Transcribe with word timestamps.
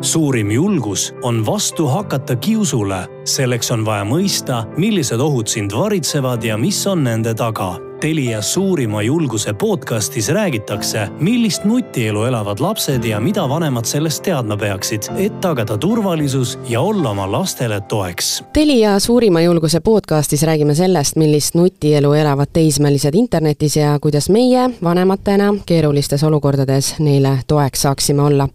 suurim 0.00 0.50
julgus 0.50 1.14
on 1.22 1.46
vastu 1.46 1.86
hakata 1.86 2.36
kiusule. 2.36 3.08
selleks 3.24 3.70
on 3.70 3.84
vaja 3.84 4.04
mõista, 4.04 4.64
millised 4.76 5.20
ohud 5.20 5.46
sind 5.46 5.72
varitsevad 5.72 6.44
ja 6.44 6.56
mis 6.56 6.86
on 6.86 7.04
nende 7.04 7.34
taga 7.34 7.87
Telia 8.00 8.42
suurima 8.42 9.02
julguse 9.02 9.52
podcastis 9.52 10.28
räägitakse, 10.28 11.08
millist 11.20 11.64
nutielu 11.64 12.22
elavad 12.24 12.60
lapsed 12.60 13.04
ja 13.04 13.20
mida 13.20 13.48
vanemad 13.48 13.84
sellest 13.84 14.22
teadma 14.22 14.56
peaksid, 14.56 15.02
et 15.16 15.40
tagada 15.40 15.74
turvalisus 15.78 16.58
ja 16.68 16.80
olla 16.80 17.10
oma 17.10 17.26
lastele 17.32 17.80
toeks. 17.80 18.44
Telia 18.52 18.98
suurima 18.98 19.40
julguse 19.40 19.80
podcastis 19.80 20.42
räägime 20.42 20.74
sellest, 20.74 21.16
millist 21.16 21.54
nutielu 21.58 22.12
elavad 22.12 22.52
teismelised 22.52 23.18
internetis 23.18 23.76
ja 23.76 23.98
kuidas 23.98 24.30
meie 24.30 24.70
vanematena 24.82 25.54
keerulistes 25.66 26.24
olukordades 26.24 26.94
neile 26.98 27.38
toeks 27.46 27.82
saaksime 27.82 28.22
olla. 28.22 28.48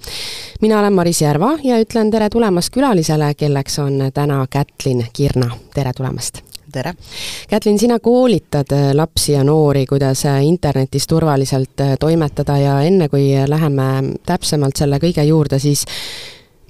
mina 0.62 0.80
olen 0.80 0.94
Maris 0.94 1.22
Järva 1.22 1.58
ja 1.64 1.84
ütlen 1.84 2.12
tere 2.12 2.30
tulemast 2.30 2.70
külalisele, 2.70 3.34
kelleks 3.34 3.80
on 3.80 4.00
täna 4.14 4.48
Kätlin 4.50 5.06
Kirna, 5.14 5.52
tere 5.74 5.94
tulemast 5.94 6.53
tere! 6.74 6.94
Kätlin, 7.50 7.80
sina 7.80 8.00
koolitad 8.00 8.72
äh, 8.74 8.92
lapsi 8.94 9.34
ja 9.34 9.44
noori, 9.44 9.86
kuidas 9.86 10.26
äh, 10.26 10.42
internetis 10.46 11.08
turvaliselt 11.08 11.82
äh, 11.82 11.96
toimetada 12.00 12.58
ja 12.58 12.80
enne, 12.82 13.10
kui 13.10 13.30
läheme 13.48 13.90
täpsemalt 14.26 14.80
selle 14.82 15.00
kõige 15.04 15.26
juurde, 15.28 15.60
siis 15.60 15.86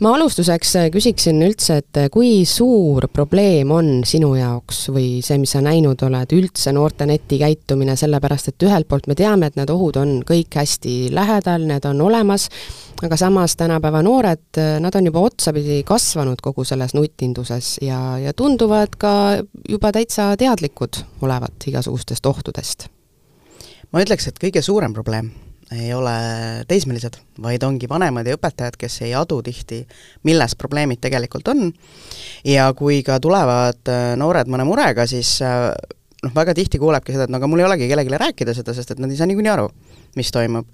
ma 0.01 0.13
alustuseks 0.17 0.73
küsiksin 0.93 1.41
üldse, 1.45 1.77
et 1.81 1.99
kui 2.13 2.43
suur 2.49 3.05
probleem 3.13 3.71
on 3.73 3.91
sinu 4.07 4.33
jaoks 4.35 4.87
või 4.93 5.19
see, 5.25 5.37
mis 5.41 5.53
sa 5.53 5.61
näinud 5.63 6.01
oled, 6.07 6.33
üldse 6.33 6.73
noorte 6.75 7.05
netikäitumine, 7.09 7.95
sellepärast 7.99 8.51
et 8.51 8.65
ühelt 8.65 8.89
poolt 8.89 9.07
me 9.11 9.17
teame, 9.19 9.49
et 9.49 9.59
need 9.59 9.69
ohud 9.73 9.99
on 10.01 10.15
kõik 10.27 10.57
hästi 10.59 11.13
lähedal, 11.13 11.67
need 11.69 11.85
on 11.89 12.01
olemas, 12.07 12.49
aga 13.03 13.19
samas 13.19 13.57
tänapäeva 13.59 14.01
noored, 14.05 14.61
nad 14.81 14.97
on 14.97 15.11
juba 15.11 15.23
otsapidi 15.29 15.81
kasvanud 15.87 16.41
kogu 16.41 16.65
selles 16.67 16.95
nutinduses 16.97 17.77
ja, 17.85 18.17
ja 18.23 18.33
tunduvad 18.33 18.97
ka 18.97 19.13
juba 19.69 19.93
täitsa 19.95 20.33
teadlikud 20.39 21.03
olevat 21.21 21.69
igasugustest 21.69 22.25
ohtudest. 22.25 22.89
ma 23.93 24.01
ütleks, 24.01 24.27
et 24.27 24.39
kõige 24.41 24.61
suurem 24.65 24.93
probleem 24.93 25.29
ei 25.71 25.93
ole 25.95 26.13
teismelised, 26.67 27.17
vaid 27.41 27.63
ongi 27.63 27.87
vanemad 27.89 28.27
ja 28.27 28.35
õpetajad, 28.37 28.77
kes 28.79 28.99
ei 29.07 29.13
adu 29.17 29.39
tihti, 29.45 29.83
milles 30.27 30.57
probleemid 30.59 31.01
tegelikult 31.03 31.47
on, 31.53 31.69
ja 32.47 32.67
kui 32.77 33.01
ka 33.05 33.19
tulevad 33.23 33.91
äh, 33.91 34.13
noored 34.19 34.51
mõne 34.51 34.67
murega, 34.67 35.07
siis 35.09 35.37
äh, 35.45 35.71
noh, 36.23 36.35
väga 36.35 36.55
tihti 36.57 36.81
kuulebki 36.81 37.15
seda, 37.15 37.27
et 37.27 37.33
no 37.33 37.39
aga 37.39 37.49
mul 37.49 37.63
ei 37.63 37.69
olegi 37.69 37.89
kellelegi 37.89 38.21
rääkida 38.21 38.55
seda, 38.57 38.75
sest 38.75 38.93
et 38.93 39.03
nad 39.03 39.11
ei 39.11 39.19
saa 39.19 39.29
niikuinii 39.29 39.53
aru 39.53 39.69
mis 40.15 40.29
toimub. 40.31 40.67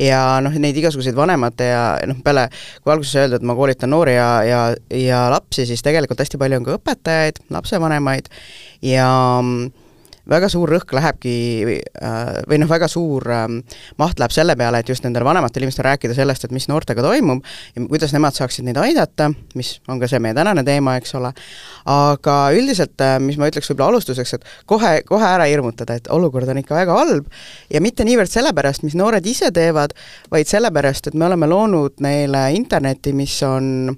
ja 0.00 0.38
noh, 0.40 0.54
neid 0.60 0.76
igasuguseid 0.80 1.16
vanemate 1.16 1.68
ja 1.68 1.82
noh, 2.08 2.16
peale, 2.24 2.46
kui 2.82 2.94
alguses 2.94 3.16
öeldud, 3.20 3.42
et 3.42 3.48
ma 3.48 3.56
koolitan 3.58 3.92
noori 3.92 4.16
ja, 4.16 4.28
ja, 4.46 4.60
ja 4.96 5.26
lapsi, 5.32 5.66
siis 5.68 5.84
tegelikult 5.84 6.22
hästi 6.24 6.40
palju 6.40 6.60
on 6.60 6.68
ka 6.68 6.78
õpetajaid, 6.78 7.42
lapsevanemaid 7.52 8.30
ja 8.86 9.08
mm, 9.42 9.85
väga 10.30 10.48
suur 10.50 10.70
rõhk 10.70 10.92
lähebki 10.96 11.34
äh, 11.66 12.40
või 12.48 12.58
noh, 12.60 12.70
väga 12.70 12.88
suur 12.90 13.26
ähm, 13.32 13.60
maht 14.00 14.20
läheb 14.20 14.34
selle 14.34 14.56
peale, 14.58 14.80
et 14.82 14.90
just 14.90 15.04
nendele 15.06 15.26
vanematele 15.26 15.66
inimestele 15.66 15.92
rääkida 15.92 16.16
sellest, 16.16 16.46
et 16.46 16.54
mis 16.54 16.66
noortega 16.70 17.04
toimub 17.04 17.44
ja 17.76 17.84
kuidas 17.86 18.14
nemad 18.16 18.36
saaksid 18.36 18.66
neid 18.66 18.80
aidata, 18.82 19.30
mis 19.58 19.76
on 19.90 20.00
ka 20.02 20.10
see 20.10 20.20
meie 20.22 20.34
tänane 20.36 20.64
teema, 20.66 20.96
eks 21.00 21.14
ole, 21.18 21.32
aga 21.92 22.36
üldiselt, 22.56 22.96
äh, 23.04 23.16
mis 23.22 23.38
ma 23.40 23.50
ütleks 23.50 23.70
võib-olla 23.70 23.94
alustuseks, 23.94 24.36
et 24.38 24.50
kohe, 24.66 24.98
kohe 25.06 25.30
ära 25.30 25.46
hirmutada, 25.50 25.98
et 26.00 26.10
olukord 26.12 26.50
on 26.50 26.62
ikka 26.62 26.78
väga 26.78 26.98
halb. 26.98 27.30
Ja 27.72 27.82
mitte 27.84 28.06
niivõrd 28.06 28.32
sellepärast, 28.32 28.84
mis 28.86 28.98
noored 28.98 29.26
ise 29.26 29.52
teevad, 29.54 29.94
vaid 30.32 30.50
sellepärast, 30.50 31.10
et 31.10 31.18
me 31.18 31.28
oleme 31.30 31.48
loonud 31.50 32.02
neile 32.04 32.48
interneti, 32.58 33.14
mis 33.16 33.38
on 33.46 33.94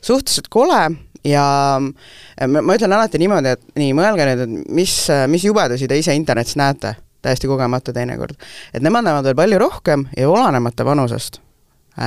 suhteliselt 0.00 0.48
kole 0.48 0.80
ja 1.24 1.44
ma, 1.80 2.74
ütlen 2.74 2.94
alati 2.96 3.20
niimoodi, 3.20 3.54
et 3.56 3.78
nii, 3.80 3.92
mõelge 3.96 4.26
nüüd, 4.28 4.42
et 4.46 4.72
mis, 4.80 4.94
mis 5.30 5.44
jubedusi 5.44 5.88
te 5.88 5.98
ise 6.00 6.14
internetis 6.16 6.56
näete, 6.60 6.94
täiesti 7.22 7.50
kogemata 7.50 7.92
teinekord. 7.92 8.34
et 8.74 8.82
nemad 8.82 9.04
näevad 9.04 9.28
veel 9.28 9.36
palju 9.36 9.58
rohkem 9.60 10.06
ja 10.16 10.28
olenemata 10.28 10.84
vanusest. 10.84 11.40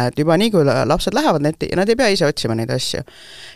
et 0.07 0.19
juba 0.19 0.38
nii, 0.38 0.51
kui 0.51 0.66
lapsed 0.66 1.13
lähevad 1.13 1.44
netti, 1.46 1.69
nad 1.75 1.90
ei 1.90 1.96
pea 1.96 2.07
ise 2.16 2.25
otsima 2.25 2.56
neid 2.56 2.72
asju. 2.74 3.03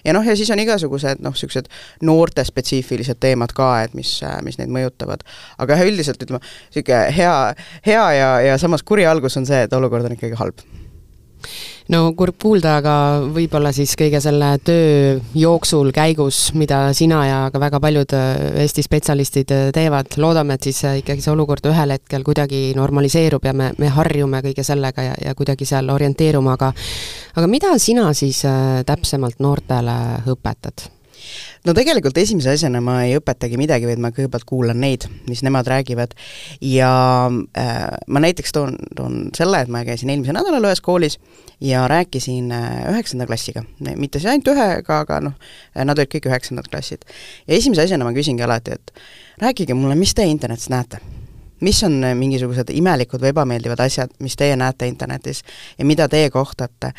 ja 0.06 0.14
noh, 0.14 0.26
ja 0.26 0.36
siis 0.36 0.52
on 0.54 0.62
igasugused 0.62 1.24
noh, 1.26 1.34
niisugused 1.34 1.72
noortespetsiifilised 2.02 3.18
teemad 3.20 3.54
ka, 3.58 3.72
et 3.88 3.94
mis, 3.98 4.20
mis 4.46 4.60
neid 4.62 4.74
mõjutavad. 4.74 5.26
aga 5.58 5.82
üldiselt 5.86 6.22
ütleme, 6.22 6.44
niisugune 6.70 7.06
hea, 7.18 7.38
hea 7.86 8.10
ja, 8.20 8.34
ja 8.52 8.58
samas 8.62 8.84
kuri 8.84 9.06
algus 9.06 9.38
on 9.38 9.50
see, 9.50 9.66
et 9.66 9.74
olukord 9.74 10.06
on 10.06 10.20
ikkagi 10.20 10.38
halb 10.38 10.62
no 11.94 12.02
kurb 12.18 12.36
kuulda, 12.42 12.78
aga 12.82 12.94
võib-olla 13.34 13.72
siis 13.76 13.94
kõige 14.00 14.20
selle 14.24 14.50
töö 14.66 15.18
jooksul, 15.38 15.92
käigus, 15.96 16.52
mida 16.58 16.82
sina 16.98 17.22
ja 17.28 17.40
ka 17.54 17.62
väga 17.62 17.80
paljud 17.84 18.16
äh, 18.18 18.34
Eesti 18.64 18.84
spetsialistid 18.86 19.54
äh, 19.56 19.70
teevad, 19.76 20.18
loodame, 20.22 20.58
et 20.58 20.68
siis 20.68 20.84
äh, 20.88 21.00
ikkagi 21.04 21.24
see 21.24 21.34
olukord 21.34 21.70
ühel 21.70 21.96
hetkel 21.96 22.26
kuidagi 22.28 22.72
normaliseerub 22.78 23.48
ja 23.48 23.56
me, 23.56 23.72
me 23.80 23.92
harjume 23.94 24.44
kõige 24.50 24.66
sellega 24.68 25.08
ja, 25.12 25.16
ja 25.30 25.36
kuidagi 25.38 25.68
seal 25.70 25.90
orienteerume, 25.94 26.54
aga 26.58 26.74
aga 27.38 27.48
mida 27.52 27.74
sina 27.80 28.12
siis 28.18 28.44
täpsemalt 28.88 29.42
noortele 29.44 29.98
õpetad? 30.34 30.97
No 31.68 31.76
tegelikult 31.78 32.18
esimese 32.22 32.54
asjana 32.54 32.82
ma 32.84 33.00
ei 33.06 33.18
õpetagi 33.20 33.60
midagi, 33.60 33.88
vaid 33.90 34.02
ma 34.04 34.12
kõigepealt 34.16 34.48
kuulan 34.48 34.80
neid, 34.82 35.08
mis 35.30 35.44
nemad 35.46 35.68
räägivad. 35.70 36.16
Ja 36.64 36.92
äh, 37.58 37.84
ma 38.08 38.24
näiteks 38.24 38.56
toon, 38.56 38.78
toon 38.96 39.28
selle, 39.38 39.64
et 39.64 39.74
ma 39.74 39.84
käisin 39.88 40.14
eelmisel 40.14 40.38
nädalal 40.38 40.70
ühes 40.70 40.84
koolis 40.86 41.20
ja 41.64 41.86
rääkisin 41.90 42.52
äh, 42.56 42.72
üheksanda 42.94 43.28
klassiga, 43.30 43.66
mitte 43.96 44.22
siis 44.22 44.32
ainult 44.32 44.54
ühega, 44.54 45.04
aga 45.04 45.22
noh, 45.30 45.38
nad 45.76 45.98
olid 45.98 46.14
kõik 46.14 46.30
üheksandad 46.32 46.70
klassid. 46.72 47.08
ja 47.48 47.58
esimese 47.58 47.88
asjana 47.88 48.08
ma 48.08 48.16
küsingi 48.16 48.46
alati, 48.46 48.78
et 48.78 48.94
rääkige 49.42 49.78
mulle, 49.78 49.98
mis 50.00 50.14
te 50.18 50.26
internetis 50.28 50.70
näete 50.74 51.02
mis 51.60 51.84
on 51.84 52.04
äh, 52.04 52.16
mingisugused 52.16 52.72
imelikud 52.74 53.22
või 53.22 53.34
ebameeldivad 53.34 53.82
asjad, 53.86 54.14
mis 54.24 54.36
teie 54.40 54.56
näete 54.60 54.88
internetis 54.90 55.44
ja 55.78 55.86
mida 55.86 56.08
teie 56.10 56.30
kohtate. 56.30 56.92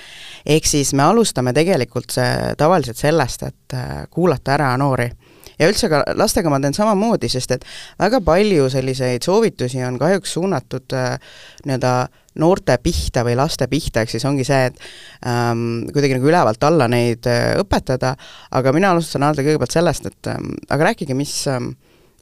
ehk 0.46 0.66
siis 0.66 0.94
me 0.94 1.02
alustame 1.02 1.52
tegelikult 1.52 2.10
see, 2.10 2.54
tavaliselt 2.58 2.96
sellest, 2.96 3.42
et 3.42 3.74
äh, 3.78 4.06
kuulata 4.10 4.54
ära 4.58 4.76
noori 4.76 5.10
ja 5.58 5.68
üldse 5.68 5.90
ka 5.90 6.02
lastega 6.18 6.50
ma 6.52 6.60
teen 6.62 6.76
samamoodi, 6.76 7.28
sest 7.32 7.56
et 7.56 7.66
väga 7.98 8.20
palju 8.24 8.68
selliseid 8.72 9.26
soovitusi 9.26 9.82
on 9.86 9.98
kahjuks 10.00 10.32
suunatud 10.38 10.96
äh, 10.96 11.18
nii-öelda 11.66 11.92
noorte 12.38 12.76
pihta 12.82 13.24
või 13.26 13.34
laste 13.38 13.66
pihta, 13.70 14.04
ehk 14.04 14.14
siis 14.14 14.26
ongi 14.28 14.46
see, 14.46 14.70
et 14.70 14.78
ähm, 15.26 15.88
kuidagi 15.90 16.14
nagu 16.14 16.30
ülevalt 16.30 16.64
alla 16.68 16.86
neid 16.90 17.26
äh, 17.26 17.56
õpetada, 17.58 18.14
aga 18.54 18.74
mina 18.76 18.94
alustan 18.94 19.26
alati 19.26 19.46
kõigepealt 19.46 19.74
sellest, 19.74 20.10
et 20.12 20.32
ähm, 20.34 20.54
aga 20.70 20.92
rääkige, 20.92 21.18
mis 21.18 21.40
ähm,, 21.50 21.72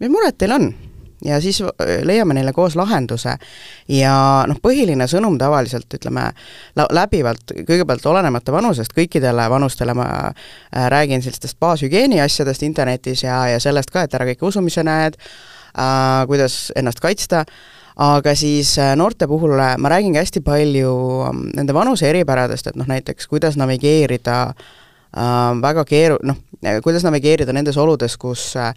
mis 0.01 0.13
mured 0.13 0.39
teil 0.41 0.57
on 0.57 0.71
ja 1.25 1.41
siis 1.41 1.61
äh, 1.63 1.69
leiame 2.03 2.35
neile 2.35 2.53
koos 2.53 2.77
lahenduse. 2.77 3.37
ja 3.89 4.45
noh, 4.49 4.59
põhiline 4.63 5.07
sõnum 5.09 5.39
tavaliselt 5.39 5.95
ütleme 5.99 6.31
läbivalt, 6.77 7.55
kõigepealt 7.69 8.07
olenemata 8.07 8.53
vanusest, 8.53 8.93
kõikidele 8.97 9.49
vanustele 9.51 9.95
ma 9.95 10.09
äh, 10.27 10.89
räägin 10.93 11.23
sellistest 11.23 11.59
baashügieeni 11.61 12.21
asjadest 12.21 12.63
internetis 12.63 13.23
ja, 13.23 13.47
ja 13.49 13.61
sellest 13.61 13.91
ka, 13.91 14.05
et 14.05 14.15
ära 14.15 14.29
kõike 14.29 14.49
usu, 14.49 14.65
mis 14.65 14.77
sa 14.77 14.85
näed 14.87 15.17
äh,, 15.17 16.27
kuidas 16.29 16.71
ennast 16.77 17.01
kaitsta, 17.01 17.45
aga 17.97 18.35
siis 18.37 18.77
äh, 18.79 18.95
noorte 18.97 19.29
puhul 19.29 19.57
ma 19.57 19.93
räägingi 19.93 20.21
hästi 20.21 20.45
palju 20.45 20.97
ähm, 21.29 21.47
nende 21.57 21.75
vanuse 21.75 22.11
eripäradest, 22.11 22.67
et 22.67 22.77
noh 22.77 22.89
näiteks 22.89 23.29
kuidas 23.31 23.57
navigeerida 23.57 24.43
äh, 24.51 24.75
väga 25.63 25.85
keeru-, 25.89 26.19
noh, 26.27 26.37
kuidas 26.83 27.05
navigeerida 27.05 27.53
nendes 27.55 27.77
oludes, 27.81 28.17
kus 28.21 28.55
äh, 28.61 28.73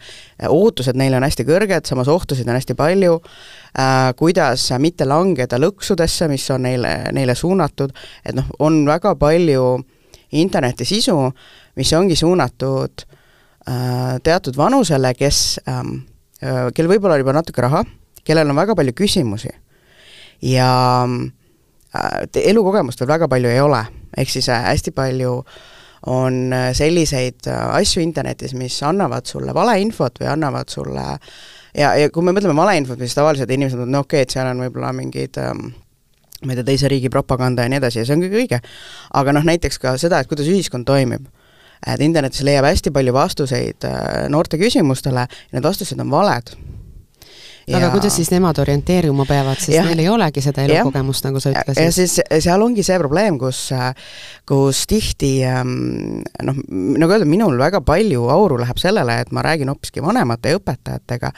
ootused 0.49 0.97
neile 0.99 1.17
on 1.17 1.25
hästi 1.25 1.45
kõrged, 1.47 1.87
samas 1.87 2.09
ohtusid 2.11 2.47
on 2.47 2.57
hästi 2.57 2.75
palju, 2.79 3.19
äh, 3.79 4.09
kuidas 4.19 4.69
mitte 4.79 5.07
langeda 5.07 5.59
lõksudesse, 5.59 6.29
mis 6.31 6.45
on 6.53 6.65
neile, 6.67 6.93
neile 7.15 7.35
suunatud, 7.35 7.93
et 8.25 8.35
noh, 8.37 8.49
on 8.59 8.83
väga 8.87 9.15
palju 9.19 9.79
internetisisu, 10.39 11.17
mis 11.79 11.93
ongi 11.97 12.15
suunatud 12.19 13.05
äh, 13.05 14.19
teatud 14.23 14.57
vanusele, 14.57 15.13
kes, 15.17 15.59
ähm, 15.69 16.03
kellel 16.39 16.93
võib-olla 16.93 17.17
on 17.17 17.25
juba 17.25 17.35
natuke 17.35 17.65
raha, 17.65 17.83
kellel 18.23 18.51
on 18.51 18.59
väga 18.59 18.75
palju 18.77 18.93
küsimusi. 18.95 19.49
Ja 20.45 21.03
elukogemust 22.39 23.01
veel 23.01 23.09
väga 23.09 23.27
palju 23.27 23.49
ei 23.51 23.59
ole, 23.59 23.81
ehk 24.15 24.29
siis 24.31 24.47
hästi 24.47 24.93
palju 24.95 25.33
äh, 25.41 25.57
on 26.07 26.53
äh, 26.53 26.69
selliseid 26.77 27.47
äh, 27.47 27.61
asju 27.79 28.03
internetis, 28.03 28.53
mis 28.57 28.77
annavad 28.83 29.27
sulle 29.27 29.53
valeinfot 29.53 30.21
või 30.21 30.29
annavad 30.31 30.71
sulle 30.71 31.05
ja, 31.75 31.93
ja 31.95 32.09
kui 32.13 32.23
me 32.23 32.33
mõtleme 32.35 32.55
valeinfot, 32.55 32.99
siis 33.01 33.17
tavaliselt 33.17 33.51
inimesed 33.51 33.79
mõtlevad, 33.79 33.95
no 33.97 34.03
okei 34.05 34.21
okay,, 34.21 34.27
et 34.27 34.35
seal 34.37 34.51
on 34.51 34.63
võib-olla 34.63 34.93
mingid 34.95 35.39
ähm, 35.41 35.69
ma 36.45 36.53
ei 36.53 36.59
tea, 36.59 36.67
teise 36.71 36.91
riigi 36.91 37.11
propaganda 37.11 37.65
ja 37.65 37.71
nii 37.71 37.81
edasi 37.81 38.01
ja 38.01 38.07
see 38.07 38.15
on 38.15 38.23
kõik 38.23 38.39
õige. 38.43 38.61
aga 39.19 39.35
noh, 39.35 39.45
näiteks 39.45 39.81
ka 39.81 39.97
seda, 40.01 40.21
et 40.21 40.31
kuidas 40.31 40.47
ühiskond 40.47 40.87
toimib. 40.87 41.27
et 41.87 42.01
internetis 42.03 42.43
leiab 42.43 42.67
hästi 42.67 42.91
palju 42.95 43.13
vastuseid 43.15 43.87
äh, 43.87 44.27
noorte 44.31 44.59
küsimustele 44.59 45.27
ja 45.27 45.55
need 45.55 45.63
vastused 45.63 45.99
on 45.99 46.11
valed 46.11 46.55
aga 47.67 47.89
kuidas 47.93 48.15
siis 48.19 48.31
nemad 48.33 48.57
orienteeruma 48.61 49.25
peavad, 49.29 49.59
sest 49.59 49.75
ja, 49.75 49.83
neil 49.87 50.01
ei 50.03 50.09
olegi 50.11 50.43
seda 50.43 50.63
elukogemust, 50.65 51.25
nagu 51.27 51.41
sa 51.43 51.51
ütlesid? 51.53 51.81
ja 51.83 51.93
siis 51.93 52.15
seal 52.45 52.63
ongi 52.65 52.85
see 52.85 52.97
probleem, 53.01 53.39
kus, 53.41 53.61
kus 54.49 54.83
tihti 54.89 55.31
ähm, 55.47 56.21
noh, 56.45 56.61
nagu 56.69 57.15
öeldud, 57.15 57.29
minul 57.29 57.59
väga 57.59 57.83
palju 57.85 58.29
auru 58.33 58.59
läheb 58.61 58.81
sellele, 58.81 59.19
et 59.23 59.33
ma 59.35 59.43
räägin 59.45 59.71
hoopiski 59.71 60.03
vanemate 60.05 60.53
ja 60.53 60.61
õpetajatega, 60.61 61.33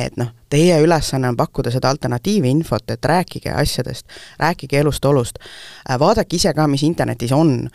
et 0.00 0.18
noh, 0.20 0.34
teie 0.50 0.80
ülesanne 0.82 1.30
on 1.30 1.38
pakkuda 1.38 1.72
seda 1.72 1.92
alternatiivinfot, 1.94 2.90
et 2.90 3.10
rääkige 3.12 3.54
asjadest, 3.54 4.06
rääkige 4.40 4.82
elust-olust, 4.82 5.40
vaadake 6.00 6.36
ise 6.40 6.54
ka, 6.56 6.66
mis 6.70 6.84
internetis 6.86 7.32
on 7.36 7.68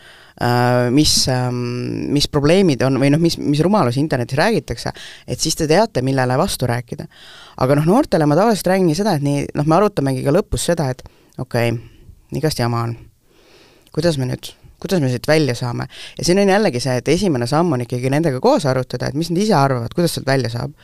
mis, 0.91 1.13
ähm, 1.31 2.11
mis 2.11 2.27
probleemid 2.27 2.81
on 2.83 2.99
või 2.99 3.07
noh, 3.13 3.21
mis, 3.23 3.37
mis 3.39 3.61
rumalusi 3.63 4.01
internetis 4.01 4.37
räägitakse, 4.39 4.91
et 5.27 5.39
siis 5.39 5.55
te 5.55 5.67
teate, 5.67 6.03
millele 6.03 6.35
vastu 6.37 6.67
rääkida. 6.67 7.07
aga 7.63 7.75
noh, 7.79 7.87
noortele 7.87 8.27
ma 8.27 8.35
tavaliselt 8.35 8.67
räägingi 8.73 8.97
seda, 8.99 9.15
et 9.15 9.23
nii, 9.23 9.45
noh, 9.55 9.65
me 9.65 9.77
arutamegi 9.77 10.25
ka 10.25 10.35
lõpus 10.35 10.67
seda, 10.67 10.89
et 10.91 11.05
okei 11.39 11.71
okay,, 11.71 11.79
igast 12.35 12.59
jama 12.59 12.83
on. 12.83 12.97
kuidas 13.95 14.19
me 14.19 14.27
nüüd 14.27 14.51
kuidas 14.79 14.99
me 15.01 15.09
siit 15.09 15.27
välja 15.27 15.55
saame. 15.55 15.87
ja 16.17 16.25
siin 16.25 16.39
on 16.39 16.49
jällegi 16.49 16.79
see, 16.83 16.97
et 16.99 17.07
esimene 17.07 17.47
samm 17.47 17.71
on 17.73 17.85
ikkagi 17.85 18.11
nendega 18.11 18.41
koos 18.43 18.65
arutada, 18.65 19.07
et 19.07 19.15
mis 19.15 19.31
nad 19.31 19.39
ise 19.41 19.55
arvavad, 19.55 19.95
kuidas 19.95 20.13
sealt 20.17 20.27
välja 20.27 20.51
saab. 20.51 20.75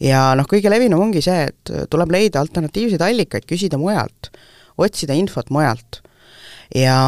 ja 0.00 0.34
noh, 0.36 0.44
kõige 0.44 0.70
levinum 0.70 1.00
ongi 1.08 1.24
see, 1.24 1.48
et 1.48 1.72
tuleb 1.90 2.12
leida 2.12 2.44
alternatiivseid 2.44 3.00
allikaid, 3.00 3.48
küsida 3.48 3.80
mujalt, 3.80 4.30
otsida 4.76 5.16
infot 5.16 5.48
mujalt 5.50 6.02
ja, 6.74 6.98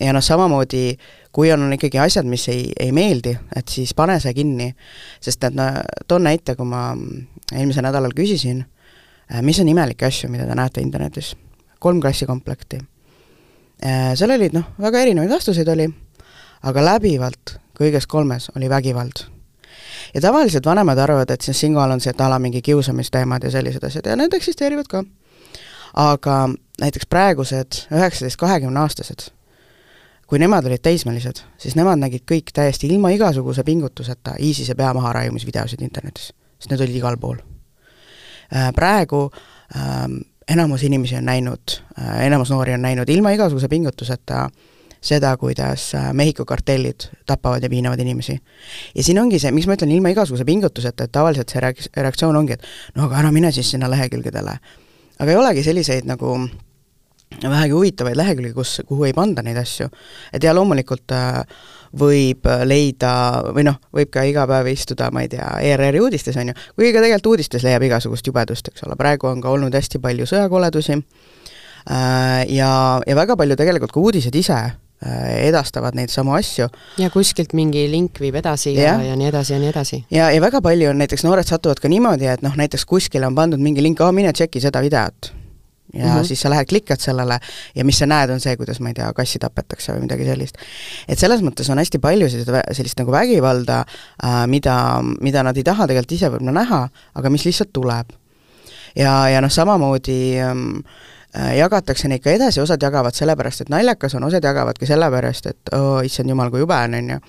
ja 0.00 0.12
noh, 0.12 0.24
samamoodi 0.24 0.84
kui 1.32 1.52
on 1.52 1.72
ikkagi 1.72 1.98
asjad, 1.98 2.28
mis 2.28 2.44
ei, 2.52 2.66
ei 2.80 2.92
meeldi, 2.92 3.32
et 3.56 3.68
siis 3.72 3.94
pane 3.96 4.18
see 4.20 4.34
kinni, 4.36 4.68
sest 5.20 5.48
et 5.48 5.56
no 5.56 5.68
toon 6.08 6.26
näite, 6.28 6.56
kui 6.58 6.68
ma 6.68 6.90
eelmisel 7.52 7.86
nädalal 7.86 8.14
küsisin, 8.16 8.62
äh, 9.32 9.42
mis 9.44 9.60
on 9.62 9.70
imelikke 9.72 10.06
asju, 10.08 10.30
mida 10.32 10.46
te 10.48 10.56
näete 10.58 10.84
internetis, 10.84 11.34
kolm 11.80 12.00
klassikomplekti. 12.04 12.82
Äh, 13.82 14.12
seal 14.18 14.36
olid 14.36 14.56
noh, 14.56 14.72
väga 14.80 15.04
erinevaid 15.06 15.32
vastuseid 15.32 15.68
oli, 15.72 15.88
aga 16.68 16.88
läbivalt 16.92 17.56
kõiges 17.78 18.06
kolmes 18.06 18.50
oli 18.56 18.68
vägivald 18.70 19.24
ja 20.14 20.20
tavaliselt 20.20 20.66
vanemad 20.66 20.98
arvavad, 20.98 21.30
et 21.30 21.40
siis 21.40 21.60
siinkohal 21.60 21.96
on 21.96 22.00
see, 22.00 22.12
et 22.12 22.20
ala 22.20 22.38
mingi 22.38 22.62
kiusamisteemad 22.62 23.44
ja 23.44 23.50
sellised 23.50 23.84
asjad 23.84 24.06
ja 24.06 24.16
need 24.16 24.34
eksisteerivad 24.36 24.90
ka. 24.90 25.04
Aga 25.94 26.48
näiteks 26.80 27.06
praegused 27.10 27.84
üheksateist, 27.92 28.38
kahekümne 28.40 28.80
aastased, 28.80 29.28
kui 30.26 30.40
nemad 30.40 30.66
olid 30.66 30.82
teismelised, 30.82 31.42
siis 31.60 31.76
nemad 31.76 32.00
nägid 32.00 32.24
kõik 32.28 32.52
täiesti 32.56 32.88
ilma 32.88 33.12
igasuguse 33.12 33.64
pingutuseta 33.66 34.38
ISISe 34.40 34.74
pea 34.78 34.92
maharaiumisvideosid 34.96 35.82
internetis, 35.84 36.32
sest 36.58 36.72
need 36.72 36.84
olid 36.86 36.98
igal 37.02 37.18
pool. 37.20 37.40
Äh, 38.52 38.70
praegu 38.76 39.26
ähm, 39.76 40.22
enamus 40.48 40.82
inimesi 40.88 41.16
on 41.20 41.28
näinud, 41.28 41.78
äh, 41.98 42.26
enamus 42.26 42.50
noori 42.50 42.74
on 42.74 42.82
näinud 42.82 43.08
ilma 43.08 43.32
igasuguse 43.36 43.68
pingutuseta 43.68 44.46
seda, 45.02 45.36
kuidas 45.36 45.90
äh, 45.94 46.12
Mehhiko 46.12 46.44
kartellid 46.48 47.08
tapavad 47.26 47.62
ja 47.62 47.70
piinavad 47.70 48.00
inimesi. 48.00 48.38
ja 48.94 49.04
siin 49.04 49.18
ongi 49.18 49.38
see, 49.38 49.50
miks 49.52 49.66
ma 49.66 49.76
ütlen 49.76 49.92
ilma 49.92 50.12
igasuguse 50.14 50.44
pingutuseta, 50.48 51.04
et 51.04 51.12
tavaliselt 51.12 51.52
see 51.52 51.60
reak-, 51.60 51.88
reaktsioon 51.96 52.36
ongi, 52.36 52.56
et 52.56 52.96
no 52.96 53.08
aga 53.08 53.20
ära 53.20 53.32
mine 53.32 53.52
siis 53.52 53.70
sinna 53.70 53.90
lehekülgedele 53.90 54.56
aga 55.22 55.30
ei 55.30 55.38
olegi 55.38 55.62
selliseid 55.66 56.08
nagu 56.10 56.34
vähegi 57.42 57.72
huvitavaid 57.72 58.18
lehekülgi, 58.18 58.52
kus, 58.56 58.80
kuhu 58.86 59.06
ei 59.08 59.14
panda 59.16 59.42
neid 59.42 59.56
asju. 59.56 59.88
et 60.32 60.42
ja 60.42 60.54
loomulikult 60.54 61.14
äh, 61.16 61.40
võib 61.98 62.46
leida 62.64 63.14
või 63.54 63.66
noh, 63.68 63.78
võib 63.92 64.10
ka 64.12 64.24
iga 64.28 64.46
päev 64.48 64.70
istuda, 64.72 65.10
ma 65.12 65.24
ei 65.24 65.30
tea, 65.32 65.48
ERR-i 65.60 66.00
uudistes, 66.00 66.36
on 66.40 66.52
ju, 66.52 66.54
kuigi 66.76 66.92
ka 66.92 67.04
tegelikult 67.04 67.32
uudistes 67.34 67.64
leiab 67.66 67.84
igasugust 67.88 68.26
jubedust, 68.26 68.68
eks 68.72 68.86
ole, 68.86 68.96
praegu 69.00 69.28
on 69.28 69.42
ka 69.44 69.52
olnud 69.52 69.74
hästi 69.76 70.00
palju 70.02 70.28
sõjakoledusi 70.28 70.96
äh, 70.96 72.42
ja, 72.52 72.72
ja 73.06 73.18
väga 73.18 73.36
palju 73.36 73.58
tegelikult 73.60 73.92
ka 73.92 74.00
uudised 74.00 74.36
ise 74.36 74.56
äh, 74.58 74.72
edastavad 75.02 75.96
neid 75.98 76.12
samu 76.12 76.34
asju. 76.36 76.68
ja 76.98 77.10
kuskilt 77.10 77.52
mingi 77.58 77.84
link 77.90 78.20
viib 78.22 78.36
edasi 78.38 78.74
ja, 78.76 78.94
ja, 78.94 79.10
ja 79.10 79.18
nii 79.18 79.28
edasi 79.32 79.54
ja 79.56 79.58
nii 79.58 79.70
edasi. 79.72 80.00
ja, 80.10 80.30
ja 80.30 80.40
väga 80.40 80.62
palju 80.62 80.90
on 80.90 80.98
näiteks, 81.02 81.24
noored 81.26 81.48
satuvad 81.48 81.82
ka 81.82 81.90
niimoodi, 81.90 82.28
et 82.30 82.42
noh, 82.42 82.56
näiteks 82.58 82.86
kuskile 82.88 83.26
on 83.26 83.34
pandud 83.38 83.62
mingi 83.62 83.82
link, 83.82 84.00
aa 84.00 84.12
mine 84.14 84.32
tšeki 84.32 84.62
seda 84.62 84.82
videot 84.84 85.32
ja 85.92 86.06
mm 86.06 86.20
-hmm. 86.20 86.24
siis 86.24 86.40
sa 86.40 86.50
lähed, 86.50 86.66
klikad 86.68 87.00
sellele 87.00 87.38
ja 87.74 87.84
mis 87.84 87.98
sa 87.98 88.06
näed, 88.06 88.30
on 88.30 88.40
see, 88.40 88.56
kuidas 88.56 88.80
ma 88.80 88.88
ei 88.88 88.94
tea, 88.94 89.12
kassi 89.12 89.38
tapetakse 89.38 89.92
või 89.92 90.00
midagi 90.06 90.24
sellist. 90.24 90.56
et 91.08 91.18
selles 91.18 91.40
mõttes 91.40 91.70
on 91.70 91.78
hästi 91.78 91.98
palju 91.98 92.28
sellist, 92.30 92.50
sellist 92.72 92.98
nagu 92.98 93.12
vägivalda 93.12 93.84
äh,, 94.24 94.46
mida, 94.46 95.02
mida 95.20 95.42
nad 95.42 95.56
ei 95.56 95.62
taha 95.62 95.86
tegelikult 95.86 96.12
ise 96.12 96.30
võib-olla 96.30 96.52
näha, 96.52 96.88
aga 97.14 97.30
mis 97.30 97.44
lihtsalt 97.44 97.72
tuleb. 97.72 98.06
ja, 98.96 99.28
ja 99.28 99.40
noh, 99.40 99.50
samamoodi 99.50 100.38
ähm, 100.40 100.76
äh, 100.76 101.12
jagatakse 101.32 102.08
neid 102.12 102.20
ka 102.24 102.32
edasi, 102.34 102.60
osad 102.60 102.82
jagavad 102.82 103.16
sellepärast, 103.16 103.62
et 103.64 103.70
naljakas 103.72 104.18
on, 104.18 104.26
osad 104.28 104.44
jagavad 104.44 104.76
ka 104.76 104.88
sellepärast, 104.88 105.46
et 105.48 105.72
oo 105.72 105.94
oh,, 105.94 106.00
issand 106.04 106.28
jumal, 106.28 106.50
kui 106.52 106.60
jube 106.60 106.76
on, 106.76 106.98
on 106.98 107.14
ju. 107.14 107.20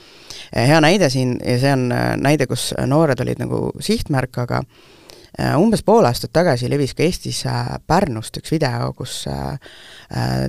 hea 0.56 0.82
näide 0.84 1.08
siin, 1.10 1.38
ja 1.40 1.56
see 1.62 1.72
on 1.72 1.86
äh, 1.96 2.10
näide, 2.20 2.50
kus 2.52 2.74
noored 2.88 3.24
olid 3.24 3.40
nagu 3.40 3.70
sihtmärk, 3.80 4.42
aga 4.44 4.64
Äh, 5.34 5.56
umbes 5.58 5.82
pool 5.82 6.06
aastat 6.06 6.30
tagasi 6.30 6.68
levis 6.70 6.92
ka 6.94 7.02
Eestis 7.08 7.40
äh, 7.50 7.72
Pärnust 7.90 8.38
üks 8.38 8.52
video, 8.54 8.92
kus 8.94 9.24
äh, 9.26 9.56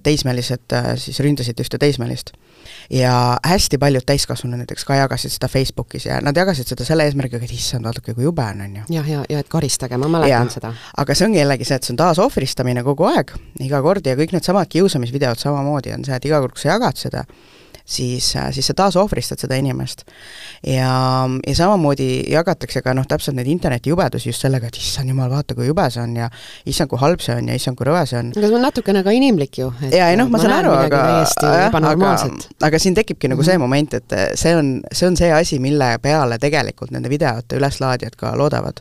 teismelised 0.04 0.74
siis 1.00 1.20
ründasid 1.24 1.60
ühte 1.64 1.80
teismelist. 1.80 2.34
Ja 2.90 3.14
hästi 3.44 3.78
paljud 3.78 4.04
täiskasvanud 4.06 4.62
näiteks 4.62 4.84
ka 4.84 4.98
jagasid 4.98 5.34
seda 5.34 5.48
Facebookis 5.48 6.06
ja 6.08 6.20
nad 6.24 6.36
jagasid 6.36 6.70
seda 6.70 6.86
selle 6.86 7.06
eesmärgiga, 7.08 7.42
et 7.44 7.54
issand, 7.54 7.86
vaadake 7.86 8.14
kui 8.14 8.26
jube 8.26 8.44
on, 8.44 8.60
on 8.66 8.76
ju. 8.80 8.84
jah, 8.98 9.10
ja, 9.10 9.24
ja 9.30 9.42
et 9.42 9.50
karistage, 9.52 9.98
ma 10.00 10.10
mäletan 10.10 10.48
ja, 10.48 10.54
seda. 10.58 10.74
aga 10.96 11.16
see 11.16 11.28
ongi 11.28 11.42
jällegi 11.42 11.68
see, 11.68 11.80
et 11.80 11.88
see 11.88 11.94
on 11.94 12.00
taasohvristamine 12.02 12.84
kogu 12.86 13.08
aeg, 13.10 13.34
iga 13.64 13.82
kord 13.84 14.06
ja 14.06 14.16
kõik 14.18 14.36
needsamad 14.36 14.70
kiusamisvideod 14.72 15.40
samamoodi 15.40 15.94
on 15.96 16.06
see, 16.06 16.16
et 16.16 16.30
iga 16.30 16.40
kord, 16.44 16.56
kui 16.56 16.66
sa 16.66 16.74
jagad 16.74 17.00
seda, 17.00 17.24
siis, 17.84 18.30
siis 18.50 18.66
sa 18.66 18.74
taasohvristad 18.74 19.38
seda 19.38 19.56
inimest. 19.60 20.04
ja, 20.66 21.28
ja 21.46 21.54
samamoodi 21.56 22.24
jagatakse 22.32 22.82
ka 22.82 22.94
noh, 22.96 23.06
täpselt 23.08 23.36
neid 23.36 23.48
internetijubedusi 23.52 24.30
just 24.30 24.44
sellega, 24.44 24.70
et 24.70 24.78
issand 24.80 25.12
jumal, 25.12 25.28
vaata 25.30 25.54
kui 25.54 25.68
jube 25.68 25.84
see 25.92 26.02
on 26.02 26.16
ja 26.16 26.30
issand, 26.66 26.88
kui 26.90 27.00
halb 27.02 27.20
see 27.24 27.36
on 27.36 27.50
ja 27.52 27.58
issand, 27.60 27.76
kui 27.76 27.88
rõve 27.88 28.04
see 28.08 28.20
on. 28.20 28.32
aga 28.32 28.48
see 28.48 28.58
on 28.58 28.64
natukene 28.64 29.04
ka 29.04 29.14
inimlik 29.14 29.60
ju. 29.60 29.70
jaa, 29.90 30.08
ei 30.10 30.20
noh, 30.20 30.32
ma 30.32 30.40
saan 30.40 30.56
aru, 30.62 30.72
aga 30.86 31.02
aga, 31.92 32.14
aga 32.70 32.80
siin 32.80 32.96
tekibki 32.96 33.28
nagu 33.28 33.42
mm 33.42 33.44
-hmm. 33.44 33.50
see 33.50 33.58
mhm. 33.58 33.62
moment, 33.62 33.94
et 33.94 34.38
see 34.40 34.56
on, 34.56 34.80
see 34.92 35.08
on 35.08 35.16
see 35.16 35.32
asi, 35.32 35.58
mille 35.58 35.98
peale 36.02 36.38
tegelikult 36.38 36.90
nende 36.90 37.12
videote 37.12 37.60
üleslaadijad 37.60 38.16
ka 38.16 38.36
loodavad 38.38 38.80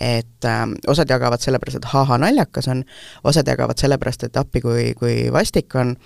et 0.00 0.44
äh, 0.44 0.66
osad 0.88 1.10
jagavad 1.10 1.40
sellepärast, 1.40 1.76
et 1.76 1.84
ha-ha, 1.92 2.16
naljakas 2.18 2.68
on, 2.68 2.84
osad 3.24 3.48
jagavad 3.48 3.76
sellepärast, 3.76 4.24
et 4.24 4.36
appi, 4.36 4.60
kui, 4.64 4.94
kui 4.96 5.32
vastik 5.32 5.74
on, 5.74 5.96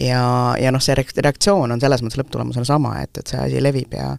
ja, 0.00 0.24
ja 0.60 0.72
noh, 0.74 0.82
see 0.82 0.96
reaktsioon 0.96 1.72
on 1.74 1.80
selles 1.80 2.02
mõttes 2.04 2.20
lõpptulemusena 2.20 2.68
sama, 2.68 2.98
et, 3.02 3.18
et 3.18 3.32
see 3.32 3.40
asi 3.40 3.62
levib 3.62 3.94
ja 3.94 4.14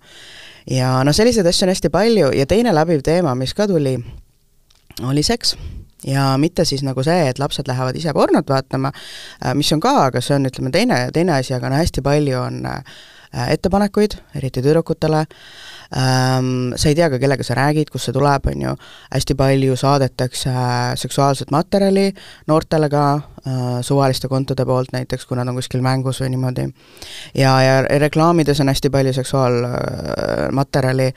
ja 0.69 0.99
noh, 1.05 1.13
selliseid 1.15 1.47
asju 1.47 1.67
on 1.67 1.73
hästi 1.73 1.91
palju 1.93 2.31
ja 2.35 2.45
teine 2.49 2.73
läbiv 2.73 3.03
teema, 3.05 3.35
mis 3.37 3.53
ka 3.53 3.67
tuli, 3.69 3.97
oli 5.05 5.23
seks. 5.23 5.55
Ja 6.05 6.35
mitte 6.37 6.65
siis 6.69 6.83
nagu 6.85 7.01
see, 7.03 7.29
et 7.31 7.39
lapsed 7.41 7.65
lähevad 7.65 7.95
ise 7.97 8.11
pornot 8.13 8.49
vaatama, 8.49 8.91
äh, 9.41 9.55
mis 9.57 9.71
on 9.73 9.81
ka, 9.81 9.93
aga 10.11 10.21
see 10.21 10.35
on, 10.37 10.45
ütleme, 10.45 10.69
teine, 10.73 10.99
teine 11.13 11.33
asi, 11.39 11.55
aga 11.55 11.71
no 11.71 11.79
hästi 11.79 12.03
palju 12.05 12.37
on 12.37 12.59
äh, 12.69 12.99
ettepanekuid, 13.55 14.13
eriti 14.37 14.61
tüdrukutele, 14.61 15.23
ähm, 15.93 16.73
sa 16.75 16.89
ei 16.89 16.95
tea 16.97 17.09
ka, 17.09 17.19
kellega 17.21 17.43
sa 17.45 17.57
räägid, 17.57 17.91
kust 17.93 18.09
see 18.09 18.15
tuleb, 18.15 18.47
on 18.51 18.61
ju, 18.61 18.73
hästi 19.13 19.35
palju 19.37 19.75
saadetakse 19.79 20.53
seksuaalset 21.01 21.51
materjali 21.53 22.07
noortele 22.47 22.89
ka 22.89 23.03
äh, 23.15 23.81
suvaliste 23.85 24.27
kontode 24.31 24.65
poolt 24.65 24.93
näiteks, 24.95 25.25
kui 25.25 25.37
nad 25.37 25.47
on 25.51 25.59
kuskil 25.59 25.83
mängus 25.85 26.21
või 26.23 26.31
niimoodi. 26.35 26.67
ja, 27.35 27.53
ja 27.61 27.75
reklaamides 28.05 28.61
on 28.61 28.71
hästi 28.73 28.89
palju 28.89 29.13
seksuaalmaterjali 29.19 31.07
äh,, 31.11 31.13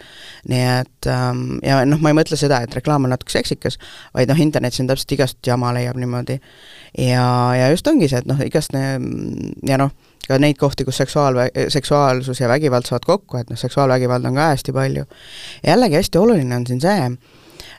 nii 0.48 0.66
et 0.80 1.10
ähm, 1.12 1.46
ja 1.62 1.84
noh, 1.88 2.00
ma 2.02 2.12
ei 2.12 2.18
mõtle 2.20 2.36
seda, 2.40 2.60
et 2.64 2.74
reklaam 2.74 3.08
on 3.08 3.14
natuke 3.14 3.32
seksikas, 3.32 3.78
vaid 4.14 4.30
noh, 4.30 4.40
internetis 4.40 4.82
on 4.84 4.90
täpselt 4.90 5.16
igast 5.18 5.38
jama 5.46 5.72
leiab 5.76 5.96
niimoodi. 6.00 6.40
ja, 6.98 7.54
ja 7.56 7.70
just 7.70 7.86
ongi 7.86 8.08
see, 8.08 8.20
et 8.22 8.28
noh, 8.28 8.40
igast 8.44 8.74
ja 8.74 9.80
noh, 9.80 9.92
ka 10.28 10.38
neid 10.40 10.58
kohti, 10.60 10.84
kus 10.84 10.98
seksuaal, 11.00 11.40
seksuaalsus 11.72 12.40
ja 12.42 12.48
vägivald 12.50 12.88
saavad 12.88 13.06
kokku, 13.06 13.38
et 13.40 13.50
noh, 13.50 13.58
seksuaalvägivalda 13.58 14.28
on 14.28 14.38
ka 14.40 14.48
hästi 14.52 14.74
palju. 14.76 15.04
jällegi 15.66 15.96
hästi 15.96 16.18
oluline 16.18 16.56
on 16.56 16.66
siin 16.66 16.80
see, 16.84 17.06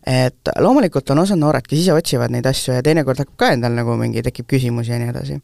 et 0.07 0.53
loomulikult 0.59 1.09
on 1.13 1.23
osad 1.25 1.39
noored, 1.41 1.67
kes 1.67 1.83
ise 1.83 1.93
otsivad 1.93 2.33
neid 2.33 2.47
asju 2.49 2.73
ja 2.77 2.85
teinekord 2.85 3.21
hakkab 3.21 3.37
ka 3.37 3.51
endal 3.55 3.75
nagu 3.77 3.97
mingi, 3.99 4.23
tekib 4.25 4.49
küsimusi 4.49 4.93
ja 4.93 4.99
nii 5.01 5.11
edasi. 5.13 5.39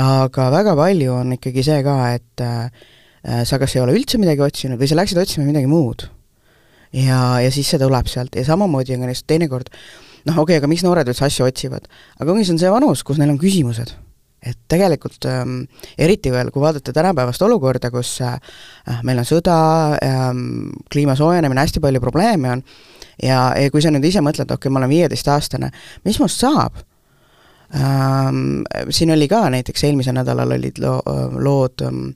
aga 0.00 0.48
väga 0.54 0.76
palju 0.76 1.14
on 1.18 1.36
ikkagi 1.36 1.64
see 1.66 1.82
ka, 1.84 1.96
et 2.16 2.44
äh, 2.44 2.70
sa 3.44 3.58
kas 3.60 3.76
ei 3.76 3.82
ole 3.82 3.96
üldse 3.98 4.18
midagi 4.18 4.40
otsinud 4.42 4.80
või 4.80 4.88
sa 4.88 4.96
läksid 4.96 5.20
otsima 5.20 5.44
midagi 5.46 5.68
muud. 5.68 6.06
ja, 6.92 7.40
ja 7.44 7.50
siis 7.50 7.68
see 7.68 7.82
tuleb 7.82 8.08
sealt 8.08 8.36
ja 8.36 8.44
samamoodi 8.44 8.96
on 8.96 9.04
ka 9.04 9.12
lihtsalt 9.12 9.28
teinekord 9.34 9.68
noh, 10.26 10.38
okei 10.38 10.42
okay,, 10.42 10.62
aga 10.62 10.70
miks 10.70 10.86
noored 10.86 11.08
üldse 11.08 11.26
asju 11.28 11.44
otsivad? 11.44 11.90
aga 12.18 12.32
ongi, 12.32 12.46
see 12.48 12.56
on 12.56 12.62
see 12.64 12.72
vanus, 12.72 13.04
kus 13.04 13.20
neil 13.20 13.34
on 13.34 13.40
küsimused 13.42 13.92
et 14.42 14.58
tegelikult 14.70 15.26
ähm, 15.30 15.62
eriti 15.98 16.32
veel, 16.34 16.50
kui 16.50 16.62
vaadata 16.62 16.92
tänapäevast 16.94 17.42
olukorda, 17.46 17.92
kus 17.94 18.16
äh, 18.26 18.38
meil 19.06 19.22
on 19.22 19.28
sõda 19.28 19.56
ähm,, 20.02 20.72
kliima 20.92 21.16
soojenemine, 21.18 21.62
hästi 21.62 21.82
palju 21.82 22.02
probleeme 22.02 22.56
on, 22.56 22.64
ja, 23.22 23.52
ja 23.58 23.70
kui 23.70 23.82
sa 23.84 23.92
nüüd 23.94 24.06
ise 24.08 24.22
mõtled, 24.24 24.50
okei 24.50 24.66
okay,, 24.66 24.72
ma 24.74 24.82
olen 24.82 24.94
viieteistaastane, 24.96 25.70
mis 26.08 26.18
must 26.22 26.42
saab 26.42 26.80
ähm,? 27.78 28.64
Siin 28.90 29.14
oli 29.14 29.30
ka 29.30 29.44
näiteks 29.52 29.86
eelmisel 29.86 30.18
nädalal 30.18 30.56
olid 30.58 30.80
lo-, 30.82 31.02
lood 31.38 31.86
ähm, 31.86 32.08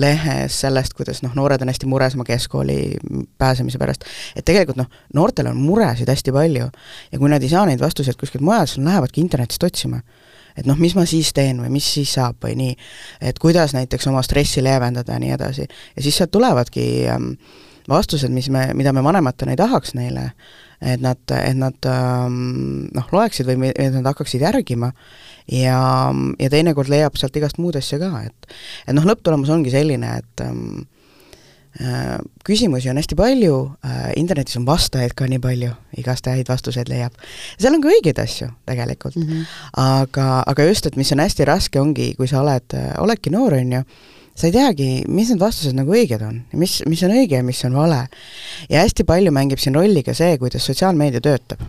lehes 0.00 0.58
sellest, 0.62 0.94
kuidas 0.98 1.22
noh, 1.22 1.34
noored 1.38 1.62
on 1.62 1.70
hästi 1.70 1.88
mures 1.90 2.14
oma 2.18 2.26
keskkooli 2.26 2.96
pääsemise 3.38 3.78
pärast. 3.78 4.04
et 4.36 4.44
tegelikult 4.44 4.78
noh, 4.78 4.90
noortel 5.14 5.50
on 5.50 5.58
muresid 5.58 6.10
hästi 6.10 6.34
palju 6.34 6.66
ja 6.66 7.18
kui 7.18 7.30
nad 7.30 7.42
ei 7.42 7.52
saa 7.52 7.66
neid 7.68 7.82
vastuseid 7.82 8.18
kuskilt 8.18 8.42
mujalt, 8.42 8.70
siis 8.70 8.82
nad 8.82 8.92
lähevadki 8.94 9.22
internetist 9.22 9.66
otsima 9.66 10.02
et 10.56 10.68
noh, 10.68 10.78
mis 10.80 10.94
ma 10.98 11.06
siis 11.08 11.32
teen 11.36 11.62
või 11.62 11.72
mis 11.74 11.86
siis 11.94 12.14
saab 12.18 12.40
või 12.44 12.56
nii, 12.58 12.76
et 13.30 13.38
kuidas 13.42 13.74
näiteks 13.76 14.08
oma 14.10 14.22
stressi 14.26 14.64
leevendada 14.64 15.16
ja 15.16 15.22
nii 15.22 15.34
edasi. 15.36 15.66
ja 15.96 16.02
siis 16.04 16.20
sealt 16.20 16.32
tulevadki 16.34 16.86
ähm, 17.10 17.32
vastused, 17.88 18.32
mis 18.32 18.50
me, 18.50 18.70
mida 18.74 18.92
me 18.92 19.04
vanematena 19.04 19.54
ei 19.54 19.60
tahaks 19.60 19.94
neile, 19.98 20.30
et 20.80 21.00
nad, 21.02 21.20
et 21.36 21.56
nad 21.58 21.90
ähm, 21.90 22.86
noh, 22.94 23.10
loeksid 23.12 23.48
või 23.48 23.72
et 23.74 23.92
nad 23.96 24.06
hakkaksid 24.12 24.44
järgima 24.46 24.92
ja, 25.50 25.80
ja 26.38 26.52
teinekord 26.52 26.92
leiab 26.92 27.18
sealt 27.20 27.36
igast 27.36 27.60
muud 27.60 27.76
asja 27.80 28.00
ka, 28.02 28.14
et 28.26 28.56
et 28.86 28.96
noh, 28.96 29.06
lõpptulemus 29.06 29.52
ongi 29.52 29.72
selline, 29.74 30.16
et 30.22 30.46
ähm, 30.46 30.82
Äh, 30.82 30.99
küsimusi 32.44 32.90
on 32.90 32.98
hästi 32.98 33.14
palju, 33.14 33.56
äh, 33.86 34.10
internetis 34.18 34.56
on 34.58 34.66
vastajaid 34.66 35.14
ka 35.14 35.28
nii 35.30 35.38
palju, 35.42 35.70
igast 36.02 36.26
häid 36.26 36.48
vastuseid 36.50 36.90
leiab. 36.90 37.14
seal 37.58 37.74
on 37.76 37.82
ka 37.84 37.92
õigeid 37.92 38.18
asju 38.18 38.48
tegelikult 38.66 39.16
mm, 39.16 39.28
-hmm. 39.28 39.44
aga, 39.78 40.42
aga 40.46 40.64
just, 40.66 40.86
et 40.86 40.96
mis 40.96 41.12
on 41.12 41.22
hästi 41.22 41.46
raske, 41.46 41.80
ongi, 41.80 42.14
kui 42.18 42.26
sa 42.28 42.40
oled, 42.42 42.74
äh, 42.74 42.94
oledki 42.98 43.30
noor, 43.30 43.54
on 43.54 43.72
ju, 43.72 43.82
sa 44.34 44.46
ei 44.46 44.52
teagi, 44.52 44.88
mis 45.08 45.30
need 45.30 45.40
vastused 45.40 45.76
nagu 45.76 45.94
õiged 45.94 46.22
on, 46.26 46.42
mis, 46.52 46.82
mis 46.88 47.02
on 47.06 47.14
õige 47.14 47.38
ja 47.38 47.42
mis 47.46 47.64
on 47.64 47.74
vale. 47.78 48.08
ja 48.68 48.82
hästi 48.82 49.04
palju 49.04 49.30
mängib 49.30 49.58
siin 49.58 49.74
rolli 49.74 50.02
ka 50.02 50.14
see, 50.14 50.38
kuidas 50.38 50.66
sotsiaalmeedia 50.66 51.20
töötab. 51.20 51.62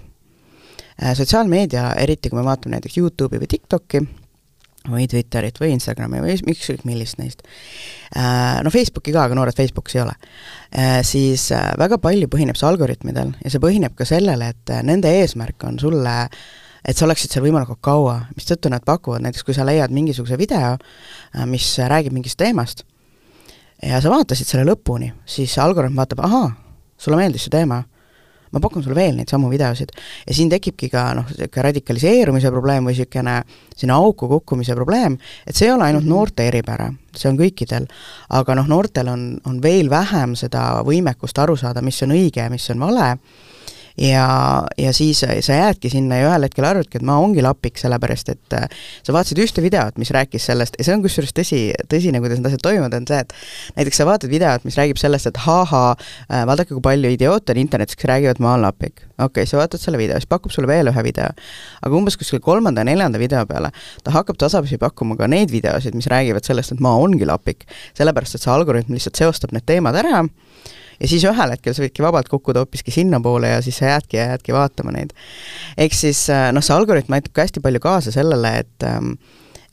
sotsiaalmeedia, 1.13 1.93
eriti 1.95 2.29
kui 2.29 2.39
me 2.39 2.45
vaatame 2.45 2.75
näiteks 2.75 2.97
YouTube'i 2.97 3.39
või 3.39 3.47
TikTok'i, 3.47 4.01
või 4.89 5.05
Twitterit 5.09 5.59
või 5.61 5.75
Instagrami 5.75 6.21
või 6.23 6.37
ükskõik 6.37 6.85
millist 6.89 7.19
neist, 7.21 7.43
äh, 8.15 8.57
no 8.65 8.71
Facebooki 8.73 9.13
ka, 9.13 9.27
aga 9.27 9.37
noored 9.37 9.57
Facebookis 9.57 9.97
ei 9.97 10.03
ole, 10.05 10.15
äh, 10.73 10.99
siis 11.05 11.51
äh, 11.53 11.71
väga 11.77 11.99
palju 12.01 12.29
põhineb 12.31 12.57
see 12.57 12.69
algoritmidel 12.69 13.35
ja 13.43 13.53
see 13.53 13.61
põhineb 13.61 13.95
ka 13.97 14.07
sellele, 14.09 14.51
et 14.55 14.73
nende 14.87 15.11
eesmärk 15.21 15.67
on 15.69 15.77
sulle 15.81 16.15
et 16.81 16.97
sa 16.97 17.05
oleksid 17.05 17.29
seal 17.29 17.45
võimalikult 17.45 17.77
kaua, 17.85 18.15
mistõttu 18.33 18.71
nad 18.73 18.81
pakuvad, 18.81 19.21
näiteks 19.21 19.45
kui 19.45 19.53
sa 19.53 19.67
leiad 19.67 19.93
mingisuguse 19.93 20.33
video, 20.39 20.79
mis 21.45 21.67
räägib 21.77 22.15
mingist 22.15 22.39
teemast, 22.41 22.81
ja 23.85 23.99
sa 24.01 24.09
vaatasid 24.09 24.49
selle 24.49 24.65
lõpuni, 24.65 25.11
siis 25.29 25.53
algoritm 25.61 26.01
vaatab, 26.01 26.23
ahaa, 26.25 26.47
sulle 26.97 27.21
meeldis 27.21 27.45
see 27.45 27.53
teema 27.53 27.83
ma 28.51 28.59
pakun 28.59 28.83
sulle 28.83 28.95
veel 28.95 29.15
neid 29.15 29.31
samu 29.31 29.49
videosid. 29.51 29.93
Ja 30.27 30.35
siin 30.35 30.49
tekibki 30.51 30.89
ka 30.91 31.11
noh, 31.17 31.29
niisugune 31.29 31.65
radikaliseerumise 31.67 32.51
probleem 32.51 32.87
või 32.87 32.95
niisugune 32.95 33.37
sinna 33.75 33.99
auku 34.01 34.27
kukkumise 34.31 34.75
probleem, 34.77 35.17
et 35.47 35.55
see 35.55 35.69
ei 35.69 35.75
ole 35.75 35.87
ainult 35.87 36.03
-hmm. 36.03 36.15
noorte 36.15 36.47
eripära, 36.47 36.91
see 37.15 37.29
on 37.31 37.39
kõikidel, 37.39 37.87
aga 38.29 38.55
noh, 38.55 38.67
noortel 38.67 39.07
on, 39.07 39.39
on 39.45 39.61
veel 39.61 39.89
vähem 39.89 40.35
seda 40.35 40.83
võimekust 40.85 41.39
aru 41.39 41.55
saada, 41.57 41.81
mis 41.81 42.01
on 42.03 42.11
õige 42.11 42.43
ja 42.43 42.49
mis 42.49 42.69
on 42.69 42.79
vale 42.79 43.17
ja, 44.01 44.27
ja 44.77 44.93
siis 44.93 45.21
sa 45.21 45.53
jäädki 45.53 45.89
sinna 45.89 46.17
ja 46.17 46.29
ühel 46.29 46.45
hetkel 46.47 46.65
arvadki, 46.65 46.99
et 46.99 47.05
ma 47.05 47.17
ongi 47.21 47.43
lapik, 47.45 47.77
sellepärast 47.81 48.31
et 48.33 48.55
äh, 48.57 48.65
sa 49.05 49.13
vaatasid 49.15 49.41
ühte 49.43 49.63
videot, 49.63 49.97
mis 50.01 50.11
rääkis 50.15 50.47
sellest 50.49 50.79
ja 50.79 50.87
see 50.87 50.95
on 50.95 51.03
kusjuures 51.05 51.35
tõsi, 51.37 51.61
tõsine, 51.91 52.21
kuidas 52.23 52.41
need 52.41 52.49
asjad 52.49 52.63
toimuvad, 52.65 52.95
on 52.97 53.07
see, 53.09 53.21
et 53.21 53.35
näiteks 53.77 54.01
sa 54.01 54.07
vaatad 54.09 54.33
videot, 54.33 54.65
mis 54.67 54.77
räägib 54.79 54.99
sellest, 55.01 55.29
et 55.29 55.41
ha-ha, 55.45 55.83
äh, 55.93 56.43
vaadake, 56.49 56.73
kui 56.73 56.83
palju 56.85 57.13
idioote 57.13 57.55
on 57.55 57.61
internetis, 57.61 57.99
kes 57.99 58.09
räägivad, 58.09 58.41
ma 58.43 58.55
olen 58.55 58.67
lapik. 58.69 59.05
okei 59.21 59.27
okay,, 59.27 59.49
sa 59.49 59.61
vaatad 59.61 59.83
selle 59.83 60.01
video, 60.01 60.17
siis 60.17 60.29
pakub 60.31 60.53
sulle 60.53 60.69
veel 60.71 60.89
ühe 60.91 61.05
video. 61.05 61.29
aga 61.81 61.97
umbes 61.97 62.17
kuskil 62.17 62.41
kolmanda 62.41 62.81
ja 62.81 62.89
neljanda 62.89 63.21
video 63.21 63.45
peale 63.45 63.69
ta 64.03 64.13
hakkab 64.15 64.39
tasapisi 64.41 64.79
pakkuma 64.81 65.17
ka 65.19 65.29
neid 65.29 65.53
videosid, 65.53 65.95
mis 65.95 66.09
räägivad 66.09 66.47
sellest, 66.47 66.73
et 66.73 66.81
ma 66.81 66.95
ongi 66.97 67.27
lapik. 67.27 67.67
sellepärast, 67.97 68.35
et 68.35 68.45
see 68.45 68.53
algoritm 68.53 68.97
lihtsalt 68.97 69.21
seostab 69.21 69.53
need 69.53 69.67
teemad 69.69 69.97
ära 70.01 70.25
ja 71.01 71.09
siis 71.09 71.25
ühel 71.27 71.53
hetkel 71.55 71.75
sa 71.75 71.83
võidki 71.83 72.03
vabalt 72.05 72.29
kukkuda 72.29 72.61
hoopiski 72.61 72.93
sinnapoole 72.93 73.55
ja 73.55 73.61
siis 73.65 73.79
sa 73.81 73.95
jäädki 73.95 74.19
ja 74.19 74.27
jäädki 74.31 74.53
vaatama 74.53 74.93
neid. 74.95 75.13
ehk 75.77 75.95
siis 75.97 76.27
äh, 76.29 76.49
noh, 76.53 76.63
see 76.65 76.75
algoritm 76.75 77.17
aitab 77.17 77.33
ka 77.35 77.45
hästi 77.47 77.63
palju 77.63 77.81
kaasa 77.83 78.13
sellele, 78.13 78.53
et 78.63 78.87
ähm, 78.87 79.15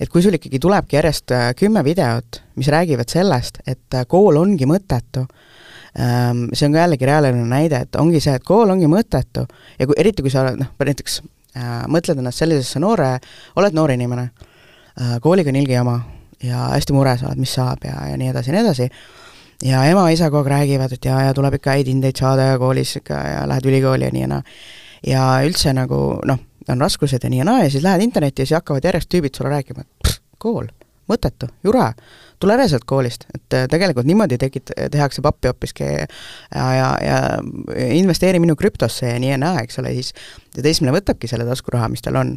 et 0.00 0.08
kui 0.08 0.22
sul 0.22 0.36
ikkagi 0.38 0.60
tulebki 0.62 0.96
järjest 0.96 1.34
äh, 1.34 1.50
kümme 1.58 1.84
videot, 1.84 2.42
mis 2.56 2.70
räägivad 2.72 3.10
sellest, 3.12 3.62
et 3.66 3.94
äh, 3.94 4.06
kool 4.08 4.38
ongi 4.40 4.68
mõttetu, 4.70 5.26
ähm, 6.00 6.46
see 6.54 6.68
on 6.68 6.76
ka 6.76 6.84
jällegi 6.86 7.08
reaalne 7.08 7.48
näide, 7.50 7.82
et 7.86 7.98
ongi 8.00 8.22
see, 8.24 8.36
et 8.38 8.46
kool 8.46 8.70
ongi 8.70 8.88
mõttetu 8.90 9.44
ja 9.78 9.88
kui, 9.88 9.98
eriti 9.98 10.24
kui 10.24 10.32
sa 10.32 10.46
oled 10.46 10.62
noh, 10.64 10.72
näiteks 10.84 11.22
mõtled 11.90 12.20
ennast 12.20 12.38
sellisesse 12.38 12.78
noore, 12.78 13.16
oled 13.58 13.74
noor 13.74 13.90
inimene 13.90 14.28
kooliga 15.24 15.50
on 15.50 15.56
ilge 15.58 15.72
jama 15.74 15.94
ja 16.44 16.68
hästi 16.74 16.94
mures 16.94 17.24
oled, 17.26 17.40
mis 17.40 17.54
saab 17.56 17.82
ja, 17.88 17.96
ja 18.12 18.18
nii 18.20 18.28
edasi 18.30 18.52
ja 18.52 18.54
nii 18.54 18.62
edasi, 18.62 18.86
ja 19.64 19.84
ema-isa 19.90 20.30
kogu 20.30 20.46
aeg 20.46 20.52
räägivad, 20.54 20.92
et 20.94 21.04
jaa, 21.04 21.22
ja 21.28 21.34
tuleb 21.34 21.58
ikka 21.58 21.76
häid 21.76 21.90
hindeid 21.90 22.18
saada 22.20 22.52
ja 22.52 22.58
koolis 22.58 22.96
ikka 23.00 23.14
ja 23.14 23.40
lähed 23.48 23.66
ülikooli 23.66 24.06
ja 24.06 24.14
nii 24.14 24.22
ja 24.22 24.30
naa. 24.34 24.42
ja 25.06 25.24
üldse 25.46 25.72
nagu 25.74 26.18
noh, 26.26 26.38
on 26.68 26.80
raskused 26.80 27.24
ja 27.24 27.30
nii 27.30 27.42
ja 27.42 27.46
naa 27.48 27.64
ja 27.64 27.70
siis 27.70 27.84
lähed 27.84 28.02
internetti 28.02 28.42
ja 28.42 28.46
siis 28.46 28.58
hakkavad 28.58 28.84
järjest 28.84 29.10
tüübid 29.14 29.36
sulle 29.36 29.50
rääkima, 29.50 29.84
et 29.84 30.20
kool, 30.38 30.68
mõttetu, 31.10 31.48
jura, 31.64 31.92
tule 32.38 32.54
ära 32.54 32.68
sealt 32.70 32.86
koolist, 32.86 33.26
et 33.34 33.56
äh, 33.56 33.66
tegelikult 33.70 34.06
niimoodi 34.06 34.38
tekit-, 34.38 34.74
tehakse 34.92 35.22
pappi 35.24 35.50
hoopiski 35.50 35.86
ja, 35.86 36.06
ja, 36.54 36.90
ja 37.02 37.18
investeeri 37.94 38.38
minu 38.42 38.56
krüptosse 38.56 39.14
ja 39.14 39.18
nii 39.18 39.34
ja 39.34 39.40
naa, 39.42 39.64
eks 39.64 39.82
ole, 39.82 39.94
siis 39.98 40.14
teismeline 40.54 40.98
võtabki 41.00 41.30
selle 41.30 41.46
taskuraha, 41.48 41.90
mis 41.92 42.04
tal 42.04 42.20
on 42.20 42.36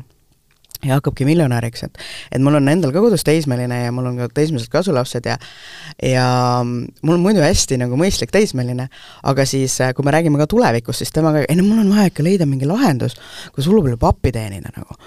ja 0.86 0.98
hakkabki 0.98 1.26
miljonäriks, 1.28 1.84
et 1.88 1.98
et 2.32 2.42
mul 2.42 2.58
on 2.58 2.70
endal 2.72 2.94
ka 2.94 3.04
kodus 3.04 3.24
teismeline 3.28 3.84
ja 3.84 3.92
mul 3.94 4.10
on 4.10 4.18
ka 4.18 4.30
teismelised 4.34 4.72
kasulapsed 4.74 5.28
ja 5.30 5.38
ja 6.04 6.26
mul 6.66 7.16
on 7.16 7.24
muidu 7.24 7.44
hästi 7.44 7.78
nagu 7.82 7.98
mõistlik 8.00 8.32
teismeline, 8.34 8.88
aga 9.28 9.46
siis, 9.46 9.78
äh, 9.82 9.94
kui 9.98 10.06
me 10.08 10.14
räägime 10.16 10.40
ka 10.42 10.48
tulevikust, 10.50 11.04
siis 11.04 11.14
temaga, 11.14 11.44
ei 11.48 11.58
no 11.60 11.66
mul 11.68 11.84
on 11.84 11.92
vaja 11.94 12.12
ikka 12.12 12.26
leida 12.26 12.48
mingi 12.50 12.70
lahendus, 12.70 13.18
kus 13.56 13.68
hullu 13.70 13.84
palju 13.86 14.00
pappi 14.02 14.32
teenida 14.36 14.72
nagu. 14.76 14.98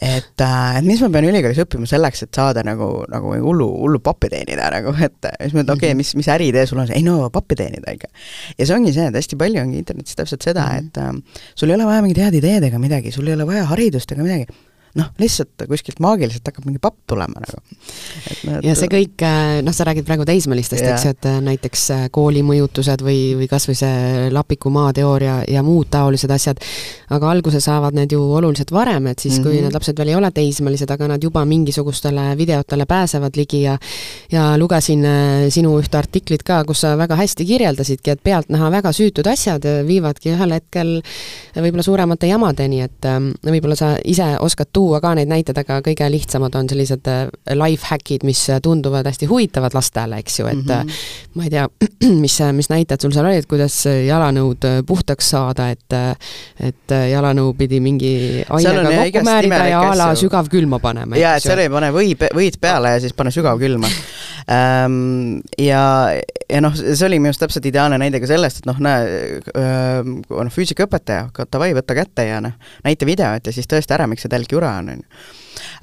et, 0.00 0.40
äh, 0.40 0.78
et 0.78 0.84
mis 0.84 1.00
ma 1.04 1.10
pean 1.12 1.28
ülikoolis 1.28 1.60
õppima 1.64 1.88
selleks, 1.88 2.22
et 2.26 2.34
saada 2.34 2.64
nagu, 2.66 2.88
nagu 3.10 3.34
hullu, 3.34 3.68
hullu 3.82 4.00
pappi 4.04 4.30
teenida 4.32 4.70
nagu, 4.74 4.94
et 4.96 5.30
siis 5.42 5.54
ma 5.54 5.64
ütlen, 5.64 5.74
okei 5.74 5.92
okay,, 5.92 5.98
mis, 5.98 6.14
mis 6.18 6.30
äriidee 6.32 6.66
sul 6.66 6.80
on, 6.82 6.92
ei 6.94 7.04
no 7.06 7.28
pappi 7.34 7.58
teenida 7.58 7.94
ikka. 7.96 8.08
ja 8.58 8.66
see 8.66 8.76
ongi 8.76 8.94
see, 8.96 9.10
et 9.10 9.20
hästi 9.20 9.38
palju 9.40 9.62
ongi 9.64 9.82
internetis 9.82 10.16
täpselt 10.18 10.42
seda 10.46 10.68
-hmm. 10.68 10.88
et 10.88 10.96
äh, 10.98 11.44
sul 11.54 11.68
ei 11.68 11.74
ole 11.74 11.86
vaja 11.86 12.02
mingit 12.02 12.22
head 12.24 12.34
ideed 12.34 12.64
ega 12.70 12.78
midagi, 12.78 13.12
sul 13.12 13.28
ei 13.28 13.34
ole 13.34 13.46
vaja 13.46 13.64
haridust 13.72 14.12
ega 14.12 14.22
midagi 14.22 14.46
noh, 14.98 15.10
lihtsalt 15.20 15.66
kuskilt 15.70 16.00
maagiliselt 16.02 16.46
hakkab 16.48 16.66
mingi 16.66 16.80
papp 16.82 16.96
tulema 17.08 17.42
nagu. 17.42 17.60
Need... 18.48 18.66
ja 18.66 18.74
see 18.78 18.90
kõik, 18.90 19.14
äh, 19.26 19.58
noh, 19.64 19.74
sa 19.74 19.86
räägid 19.88 20.06
praegu 20.08 20.26
teismelistest, 20.28 20.84
eks 20.84 21.06
ju, 21.06 21.12
et 21.14 21.28
äh, 21.30 21.38
näiteks 21.44 21.84
äh, 21.94 22.04
koolimõjutused 22.14 23.04
või, 23.06 23.20
või 23.38 23.48
kas 23.50 23.68
või 23.68 23.78
see 23.78 24.28
Lapiku 24.34 24.72
maateooria 24.74 25.40
ja 25.50 25.62
muud 25.66 25.90
taolised 25.92 26.32
asjad, 26.34 26.62
aga 27.14 27.30
alguse 27.30 27.60
saavad 27.64 27.96
need 27.96 28.14
ju 28.14 28.22
oluliselt 28.22 28.72
varem, 28.74 29.10
et 29.12 29.18
siis 29.18 29.38
mm, 29.38 29.44
-hmm. 29.44 29.58
kui 29.58 29.62
need 29.64 29.76
lapsed 29.76 29.98
veel 29.98 30.12
ei 30.12 30.18
ole 30.18 30.30
teismelised, 30.34 30.90
aga 30.90 31.10
nad 31.14 31.24
juba 31.24 31.44
mingisugustele 31.48 32.30
videotele 32.38 32.86
pääsevad 32.86 33.36
ligi 33.36 33.62
ja 33.62 33.78
ja 34.32 34.50
lugesin 34.58 35.04
sinu 35.50 35.76
ühte 35.80 35.98
artiklit 35.98 36.42
ka, 36.42 36.62
kus 36.64 36.82
sa 36.84 36.96
väga 36.98 37.16
hästi 37.16 37.44
kirjeldasidki, 37.44 38.10
et 38.10 38.22
pealtnäha 38.22 38.70
väga 38.70 38.92
süütud 38.92 39.26
asjad 39.30 39.64
viivadki 39.86 40.32
ühel 40.34 40.52
hetkel 40.52 40.98
võib-olla 41.56 41.82
suuremate 41.82 42.28
jamadeni, 42.28 42.80
et 42.84 43.08
võib-olla 43.44 43.76
sa 43.76 43.94
ise 44.04 44.34
oskad 44.40 44.68
tuua 44.72 44.87
ka 45.02 45.14
neid 45.18 45.30
näiteid, 45.30 45.58
aga 45.62 45.80
kõige 45.84 46.08
lihtsamad 46.12 46.54
on 46.58 46.68
sellised 46.70 47.08
äh, 47.10 47.26
life 47.54 47.88
hack'id, 47.90 48.24
mis 48.28 48.44
tunduvad 48.62 49.06
hästi 49.08 49.28
huvitavad 49.30 49.76
lastele, 49.76 50.20
eks 50.22 50.40
ju, 50.40 50.46
et 50.46 50.64
mm 50.64 50.68
-hmm. 50.68 50.92
ma 51.34 51.44
ei 51.44 51.50
tea, 51.50 51.68
mis, 52.24 52.38
mis 52.52 52.70
näited 52.70 53.00
sul 53.00 53.12
seal 53.12 53.26
olid, 53.26 53.46
kuidas 53.46 53.84
jalanõud 53.86 54.68
puhtaks 54.86 55.30
saada, 55.30 55.70
et 55.70 55.96
et 56.60 56.94
jalanõu 57.10 57.54
pidi 57.58 57.80
mingi 57.80 58.44
ainega 58.48 58.82
kokku 58.90 59.24
määrida 59.24 59.66
ja 59.68 59.80
a 59.90 59.96
la 59.96 60.08
sügavkülma 60.14 60.78
panema. 60.78 61.16
jaa, 61.16 61.36
et 61.36 61.42
seal 61.42 61.58
ei 61.58 61.70
pane 61.72 61.90
või, 61.94 62.14
võid 62.34 62.58
peale 62.60 62.94
ja 62.96 63.00
siis 63.00 63.14
pane 63.16 63.30
sügavkülma 63.34 63.90
ähm, 64.52 65.38
ja, 65.70 65.82
ja 66.48 66.60
noh, 66.64 66.74
see 66.76 67.06
oli 67.06 67.20
minu 67.20 67.32
arust 67.32 67.42
täpselt 67.44 67.68
ideaalne 67.70 67.98
näide 68.00 68.20
ka 68.22 68.30
sellest, 68.30 68.62
et 68.62 68.68
noh, 68.68 68.78
näe, 68.82 69.40
noh, 69.54 70.52
füüsikaõpetaja, 70.54 71.28
davai, 71.52 71.72
võta 71.76 71.96
kätte 71.98 72.26
ja 72.28 72.40
noh, 72.44 72.56
näita 72.86 73.08
videot 73.08 73.50
ja 73.50 73.54
siis 73.54 73.68
tõesta 73.70 73.98
ära, 73.98 74.08
miks 74.10 74.26
see 74.26 74.32
telk 74.32 74.52
jura 74.52 74.77
on, 74.80 74.94
ju 74.94 75.02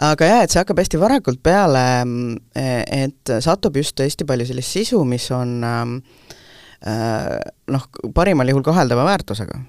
aga 0.09 0.27
jah, 0.29 0.43
et 0.43 0.53
see 0.53 0.61
hakkab 0.61 0.79
hästi 0.81 0.99
varakult 1.01 1.41
peale, 1.43 1.83
et 2.55 3.33
satub 3.43 3.77
just 3.79 3.99
hästi 3.99 4.27
palju 4.27 4.47
sellist 4.49 4.77
sisu, 4.77 5.01
mis 5.07 5.27
on 5.35 5.55
ähm, 5.67 5.95
äh, 6.87 7.37
noh, 7.71 7.87
parimal 8.15 8.51
juhul 8.51 8.65
kaheldava 8.65 9.05
väärtusega. 9.07 9.59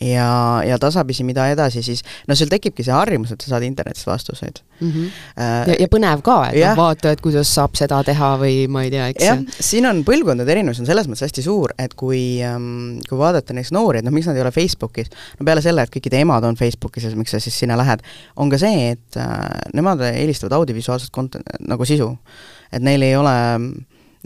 Ja, 0.00 0.62
ja 0.66 0.78
tasapisi, 0.80 1.24
mida 1.24 1.46
edasi, 1.52 1.82
siis 1.84 2.00
noh, 2.28 2.36
sul 2.38 2.50
tekibki 2.50 2.84
see 2.86 2.94
harjumus, 2.94 3.34
et 3.34 3.44
sa 3.44 3.54
saad 3.54 3.66
internetist 3.66 4.06
vastuseid 4.08 4.62
mm. 4.80 4.88
-hmm. 4.90 5.10
Äh, 5.36 5.68
ja, 5.68 5.76
ja 5.84 5.88
põnev 5.92 6.22
ka, 6.24 6.38
et 6.50 6.60
noh, 6.64 6.76
vaata, 6.76 7.12
et 7.12 7.20
kuidas 7.20 7.52
saab 7.54 7.76
seda 7.78 8.02
teha 8.04 8.32
või 8.40 8.66
ma 8.72 8.84
ei 8.86 8.90
tea, 8.94 9.08
eks 9.12 9.24
jah, 9.24 9.42
siin 9.60 9.86
on 9.86 10.02
põlvkondade 10.04 10.50
erinevus 10.54 10.80
on 10.80 10.88
selles 10.88 11.08
mõttes 11.10 11.28
hästi 11.28 11.44
suur, 11.44 11.74
et 11.78 11.94
kui 11.94 12.40
ähm,, 12.46 12.98
kui 13.08 13.18
vaadata 13.18 13.52
näiteks 13.52 13.74
noori, 13.76 14.00
et 14.00 14.08
noh, 14.08 14.14
miks 14.14 14.30
nad 14.30 14.36
ei 14.36 14.46
ole 14.46 14.54
Facebookis, 14.54 15.12
no 15.38 15.46
peale 15.46 15.62
selle, 15.62 15.84
et 15.84 15.92
kõikide 15.92 16.24
emad 16.24 16.44
on 16.48 16.56
Facebookis 16.56 17.04
ja 17.04 17.14
miks 17.16 17.36
sa 17.36 17.40
siis 17.40 17.58
sinna 17.58 17.76
lähed, 17.76 18.02
on 18.36 18.50
ka 18.50 18.58
see, 18.58 18.92
et 18.96 19.20
äh, 19.20 19.38
nemad 19.76 20.00
eelistavad 20.12 20.56
audiovisuaalset 20.62 21.12
content, 21.12 21.56
nagu 21.60 21.84
sisu. 21.84 22.16
et 22.72 22.82
neil 22.82 23.02
ei 23.02 23.16
ole 23.16 23.36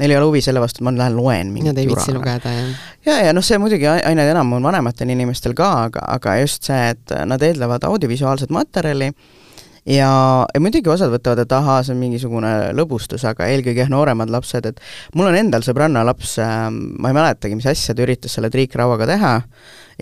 neil 0.01 0.13
ei 0.13 0.19
ole 0.19 0.29
huvi 0.29 0.43
selle 0.45 0.61
vastu, 0.63 0.83
et 0.83 0.89
ma 0.89 0.93
lähen 0.97 1.17
loen 1.17 1.53
mingit 1.55 1.73
Nad 1.73 1.81
ei 1.81 1.89
viitsi 1.89 2.15
lugeda, 2.15 2.53
jah. 2.53 2.85
ja, 3.07 3.17
ja 3.29 3.33
noh, 3.37 3.45
see 3.45 3.59
muidugi 3.61 3.89
aina 3.89 4.27
enam 4.33 4.53
on 4.59 4.69
vanematel 4.69 5.11
inimestel 5.15 5.57
ka, 5.57 5.71
aga, 5.89 6.05
aga 6.19 6.37
just 6.43 6.69
see, 6.69 6.93
et 6.93 7.17
nad 7.29 7.43
eeldavad 7.43 7.87
audiovisuaalset 7.89 8.53
materjali 8.55 9.11
ja, 9.87 10.11
ja 10.53 10.63
muidugi 10.63 10.93
osad 10.93 11.13
võtavad, 11.15 11.45
et 11.47 11.57
ahaa, 11.57 11.81
see 11.87 11.95
on 11.97 12.03
mingisugune 12.03 12.53
lõbustus, 12.77 13.25
aga 13.29 13.49
eelkõige 13.53 13.85
jah, 13.85 13.91
nooremad 13.93 14.33
lapsed, 14.33 14.69
et 14.69 14.85
mul 15.17 15.31
on 15.31 15.41
endal 15.41 15.65
sõbranna 15.67 16.05
laps 16.07 16.37
äh,, 16.43 16.69
ma 16.71 17.13
ei 17.13 17.17
mäletagi, 17.17 17.59
mis 17.59 17.69
asja 17.73 17.97
ta 17.97 18.05
üritas 18.05 18.37
selle 18.37 18.53
triikrauaga 18.53 19.09
teha, 19.09 19.35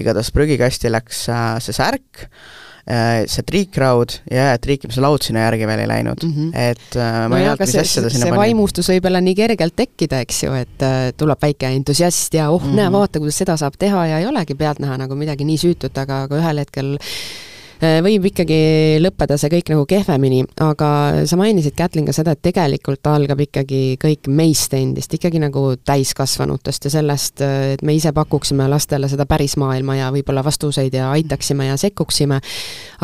igatahes 0.01 0.35
prügikasti 0.35 0.91
läks 0.91 1.27
äh, 1.31 1.49
see 1.63 1.77
särk. 1.77 2.27
äh,, 2.27 2.64
see 2.85 3.45
triikraud 3.49 4.19
ja 4.29 4.59
triikimise 4.61 5.01
laud 5.01 5.25
sinna 5.25 5.47
järgi 5.47 5.69
veel 5.71 5.85
ei 5.87 5.89
läinud 5.89 6.27
mm, 6.27 6.35
-hmm. 6.35 6.51
et 6.71 6.99
äh, 7.01 7.15
ma 7.23 7.31
no 7.33 7.39
ei 7.39 7.47
mäleta, 7.47 7.65
mis 7.65 7.77
asja 7.81 8.03
ta 8.03 8.11
sinna 8.13 8.27
pani. 8.27 8.35
see 8.35 8.43
vaimustus 8.43 8.91
võib 8.93 9.09
jälle 9.09 9.23
nii 9.25 9.35
kergelt 9.39 9.77
tekkida, 9.77 10.21
eks 10.27 10.43
ju, 10.45 10.53
et 10.59 10.85
äh, 10.85 11.09
tuleb 11.17 11.41
väike 11.41 11.73
entusiast 11.73 12.37
ja 12.37 12.51
oh 12.51 12.61
mm, 12.61 12.71
-hmm. 12.71 12.83
näe, 12.83 12.93
vaata, 12.93 13.23
kuidas 13.25 13.41
seda 13.41 13.57
saab 13.57 13.81
teha 13.81 14.07
ja 14.13 14.21
ei 14.21 14.29
olegi 14.29 14.55
pealtnäha 14.55 14.99
nagu 15.01 15.17
midagi 15.17 15.49
nii 15.49 15.59
süütut, 15.65 15.99
aga, 15.99 16.23
aga 16.29 16.43
ühel 16.43 16.61
hetkel 16.61 16.99
Äh, 16.99 17.54
võib 17.81 18.29
ikkagi 18.31 18.59
lõppeda 19.03 19.37
see 19.41 19.51
kõik 19.53 19.73
nagu 19.73 19.85
kehvemini, 19.89 20.45
aga 20.63 20.89
sa 21.29 21.39
mainisid, 21.41 21.75
Kätlin, 21.77 22.07
ka 22.09 22.15
seda, 22.17 22.35
et 22.35 22.43
tegelikult 22.45 23.07
algab 23.11 23.41
ikkagi 23.45 23.97
kõik 24.01 24.29
meist 24.31 24.75
endist, 24.77 25.15
ikkagi 25.17 25.41
nagu 25.43 25.67
täiskasvanutest 25.85 26.89
ja 26.89 26.95
sellest, 26.97 27.43
et 27.75 27.83
me 27.83 27.97
ise 27.97 28.13
pakuksime 28.15 28.69
lastele 28.71 29.11
seda 29.11 29.27
päris 29.29 29.57
maailma 29.61 29.99
ja 29.99 30.13
võib-olla 30.15 30.45
vastuseid 30.47 30.95
ja 30.95 31.11
aitaksime 31.15 31.69
ja 31.69 31.77
sekkuksime, 31.81 32.41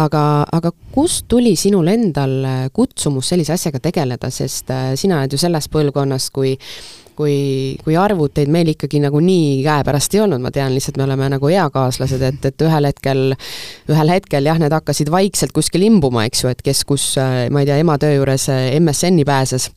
aga, 0.01 0.25
aga 0.53 0.73
kust 0.95 1.27
tuli 1.29 1.57
sinul 1.59 1.91
endal 1.91 2.71
kutsumus 2.73 3.33
sellise 3.33 3.55
asjaga 3.57 3.83
tegeleda, 3.83 4.31
sest 4.33 4.71
äh, 4.75 4.93
sina 5.01 5.21
oled 5.21 5.35
ju 5.35 5.41
sellest 5.41 5.71
põlvkonnast, 5.73 6.33
kui 6.35 6.55
kui, 7.19 7.77
kui 7.85 7.97
arvuteid 7.99 8.51
meil 8.53 8.73
ikkagi 8.75 9.01
nagu 9.03 9.21
nii 9.25 9.61
käepärast 9.67 10.15
ei 10.17 10.25
olnud, 10.25 10.43
ma 10.45 10.53
tean 10.55 10.75
lihtsalt, 10.75 11.01
me 11.01 11.07
oleme 11.09 11.31
nagu 11.35 11.51
eakaaslased, 11.51 12.23
et, 12.27 12.49
et 12.53 12.67
ühel 12.67 12.91
hetkel, 12.91 13.27
ühel 13.91 14.15
hetkel 14.15 14.49
jah, 14.51 14.61
need 14.61 14.75
hakkasid 14.75 15.13
vaikselt 15.13 15.55
kuskil 15.57 15.87
imbuma, 15.87 16.27
eks 16.29 16.45
ju, 16.45 16.55
et 16.55 16.65
kes 16.65 16.85
kus, 16.89 17.13
ma 17.51 17.63
ei 17.63 17.71
tea, 17.71 17.81
ema 17.83 17.99
töö 18.01 18.21
juures 18.21 18.49
MSN-i 18.81 19.27
pääses 19.29 19.71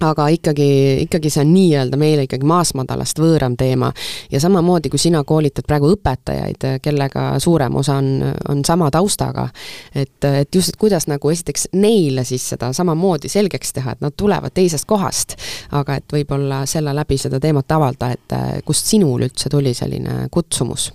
aga 0.00 0.28
ikkagi, 0.28 0.68
ikkagi 1.06 1.30
see 1.32 1.42
on 1.44 1.52
nii-öelda 1.54 1.96
meile 2.00 2.26
ikkagi 2.26 2.46
maasmadalast 2.46 3.20
võõram 3.20 3.56
teema. 3.56 3.92
ja 4.30 4.40
samamoodi, 4.40 4.90
kui 4.92 4.98
sina 4.98 5.22
koolitad 5.24 5.66
praegu 5.66 5.90
õpetajaid, 5.94 6.66
kellega 6.82 7.28
suurem 7.40 7.76
osa 7.76 7.96
on, 8.02 8.20
on 8.48 8.64
sama 8.64 8.90
taustaga, 8.90 9.48
et, 9.94 10.24
et 10.24 10.54
just, 10.54 10.74
et 10.74 10.80
kuidas 10.80 11.06
nagu 11.08 11.30
esiteks 11.30 11.68
neile 11.72 12.24
siis 12.24 12.48
seda 12.54 12.72
samamoodi 12.72 13.28
selgeks 13.32 13.72
teha, 13.72 13.96
et 13.96 14.04
nad 14.04 14.16
tulevad 14.16 14.54
teisest 14.54 14.84
kohast, 14.88 15.36
aga 15.72 16.00
et 16.00 16.12
võib-olla 16.12 16.64
selle 16.66 16.94
läbi 16.94 17.18
seda 17.18 17.40
teemat 17.40 17.72
avada, 17.72 18.12
et 18.12 18.64
kust 18.64 18.86
sinul 18.92 19.26
üldse 19.28 19.50
tuli 19.52 19.74
selline 19.74 20.26
kutsumus 20.30 20.90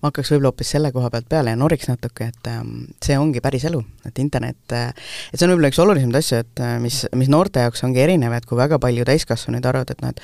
ma 0.00 0.08
hakkaks 0.08 0.32
võib-olla 0.32 0.50
hoopis 0.50 0.70
selle 0.74 0.90
koha 0.94 1.10
pealt 1.12 1.28
peale 1.28 1.52
ja 1.52 1.58
noriks 1.60 1.90
natuke, 1.90 2.30
et 2.32 2.48
ähm, 2.48 2.86
see 3.04 3.18
ongi 3.20 3.42
päris 3.44 3.66
elu, 3.68 3.82
et 4.08 4.18
internet 4.22 4.74
äh,, 4.76 4.94
et 5.28 5.36
see 5.36 5.44
on 5.44 5.52
võib-olla 5.52 5.70
üks 5.72 5.80
olulisemaid 5.82 6.20
asju, 6.20 6.40
et 6.40 6.62
äh, 6.64 6.76
mis, 6.80 7.02
mis 7.20 7.28
noorte 7.32 7.66
jaoks 7.66 7.84
ongi 7.84 8.00
erinev, 8.00 8.32
et 8.36 8.48
kui 8.48 8.56
väga 8.56 8.80
palju 8.80 9.04
täiskasvanuid 9.08 9.68
arvavad, 9.68 9.92
et 9.92 10.00
noh, 10.04 10.14
et 10.14 10.22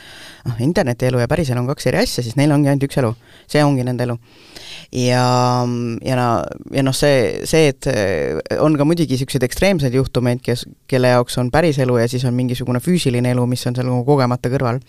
noh, 0.48 0.62
internetielu 0.64 1.20
ja 1.20 1.28
päris 1.28 1.52
elu 1.52 1.60
on 1.60 1.68
kaks 1.68 1.90
eri 1.92 2.00
asja, 2.00 2.24
siis 2.24 2.38
neil 2.40 2.54
ongi 2.56 2.72
ainult 2.72 2.88
üks 2.88 3.00
elu. 3.02 3.12
see 3.52 3.64
ongi 3.64 3.84
nende 3.84 4.06
elu. 4.08 4.16
ja, 4.96 5.26
ja 6.08 6.16
no, 6.16 6.26
ja 6.72 6.86
noh, 6.86 6.96
see, 6.96 7.44
see, 7.44 7.68
et 7.74 7.90
äh, 7.92 8.40
on 8.64 8.78
ka 8.80 8.88
muidugi 8.88 9.12
niisuguseid 9.12 9.44
ekstreemseid 9.44 10.00
juhtumeid, 10.00 10.40
kes, 10.46 10.64
kelle 10.88 11.12
jaoks 11.12 11.36
on 11.42 11.52
päris 11.52 11.76
elu 11.84 11.98
ja 12.00 12.08
siis 12.08 12.24
on 12.24 12.32
mingisugune 12.38 12.80
füüsiline 12.80 13.36
elu, 13.36 13.44
mis 13.50 13.66
on 13.68 13.76
seal 13.76 13.90
nagu 13.90 14.08
kogemata 14.08 14.48
kõrval. 14.52 14.80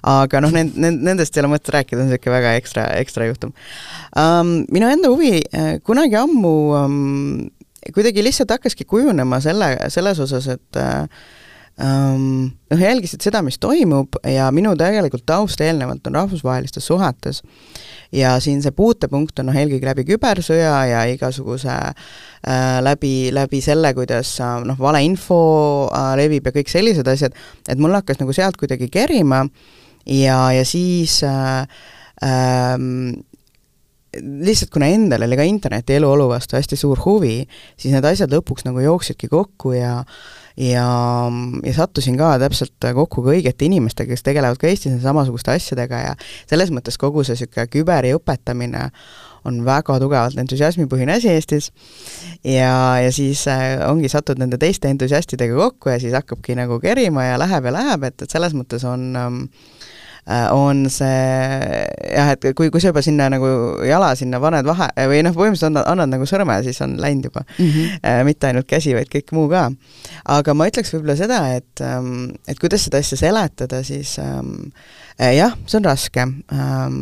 aga 0.00 0.40
noh, 0.40 0.56
nend-, 0.56 0.80
nendest 0.80 1.36
ei 1.36 1.44
ole 1.44 1.52
mõtet 1.58 1.74
rääkida, 1.76 2.00
see 2.00 2.08
on 2.08 2.12
niisugune 2.14 2.36
väga 2.38 2.56
ekstra, 2.62 2.88
ekstra 3.04 3.28
juhtum 3.28 3.52
um,. 4.16 4.56
minu 4.72 4.90
enda 4.90 5.12
huvi 5.12 5.40
uh, 5.42 5.76
kunagi 5.84 6.18
ammu 6.20 6.56
um, 6.78 6.98
kuidagi 7.94 8.24
lihtsalt 8.24 8.50
hakkaski 8.54 8.86
kujunema 8.88 9.40
selle, 9.44 9.74
selles 9.92 10.20
osas, 10.24 10.46
et 10.48 10.78
um, 11.80 12.50
noh, 12.70 12.80
jälgisid 12.80 13.24
seda, 13.24 13.42
mis 13.44 13.58
toimub 13.60 14.18
ja 14.28 14.50
minu 14.54 14.74
tegelikult 14.78 15.24
taust 15.26 15.60
eelnevalt 15.64 16.06
on 16.08 16.18
rahvusvahelistes 16.20 16.86
suhetes 16.86 17.42
ja 18.14 18.36
siin 18.40 18.62
see 18.62 18.74
puutepunkt 18.76 19.40
on 19.42 19.50
noh, 19.50 19.58
eelkõige 19.58 19.88
läbi 19.88 20.06
kübersõja 20.08 20.74
ja 20.90 21.02
igasuguse 21.10 21.74
äh, 21.74 22.78
läbi, 22.84 23.32
läbi 23.34 23.60
selle, 23.64 23.94
kuidas 23.96 24.36
äh, 24.42 24.56
noh, 24.68 24.78
valeinfo 24.80 25.40
äh, 25.90 26.12
levib 26.20 26.46
ja 26.48 26.54
kõik 26.54 26.70
sellised 26.72 27.08
asjad, 27.10 27.36
et 27.68 27.80
mul 27.80 27.96
hakkas 27.96 28.22
nagu 28.22 28.34
sealt 28.36 28.58
kuidagi 28.60 28.90
kerima 28.92 29.44
ja, 30.06 30.38
ja 30.54 30.64
siis 30.68 31.20
äh, 31.26 31.64
ähm, 32.22 33.24
lihtsalt 34.20 34.72
kuna 34.74 34.88
endal 34.92 35.26
oli 35.26 35.38
ka 35.38 35.46
interneti 35.48 35.98
eluolu 35.98 36.28
vastu 36.30 36.58
hästi 36.58 36.78
suur 36.78 37.00
huvi, 37.04 37.42
siis 37.76 37.94
need 37.94 38.06
asjad 38.08 38.32
lõpuks 38.34 38.66
nagu 38.68 38.82
jooksidki 38.84 39.30
kokku 39.32 39.74
ja 39.76 40.00
ja, 40.56 40.86
ja 41.66 41.74
sattusin 41.74 42.16
ka 42.18 42.34
täpselt 42.38 42.88
kokku 42.94 43.24
ka 43.24 43.34
õigete 43.34 43.66
inimestega, 43.66 44.14
kes 44.14 44.22
tegelevad 44.26 44.60
ka 44.60 44.68
Eestis 44.70 45.00
samasuguste 45.02 45.54
asjadega 45.54 46.02
ja 46.04 46.12
selles 46.50 46.70
mõttes 46.74 46.98
kogu 47.00 47.24
see 47.26 47.34
niisugune 47.34 47.66
küberi 47.72 48.12
õpetamine 48.14 48.88
on 49.44 49.58
väga 49.66 49.98
tugevalt 50.00 50.38
entusiasmipõhine 50.40 51.18
asi 51.18 51.28
Eestis. 51.28 51.72
Ja, 52.46 53.00
ja 53.02 53.10
siis 53.12 53.42
äh, 53.50 53.82
ongi 53.88 54.08
satud 54.08 54.38
nende 54.40 54.56
teiste 54.62 54.88
entusiastidega 54.88 55.58
kokku 55.58 55.92
ja 55.92 55.98
siis 56.00 56.14
hakkabki 56.16 56.56
nagu 56.56 56.78
kerima 56.80 57.26
ja 57.26 57.40
läheb 57.42 57.68
ja 57.68 57.74
läheb, 57.74 58.06
et, 58.08 58.24
et 58.24 58.30
selles 58.30 58.54
mõttes 58.56 58.86
on 58.88 59.10
ähm, 59.18 59.42
Äh, 59.52 59.93
on 60.26 60.86
see 60.88 61.84
jah, 62.14 62.30
et 62.32 62.46
kui, 62.56 62.70
kui 62.72 62.80
sa 62.80 62.92
juba 62.92 63.02
sinna 63.04 63.28
nagu 63.32 63.48
jala 63.84 64.14
sinna 64.16 64.40
paned 64.40 64.64
vahe 64.64 64.88
või 65.10 65.20
noh, 65.26 65.34
põhimõtteliselt 65.36 65.68
annad, 65.68 65.88
annad 65.92 66.14
nagu 66.14 66.28
sõrme, 66.28 66.56
siis 66.64 66.80
on 66.84 66.96
läinud 67.00 67.28
juba 67.28 67.44
mm. 67.44 67.68
-hmm. 67.68 68.24
mitte 68.30 68.48
ainult 68.48 68.68
käsi, 68.70 68.94
vaid 68.96 69.10
kõik 69.12 69.34
muu 69.36 69.50
ka. 69.52 69.68
aga 70.38 70.54
ma 70.56 70.68
ütleks 70.70 70.94
võib-olla 70.94 71.18
seda, 71.20 71.40
et, 71.58 71.84
ähm, 71.84 72.34
et 72.48 72.58
kuidas 72.60 72.88
seda 72.88 73.02
asja 73.04 73.20
seletada, 73.20 73.82
siis 73.84 74.18
ähm, 74.18 74.72
äh, 75.20 75.36
jah, 75.36 75.56
see 75.66 75.78
on 75.82 75.88
raske 75.90 76.24
ähm, 76.24 77.00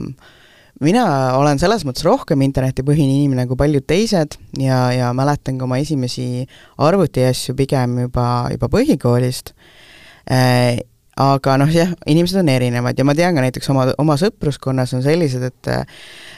mina 0.82 1.04
olen 1.38 1.60
selles 1.62 1.84
mõttes 1.86 2.04
rohkem 2.06 2.42
internetipõhine 2.42 3.20
inimene 3.20 3.46
kui 3.46 3.56
paljud 3.56 3.86
teised 3.86 4.34
ja, 4.58 4.90
ja 4.90 5.12
mäletan 5.14 5.58
ka 5.60 5.68
oma 5.68 5.78
esimesi 5.78 6.46
arvutiasju 6.82 7.54
pigem 7.58 8.00
juba, 8.08 8.48
juba 8.50 8.70
põhikoolist 8.72 9.54
aga 11.20 11.56
noh, 11.60 11.68
jah, 11.72 11.92
inimesed 12.08 12.40
on 12.40 12.48
erinevad 12.48 12.98
ja 12.98 13.04
ma 13.04 13.14
tean 13.16 13.36
ka 13.36 13.44
näiteks 13.44 13.68
oma, 13.72 13.90
oma 14.00 14.16
sõpruskonnas 14.20 14.94
on 14.96 15.04
sellised, 15.04 15.44
et 15.44 15.72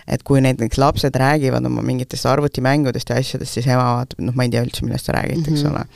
et 0.04 0.20
kui 0.26 0.42
näiteks 0.44 0.76
lapsed 0.82 1.14
räägivad 1.16 1.64
oma 1.64 1.82
mingitest 1.86 2.26
arvutimängudest 2.28 3.08
ja 3.08 3.16
asjadest, 3.16 3.54
siis 3.56 3.68
ema 3.70 3.86
vaatab, 3.96 4.20
noh, 4.26 4.34
ma 4.36 4.44
ei 4.44 4.52
tea 4.52 4.60
üldse, 4.66 4.84
millest 4.84 5.06
te 5.08 5.14
räägite 5.16 5.38
mm, 5.38 5.44
-hmm. 5.46 5.52
eks 5.54 5.64
mhm. 5.64 5.72
ole. 5.72 5.86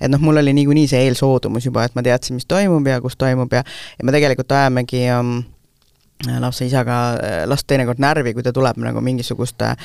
et 0.00 0.10
noh, 0.10 0.20
mul 0.20 0.42
oli 0.42 0.52
niikuinii 0.52 0.88
see 0.90 1.04
eelsoodumus 1.06 1.66
juba, 1.66 1.84
et 1.84 1.94
ma 1.94 2.02
teadsin, 2.02 2.36
mis 2.36 2.46
toimub 2.46 2.86
ja 2.86 3.00
kus 3.00 3.16
toimub 3.16 3.52
ja 3.52 3.62
ja 3.98 4.04
me 4.04 4.12
tegelikult 4.12 4.52
ajamegi 4.52 5.06
um, 5.20 5.42
lapse 6.40 6.66
isaga 6.66 6.96
äh, 7.14 7.46
last 7.48 7.66
teinekord 7.68 8.00
närvi, 8.00 8.32
kui 8.34 8.44
ta 8.44 8.52
tuleb 8.54 8.78
nagu 8.80 9.00
mingisugust 9.04 9.62
äh,, 9.62 9.76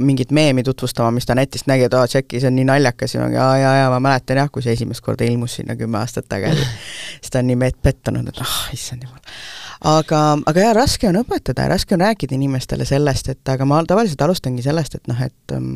mingit 0.00 0.32
meemi 0.32 0.62
tutvustama, 0.64 1.10
mis 1.14 1.28
ta 1.28 1.36
netist 1.36 1.68
nägi, 1.68 1.86
et 1.88 1.94
aa, 1.94 2.06
tšeki, 2.08 2.40
see 2.40 2.48
on 2.48 2.56
nii 2.56 2.66
naljakas 2.70 3.14
ja 3.14 3.28
ja, 3.32 3.46
ja, 3.60 3.74
ja 3.82 3.90
ma 3.92 4.00
mäletan 4.08 4.40
jah, 4.40 4.50
kui 4.52 4.64
see 4.64 4.72
esimest 4.78 5.04
korda 5.04 5.28
ilmus 5.28 5.58
sinna 5.60 5.76
kümme 5.76 6.00
aastat 6.00 6.28
tagasi 6.28 6.64
siis 7.20 7.32
ta 7.32 7.42
on 7.42 7.50
nii 7.50 7.58
met-, 7.60 7.80
pettunud, 7.84 8.32
et 8.32 8.42
ah, 8.44 8.58
issand 8.72 9.04
jumal. 9.04 9.20
aga, 9.92 10.22
aga 10.48 10.66
jaa, 10.66 10.74
raske 10.80 11.10
on 11.10 11.20
õpetada 11.20 11.68
ja 11.68 11.74
raske 11.76 11.98
on 11.98 12.06
rääkida 12.06 12.38
inimestele 12.38 12.88
sellest, 12.88 13.28
et 13.36 13.54
aga 13.54 13.68
ma 13.68 13.82
tavaliselt 13.84 14.24
alustangi 14.24 14.64
sellest, 14.64 14.96
et 14.96 15.12
noh, 15.12 15.20
et 15.20 15.56
ähm, 15.56 15.74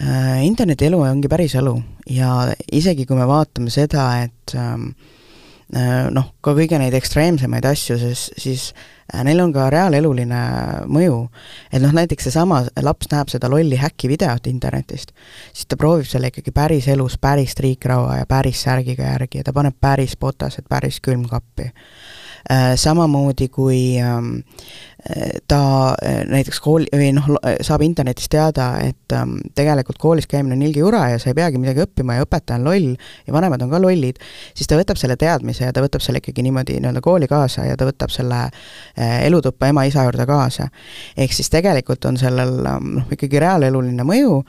äh, 0.00 0.44
internetielu 0.46 1.02
ongi 1.02 1.28
päris 1.28 1.58
elu 1.58 1.74
ja 2.14 2.44
isegi 2.72 3.10
kui 3.10 3.18
me 3.18 3.26
vaatame 3.26 3.74
seda, 3.74 4.12
et 4.22 4.54
ähm, 4.54 4.92
äh, 4.94 5.16
noh, 5.70 6.32
ka 6.42 6.54
kõige 6.56 6.78
neid 6.82 6.94
ekstreemsemaid 6.98 7.66
asju, 7.70 7.98
siis, 8.00 8.24
siis 8.40 8.70
Äh, 9.14 9.24
neil 9.26 9.40
on 9.42 9.52
ka 9.52 9.66
reaaleluline 9.72 10.40
mõju. 10.90 11.16
et 11.72 11.82
noh, 11.82 11.92
näiteks 11.94 12.28
seesama 12.28 12.62
laps 12.82 13.10
näeb 13.10 13.30
seda 13.32 13.50
lolli 13.50 13.78
häkivideot 13.80 14.46
internetist, 14.46 15.12
siis 15.52 15.66
ta 15.66 15.76
proovib 15.76 16.06
selle 16.06 16.30
ikkagi 16.30 16.52
päris 16.54 16.88
elus 16.88 17.18
päris 17.18 17.54
triikraua 17.58 18.20
ja 18.20 18.26
päris 18.26 18.62
särgiga 18.62 19.08
järgi 19.12 19.40
ja 19.40 19.44
ta 19.44 19.52
paneb 19.52 19.74
päris 19.80 20.16
potased 20.16 20.68
päris 20.68 21.00
külmkappi. 21.00 21.70
Äh, 22.50 22.74
samamoodi 22.76 23.48
kui 23.48 23.98
ähm, 24.00 24.40
ta 25.48 25.60
näiteks 26.28 26.60
kooli, 26.60 26.86
või 26.92 27.10
noh, 27.16 27.28
saab 27.64 27.82
internetis 27.84 28.28
teada, 28.30 28.66
et 28.84 29.14
ähm, 29.16 29.38
tegelikult 29.56 29.98
koolis 29.98 30.26
käimine 30.28 30.54
on 30.56 30.62
ilge 30.66 30.82
jura 30.82 31.06
ja 31.12 31.18
sa 31.18 31.30
ei 31.30 31.36
peagi 31.38 31.60
midagi 31.60 31.80
õppima 31.86 32.18
ja 32.18 32.26
õpetaja 32.26 32.58
on 32.60 32.66
loll 32.68 32.90
ja 33.26 33.32
vanemad 33.32 33.62
on 33.64 33.70
ka 33.72 33.80
lollid, 33.80 34.20
siis 34.54 34.68
ta 34.68 34.76
võtab 34.78 35.00
selle 35.00 35.16
teadmise 35.20 35.64
ja 35.64 35.72
ta 35.72 35.82
võtab 35.84 36.04
selle 36.04 36.20
ikkagi 36.20 36.44
niimoodi 36.44 36.76
nii-öelda 36.78 37.00
kooli 37.04 37.28
kaasa 37.30 37.64
ja 37.70 37.78
ta 37.80 37.88
võtab 37.88 38.12
selle 38.12 38.42
äh, 38.44 39.14
elutuppa 39.24 39.70
ema-isa 39.72 40.04
juurde 40.04 40.26
kaasa. 40.28 40.68
ehk 41.16 41.32
siis 41.32 41.48
tegelikult 41.50 42.04
on 42.04 42.20
sellel 42.20 42.58
ähm, 42.68 42.90
noh, 42.98 43.06
ikkagi 43.16 43.40
reaaleluline 43.40 44.04
mõju 44.06 44.42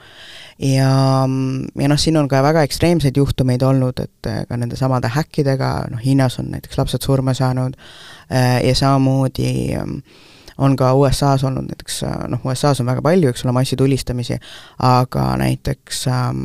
ja, 0.68 0.90
ja 1.80 1.92
noh, 1.94 2.00
siin 2.00 2.20
on 2.20 2.28
ka 2.28 2.42
väga 2.44 2.66
ekstreemseid 2.68 3.16
juhtumeid 3.16 3.64
olnud, 3.64 4.04
et 4.04 4.30
ka 4.48 4.60
nende 4.60 4.76
samade 4.76 5.08
häkkidega, 5.16 5.72
noh 5.94 6.04
Hiinas 6.04 6.38
on 6.42 6.52
näiteks 6.52 6.76
lapsed 6.78 7.08
surma 7.08 7.32
saanud 7.34 7.78
ja 8.32 8.74
samamoodi 8.76 9.48
äh, 9.80 9.88
on 10.58 10.76
ka 10.76 10.92
USA-s 10.94 11.44
olnud 11.44 11.70
näiteks, 11.70 12.02
äh, 12.08 12.18
noh, 12.28 12.42
USA-s 12.44 12.80
on 12.80 12.90
väga 12.90 13.02
palju, 13.02 13.32
eks 13.32 13.44
ole, 13.46 13.54
massitulistamisi, 13.56 14.38
aga 14.78 15.26
näiteks 15.40 16.06
ähm, 16.10 16.42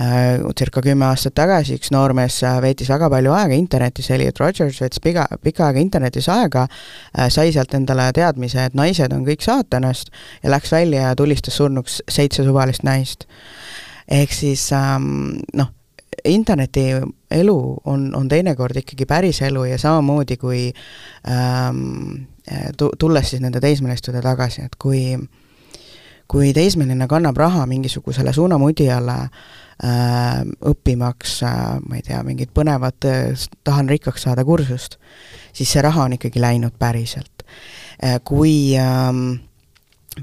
äh, 0.00 0.40
circa 0.58 0.82
kümme 0.84 1.06
aastat 1.08 1.36
tagasi 1.38 1.78
üks 1.78 1.92
noormees 1.94 2.40
äh, 2.44 2.58
veetis 2.62 2.90
väga 2.92 3.10
palju 3.12 3.34
aega 3.36 3.58
internetis, 3.58 4.10
Elliot 4.14 4.40
Rogers 4.40 4.80
veetis 4.82 5.02
pika, 5.04 5.26
pikka 5.42 5.68
aega 5.68 5.82
internetis 5.82 6.28
aega 6.32 6.66
äh,, 6.66 7.28
sai 7.28 7.52
sealt 7.54 7.74
endale 7.74 8.10
teadmise, 8.16 8.66
et 8.68 8.76
naised 8.78 9.14
on 9.14 9.24
kõik 9.28 9.44
saatanast 9.44 10.12
ja 10.42 10.52
läks 10.54 10.74
välja 10.74 11.08
ja 11.08 11.16
tulistas 11.16 11.56
surnuks 11.60 12.02
seitse 12.08 12.44
suvalist 12.44 12.84
naist. 12.84 13.28
ehk 14.10 14.32
siis 14.32 14.68
ähm, 14.72 15.40
noh, 15.56 15.72
interneti 16.24 16.90
elu 17.30 17.76
on, 17.84 18.14
on 18.14 18.28
teinekord 18.28 18.76
ikkagi 18.76 19.06
päris 19.06 19.40
elu 19.42 19.64
ja 19.64 19.78
samamoodi 19.78 20.36
kui 20.36 20.60
ähm, 21.28 22.26
tu-, 22.78 22.92
tulles 22.98 23.30
siis 23.30 23.42
nende 23.42 23.60
teismeliste 23.60 24.10
juurde 24.10 24.24
tagasi, 24.24 24.66
et 24.68 24.76
kui 24.80 25.16
kui 26.30 26.54
teismeline 26.56 27.06
kannab 27.08 27.36
raha 27.36 27.66
mingisugusele 27.68 28.32
suunamudijale 28.32 29.16
äh, 29.20 30.40
õppimaks 30.70 31.34
äh,, 31.44 31.56
ma 31.84 31.98
ei 31.98 32.04
tea, 32.06 32.22
mingit 32.26 32.52
põnevat 32.56 33.08
äh, 33.08 33.48
tahan 33.64 33.90
rikkaks 33.92 34.24
saada 34.26 34.44
kursust, 34.44 34.96
siis 35.52 35.72
see 35.74 35.84
raha 35.84 36.08
on 36.08 36.16
ikkagi 36.18 36.42
läinud 36.42 36.78
päriselt 36.80 37.44
äh,. 37.44 38.20
Kui 38.24 38.72
äh, 38.80 39.12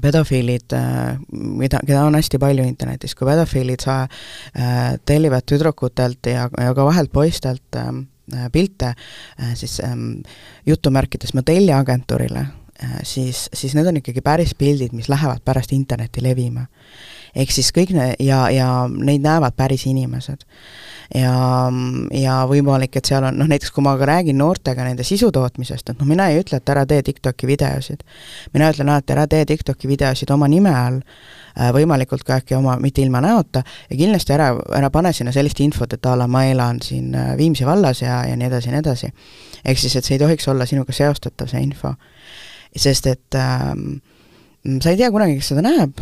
pedofiilid, 0.00 0.72
mida, 1.32 1.80
keda 1.86 2.06
on 2.06 2.16
hästi 2.16 2.38
palju 2.40 2.64
internetis, 2.64 3.14
kui 3.14 3.28
pedofiilid 3.28 3.84
sa 3.84 4.02
äh, 4.06 4.96
tellivad 5.04 5.44
tüdrukutelt 5.48 6.30
ja, 6.32 6.48
ja 6.48 6.74
ka 6.74 6.86
vahelt 6.88 7.12
poistelt 7.12 7.76
äh, 7.76 7.92
pilte 8.52 8.86
äh, 8.86 9.54
siis 9.54 9.80
ähm, 9.84 10.22
jutumärkides 10.66 11.34
modelliagentuurile, 11.34 12.46
äh, 12.84 12.98
siis, 13.02 13.48
siis 13.54 13.74
need 13.74 13.86
on 13.86 13.98
ikkagi 13.98 14.20
päris 14.20 14.54
pildid, 14.54 14.92
mis 14.92 15.08
lähevad 15.08 15.42
pärast 15.44 15.72
internetti 15.72 16.22
levima. 16.22 16.66
ehk 17.34 17.50
siis 17.50 17.70
kõik 17.72 17.94
ne- 17.96 18.14
ja, 18.20 18.50
ja 18.52 18.88
neid 18.92 19.22
näevad 19.24 19.56
päris 19.56 19.86
inimesed 19.88 20.42
ja, 21.14 21.36
ja 22.12 22.34
võimalik, 22.48 22.96
et 22.96 23.08
seal 23.08 23.24
on 23.24 23.38
noh, 23.40 23.48
näiteks 23.48 23.72
kui 23.72 23.84
ma 23.84 23.96
ka 23.96 24.04
räägin 24.06 24.36
noortega 24.38 24.84
nende 24.84 25.04
sisu 25.04 25.30
tootmisest, 25.32 25.90
et 25.90 25.98
noh, 25.98 26.08
mina 26.08 26.28
ei 26.28 26.42
ütle, 26.42 26.60
et 26.60 26.68
ära 26.68 26.84
tee 26.86 27.02
TikToki 27.02 27.48
videosid. 27.48 28.04
mina 28.52 28.68
ütlen 28.70 28.92
alati, 28.92 29.16
ära 29.16 29.26
tee 29.26 29.46
TikToki 29.48 29.88
videosid 29.88 30.30
oma 30.30 30.48
nime 30.48 30.74
all, 30.76 31.00
äh, 31.00 31.41
võimalikult 31.74 32.24
ka 32.24 32.40
äkki 32.40 32.56
oma, 32.56 32.76
mitte 32.80 33.02
ilma 33.02 33.20
näota, 33.24 33.62
ja 33.90 33.98
kindlasti 33.98 34.36
ära, 34.36 34.52
ära 34.76 34.90
pane 34.90 35.12
sinna 35.12 35.34
sellist 35.34 35.60
infot, 35.60 35.92
et 35.92 36.06
a 36.06 36.16
la 36.18 36.28
ma 36.30 36.44
elan 36.48 36.80
siin 36.84 37.14
äh, 37.14 37.34
Viimsi 37.38 37.66
vallas 37.68 38.02
ja, 38.02 38.22
ja 38.28 38.38
nii 38.38 38.48
edasi 38.48 38.70
ja 38.70 38.76
nii 38.76 38.84
edasi. 38.84 39.12
ehk 39.64 39.78
siis, 39.78 39.96
et 39.96 40.04
see 40.04 40.16
ei 40.16 40.22
tohiks 40.22 40.48
olla 40.48 40.66
sinuga 40.66 40.92
seostatav, 40.96 41.50
see 41.52 41.62
info. 41.62 41.94
sest 42.76 43.06
et 43.06 43.36
ähm, 43.36 44.00
sa 44.80 44.90
ei 44.90 44.96
tea 44.96 45.10
kunagi, 45.10 45.36
kes 45.40 45.52
seda 45.52 45.64
näeb 45.66 46.00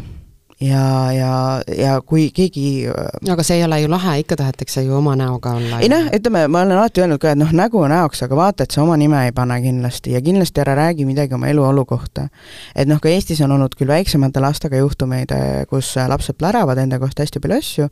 ja, 0.61 1.13
ja, 1.13 1.33
ja 1.77 1.93
kui 2.07 2.29
keegi 2.37 2.65
no 2.91 3.33
aga 3.35 3.45
see 3.47 3.59
ei 3.61 3.65
ole 3.65 3.81
ju 3.83 3.91
lahe, 3.91 4.19
ikka 4.23 4.37
tahetakse 4.41 4.85
ju 4.85 4.97
oma 4.97 5.15
näoga 5.19 5.55
olla. 5.57 5.81
ei 5.81 5.89
noh, 5.93 6.11
ütleme, 6.17 6.45
ma 6.53 6.65
olen 6.65 6.77
alati 6.77 7.05
öelnud 7.05 7.21
ka, 7.23 7.33
et 7.33 7.41
noh, 7.41 7.53
nägu 7.57 7.81
on 7.81 7.93
näoks, 7.93 8.23
aga 8.27 8.37
vaata, 8.39 8.67
et 8.67 8.77
sa 8.77 8.83
oma 8.85 8.99
nime 9.01 9.23
ei 9.27 9.33
pane 9.37 9.61
kindlasti 9.65 10.15
ja 10.17 10.21
kindlasti 10.25 10.65
ära 10.65 10.77
räägi 10.79 11.07
midagi 11.09 11.35
oma 11.37 11.49
eluolu 11.53 11.87
kohta. 11.89 12.29
et 12.75 12.91
noh, 12.91 13.01
ka 13.01 13.09
Eestis 13.13 13.41
on 13.47 13.57
olnud 13.57 13.75
küll 13.79 13.91
väiksemate 13.91 14.43
lastega 14.43 14.83
juhtumeid, 14.83 15.33
kus 15.71 15.95
lapsed 15.97 16.39
pläravad 16.39 16.79
enda 16.79 17.01
kohta 17.01 17.25
hästi 17.25 17.41
palju 17.41 17.59
asju 17.59 17.89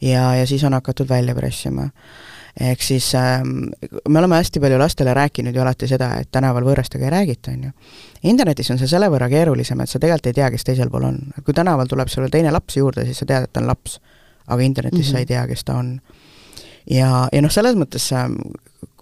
ja, 0.00 0.32
ja 0.40 0.46
siis 0.46 0.64
on 0.64 0.78
hakatud 0.78 1.08
välja 1.08 1.36
pressima 1.36 1.90
ehk 2.60 2.82
siis 2.82 3.14
äh, 3.14 3.40
me 4.08 4.18
oleme 4.18 4.36
hästi 4.36 4.60
palju 4.60 4.78
lastele 4.78 5.14
rääkinud 5.14 5.54
ju 5.54 5.62
alati 5.62 5.88
seda, 5.88 6.10
et 6.20 6.30
tänaval 6.34 6.66
võõrastega 6.66 7.06
ei 7.06 7.14
räägita, 7.14 7.54
on 7.54 7.68
ju. 7.68 7.72
internetis 8.32 8.70
on 8.74 8.80
see 8.80 8.90
selle 8.90 9.10
võrra 9.12 9.28
keerulisem, 9.30 9.80
et 9.80 9.90
sa 9.90 10.00
tegelikult 10.02 10.32
ei 10.32 10.38
tea, 10.40 10.50
kes 10.54 10.66
teisel 10.66 10.90
pool 10.90 11.06
on. 11.10 11.18
kui 11.44 11.54
tänaval 11.54 11.90
tuleb 11.90 12.10
sulle 12.10 12.30
teine 12.30 12.50
laps 12.54 12.76
juurde, 12.76 13.04
siis 13.06 13.22
sa 13.22 13.26
tead, 13.26 13.46
et 13.46 13.52
ta 13.52 13.60
on 13.60 13.70
laps. 13.70 14.00
aga 14.46 14.62
internetis 14.62 14.98
mm 14.98 15.04
-hmm. 15.04 15.12
sa 15.12 15.18
ei 15.18 15.26
tea, 15.26 15.46
kes 15.46 15.64
ta 15.64 15.74
on. 15.74 16.00
ja, 16.90 17.28
ja 17.32 17.42
noh, 17.42 17.50
selles 17.50 17.76
mõttes 17.76 18.12
äh, 18.12 18.28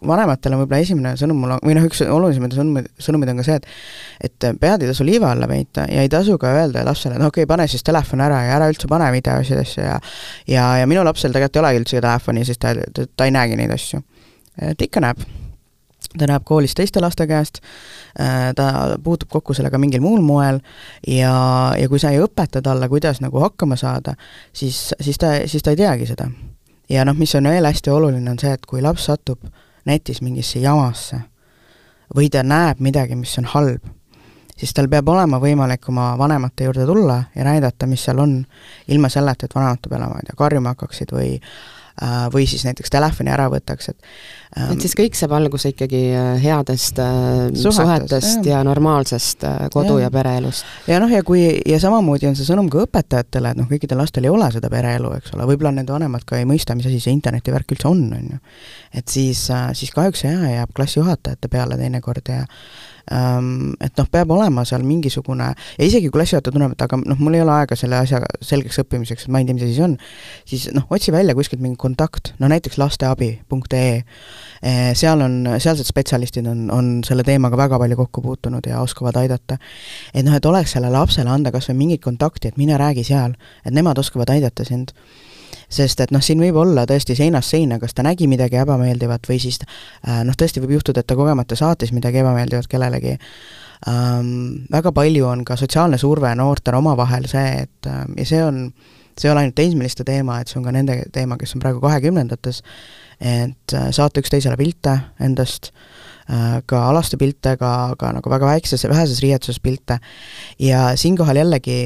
vanematele 0.04 0.59
võib-olla 0.61 0.82
esimene 0.82 1.12
sõnum 1.16 1.38
mul 1.40 1.54
on, 1.56 1.62
või 1.64 1.76
noh, 1.78 1.87
üks 1.88 2.02
olulisemaid 2.04 2.56
sõnumeid, 2.56 2.88
sõnumeid 3.00 3.32
on 3.32 3.40
ka 3.40 3.46
see, 3.46 3.56
et 3.56 4.26
et 4.26 4.48
pead 4.61 4.85
ei 4.85 4.90
tasu 4.90 5.06
liiva 5.06 5.30
alla 5.32 5.48
peita 5.48 5.87
ja 5.90 6.04
ei 6.04 6.11
tasu 6.12 6.37
ka 6.40 6.52
öelda 6.59 6.85
lapsele, 6.87 7.16
no 7.16 7.30
okei 7.30 7.44
okay,, 7.44 7.50
pane 7.54 7.68
siis 7.70 7.85
telefon 7.87 8.20
ära 8.24 8.42
ja 8.44 8.56
ära 8.59 8.68
üldse 8.72 8.90
pane 8.90 9.09
videosid 9.14 9.62
asju 9.62 9.87
ja 9.87 9.96
ja, 10.48 10.68
ja 10.82 10.87
minu 10.90 11.04
lapsel 11.04 11.32
tegelikult 11.32 11.56
ei 11.56 11.64
olegi 11.64 11.82
üldse 11.82 12.00
telefoni, 12.00 12.44
sest 12.44 12.61
ta, 12.62 12.74
ta, 12.92 13.09
ta 13.16 13.28
ei 13.28 13.35
näegi 13.35 13.59
neid 13.59 13.72
asju. 13.72 14.02
ta 14.61 14.85
ikka 14.85 15.02
näeb. 15.04 15.26
ta 16.16 16.28
näeb 16.28 16.44
koolis 16.48 16.74
teiste 16.76 17.00
laste 17.00 17.26
käest, 17.28 17.61
äh, 18.20 18.52
ta 18.56 18.96
puutub 19.04 19.28
kokku 19.32 19.54
sellega 19.54 19.78
mingil 19.78 20.00
muul 20.00 20.20
moel 20.24 20.61
ja, 21.06 21.72
ja 21.76 21.88
kui 21.88 22.00
sa 22.00 22.12
ei 22.12 22.20
õpeta 22.24 22.62
talle, 22.62 22.88
kuidas 22.88 23.20
nagu 23.24 23.40
hakkama 23.40 23.76
saada, 23.76 24.14
siis, 24.52 24.94
siis 25.00 25.18
ta, 25.20 25.35
siis 25.46 25.64
ta 25.64 25.72
ei 25.72 25.80
teagi 25.80 26.09
seda. 26.09 26.28
ja 26.88 27.04
noh, 27.04 27.16
mis 27.16 27.35
on 27.35 27.48
veel 27.48 27.64
hästi 27.64 27.90
oluline, 27.90 28.30
on 28.30 28.38
see, 28.40 28.52
et 28.52 28.66
kui 28.66 28.85
laps 28.85 29.09
satub 29.11 29.44
netis 29.87 30.22
mingisse 30.22 30.61
jamasse 30.61 31.20
või 32.16 32.31
ta 32.31 32.42
näeb 32.46 32.81
midagi, 32.81 33.16
mis 33.18 33.35
on 33.40 33.49
halb, 33.51 33.87
siis 34.57 34.72
tal 34.75 34.88
peab 34.88 35.09
olema 35.09 35.40
võimalik 35.42 35.88
oma 35.90 36.12
vanemate 36.18 36.68
juurde 36.68 36.87
tulla 36.87 37.22
ja 37.35 37.44
näidata, 37.44 37.88
mis 37.90 38.05
seal 38.07 38.20
on, 38.22 38.38
ilma 38.88 39.11
selleta, 39.12 39.46
et 39.46 39.55
vanemate 39.55 39.90
peale, 39.90 40.09
ma 40.11 40.20
ei 40.22 40.29
tea, 40.29 40.38
karjuma 40.38 40.75
hakkaksid 40.75 41.12
või 41.16 41.35
või 42.32 42.44
siis 42.48 42.64
näiteks 42.66 42.92
telefoni 42.92 43.30
ära 43.32 43.46
võtaks, 43.52 43.88
et 43.92 44.09
ähm, 44.59 44.74
et 44.74 44.85
siis 44.85 44.92
kõik 44.98 45.16
saab 45.16 45.32
alguse 45.38 45.70
ikkagi 45.72 46.00
äh, 46.12 46.32
headest 46.42 46.98
äh, 47.00 47.46
suhetest, 47.56 48.11
suhetest 48.11 48.48
ja 48.48 48.62
normaalsest 48.66 49.46
kodu- 49.72 49.98
ja, 49.98 50.06
ja 50.06 50.11
pereelust. 50.12 50.66
ja 50.90 51.00
noh, 51.00 51.12
ja 51.12 51.22
kui, 51.26 51.46
ja 51.66 51.80
samamoodi 51.80 52.28
on 52.28 52.37
see 52.37 52.48
sõnum 52.48 52.68
ka 52.72 52.85
õpetajatele, 52.85 53.54
et 53.54 53.61
noh, 53.61 53.68
kõikidel 53.70 54.02
lastel 54.02 54.28
ei 54.28 54.35
ole 54.35 54.50
seda 54.52 54.70
pereelu, 54.72 55.14
eks 55.16 55.32
ole, 55.37 55.48
võib-olla 55.48 55.72
nende 55.78 55.94
vanemad 55.94 56.26
ka 56.28 56.40
ei 56.40 56.48
mõista, 56.48 56.76
mis 56.76 56.88
asi 56.90 57.00
see 57.00 57.16
internetivärk 57.16 57.76
üldse 57.76 57.88
on, 57.88 58.04
on 58.18 58.35
ju. 58.37 58.42
et 59.00 59.09
siis, 59.09 59.46
siis 59.78 59.94
kahjuks 59.96 60.26
see 60.26 60.35
jah, 60.35 60.44
jääb 60.61 60.76
klassijuhatajate 60.76 61.48
peale 61.52 61.80
teinekord 61.80 62.28
ja 62.28 62.44
et 63.07 64.01
noh, 64.01 64.09
peab 64.11 64.33
olema 64.35 64.64
seal 64.66 64.83
mingisugune, 64.87 65.53
ja 65.79 65.87
isegi 65.87 66.09
kui 66.09 66.16
klassijuhataja 66.19 66.55
tunneb, 66.55 66.75
et 66.75 66.83
aga 66.83 66.99
noh, 66.99 67.19
mul 67.23 67.37
ei 67.38 67.42
ole 67.45 67.53
aega 67.55 67.79
selle 67.79 68.01
asja 68.01 68.19
selgeks 68.42 68.81
õppimiseks, 68.83 69.27
et 69.27 69.33
ma 69.33 69.42
ei 69.42 69.47
tea, 69.47 69.55
mis 69.55 69.66
asi 69.66 69.77
see 69.77 69.85
on, 69.87 69.95
siis 70.49 70.66
noh, 70.75 70.88
otsi 70.90 71.14
välja 71.14 71.37
kuskilt 71.38 71.62
mingi 71.62 71.79
kontakt, 71.81 72.33
no 72.42 72.51
näiteks 72.51 72.81
lasteabi.ee, 72.83 73.92
eh, 74.62 74.90
seal 74.99 75.23
on, 75.23 75.38
sealsed 75.62 75.87
spetsialistid 75.87 76.51
on, 76.51 76.66
on 76.75 76.90
selle 77.07 77.27
teemaga 77.27 77.61
väga 77.61 77.79
palju 77.83 78.01
kokku 78.03 78.25
puutunud 78.27 78.66
ja 78.66 78.83
oskavad 78.83 79.21
aidata. 79.23 79.61
et 80.12 80.27
noh, 80.27 80.35
et 80.35 80.51
oleks 80.51 80.75
sellele 80.75 80.99
lapsele 80.99 81.31
anda 81.31 81.55
kas 81.55 81.71
või 81.71 81.83
mingit 81.85 82.03
kontakti, 82.03 82.49
et 82.51 82.59
mine 82.59 82.79
räägi 82.81 83.07
seal, 83.07 83.38
et 83.64 83.75
nemad 83.75 83.99
oskavad 84.03 84.35
aidata 84.35 84.66
sind 84.66 84.97
sest 85.68 86.00
et 86.00 86.12
noh, 86.14 86.22
siin 86.22 86.40
võib 86.42 86.59
olla 86.61 86.87
tõesti 86.88 87.16
seinast 87.18 87.55
seina, 87.55 87.81
kas 87.83 87.94
ta 87.96 88.05
nägi 88.07 88.29
midagi 88.31 88.61
ebameeldivat 88.62 89.26
või 89.29 89.38
siis 89.42 89.59
äh, 89.62 90.22
noh, 90.26 90.37
tõesti 90.38 90.62
võib 90.62 90.76
juhtuda, 90.79 91.02
et 91.02 91.09
ta 91.11 91.16
kogemata 91.18 91.59
saatis 91.59 91.92
midagi 91.96 92.22
ebameeldivat 92.22 92.68
kellelegi 92.70 93.16
ähm,. 93.88 94.66
Väga 94.72 94.92
palju 94.92 95.26
on 95.29 95.44
ka 95.44 95.57
sotsiaalne 95.57 95.98
surve 95.98 96.35
noortel 96.38 96.79
omavahel 96.79 97.26
see, 97.31 97.66
et 97.66 97.90
äh, 97.90 98.05
ja 98.22 98.29
see 98.29 98.44
on, 98.44 98.62
see 99.16 99.29
ei 99.29 99.35
ole 99.35 99.44
ainult 99.44 99.59
teismeliste 99.59 100.07
teema, 100.07 100.40
et 100.40 100.52
see 100.52 100.61
on 100.61 100.66
ka 100.66 100.74
nende 100.76 101.00
teema, 101.12 101.38
kes 101.40 101.57
on 101.57 101.64
praegu 101.64 101.83
kahekümnendates, 101.85 102.62
et 103.20 103.74
äh, 103.74 103.90
saata 103.90 104.22
üksteisele 104.22 104.59
pilte 104.61 104.96
endast 105.20 105.72
äh,, 106.31 106.62
ka 106.66 106.87
alaste 106.92 107.18
pilte, 107.18 107.57
ka, 107.59 107.72
ka 107.98 108.14
nagu 108.14 108.31
väga 108.31 108.55
väikses, 108.55 108.87
väheses 108.87 109.22
riietuses 109.24 109.59
pilte 109.61 109.98
ja 110.62 110.92
siinkohal 110.96 111.42
jällegi 111.42 111.81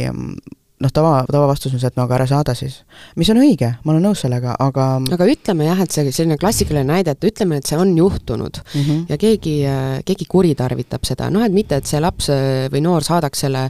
noh, 0.81 0.93
tava, 0.95 1.13
tavavastus 1.29 1.75
on 1.75 1.83
see, 1.83 1.91
et 1.91 1.99
no 1.99 2.07
aga 2.07 2.17
ära 2.17 2.27
saada 2.31 2.55
siis. 2.57 2.81
mis 3.21 3.29
on 3.33 3.41
õige, 3.43 3.69
ma 3.85 3.93
olen 3.93 4.07
nõus 4.09 4.23
sellega, 4.25 4.55
aga 4.61 4.87
aga 5.17 5.29
ütleme 5.29 5.67
jah, 5.67 5.83
et 5.85 5.93
see 5.95 6.13
selline 6.15 6.39
klassikaline 6.41 6.87
näide, 6.89 7.15
et 7.15 7.27
ütleme, 7.29 7.61
et 7.61 7.69
see 7.69 7.79
on 7.81 7.93
juhtunud 7.97 8.61
mm 8.63 8.81
-hmm. 8.81 9.03
ja 9.11 9.19
keegi, 9.21 9.55
keegi 10.09 10.29
kuritarvitab 10.29 11.05
seda, 11.09 11.31
noh 11.31 11.45
et 11.45 11.53
mitte, 11.53 11.77
et 11.77 11.87
see 11.87 12.01
laps 12.01 12.31
või 12.73 12.83
noor 12.85 13.05
saadaks 13.05 13.45
selle 13.45 13.67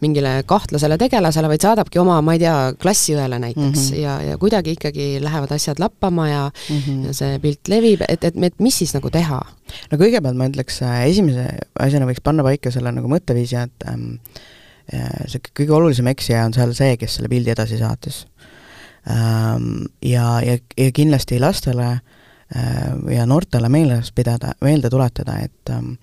mingile 0.00 0.42
kahtlasele 0.46 0.98
tegelasele, 0.98 1.48
vaid 1.52 1.66
saadabki 1.66 2.00
oma, 2.00 2.20
ma 2.22 2.36
ei 2.36 2.42
tea, 2.44 2.56
klassiõele 2.80 3.38
näiteks 3.38 3.90
mm 3.90 3.94
-hmm. 3.96 4.00
ja, 4.00 4.20
ja 4.30 4.38
kuidagi 4.38 4.78
ikkagi 4.78 5.18
lähevad 5.20 5.52
asjad 5.52 5.78
lappama 5.78 6.28
ja 6.28 6.50
mm, 6.70 6.80
-hmm. 6.80 7.04
ja 7.06 7.12
see 7.12 7.38
pilt 7.38 7.68
levib, 7.68 8.02
et, 8.08 8.24
et, 8.24 8.42
et 8.42 8.58
mis 8.58 8.78
siis 8.78 8.94
nagu 8.94 9.10
teha? 9.10 9.42
no 9.90 9.98
kõigepealt 9.98 10.36
ma 10.36 10.48
ütleks, 10.48 10.80
esimese 11.04 11.46
asjana 11.80 12.06
võiks 12.06 12.24
panna 12.24 12.42
paika 12.42 12.70
selle 12.70 12.92
nagu 12.92 13.08
mõtteviisi, 13.08 13.56
et 13.56 13.88
ähm, 13.88 14.16
see 14.90 15.40
kõige 15.56 15.72
olulisem 15.76 16.08
eksija 16.12 16.44
on 16.48 16.54
seal 16.56 16.74
see, 16.76 16.96
kes 17.00 17.18
selle 17.18 17.30
pildi 17.32 17.52
edasi 17.54 17.78
saatis. 17.80 18.24
Ähm, 19.10 19.86
ja, 20.04 20.40
ja, 20.44 20.56
ja 20.80 20.92
kindlasti 20.96 21.38
lastele 21.40 21.90
äh, 21.90 22.92
ja 23.12 23.26
noortele 23.28 23.68
meeles 23.68 24.12
pidada, 24.16 24.54
meelde 24.64 24.90
tuletada, 24.92 25.36
et 25.44 25.72
ähm, 25.72 25.96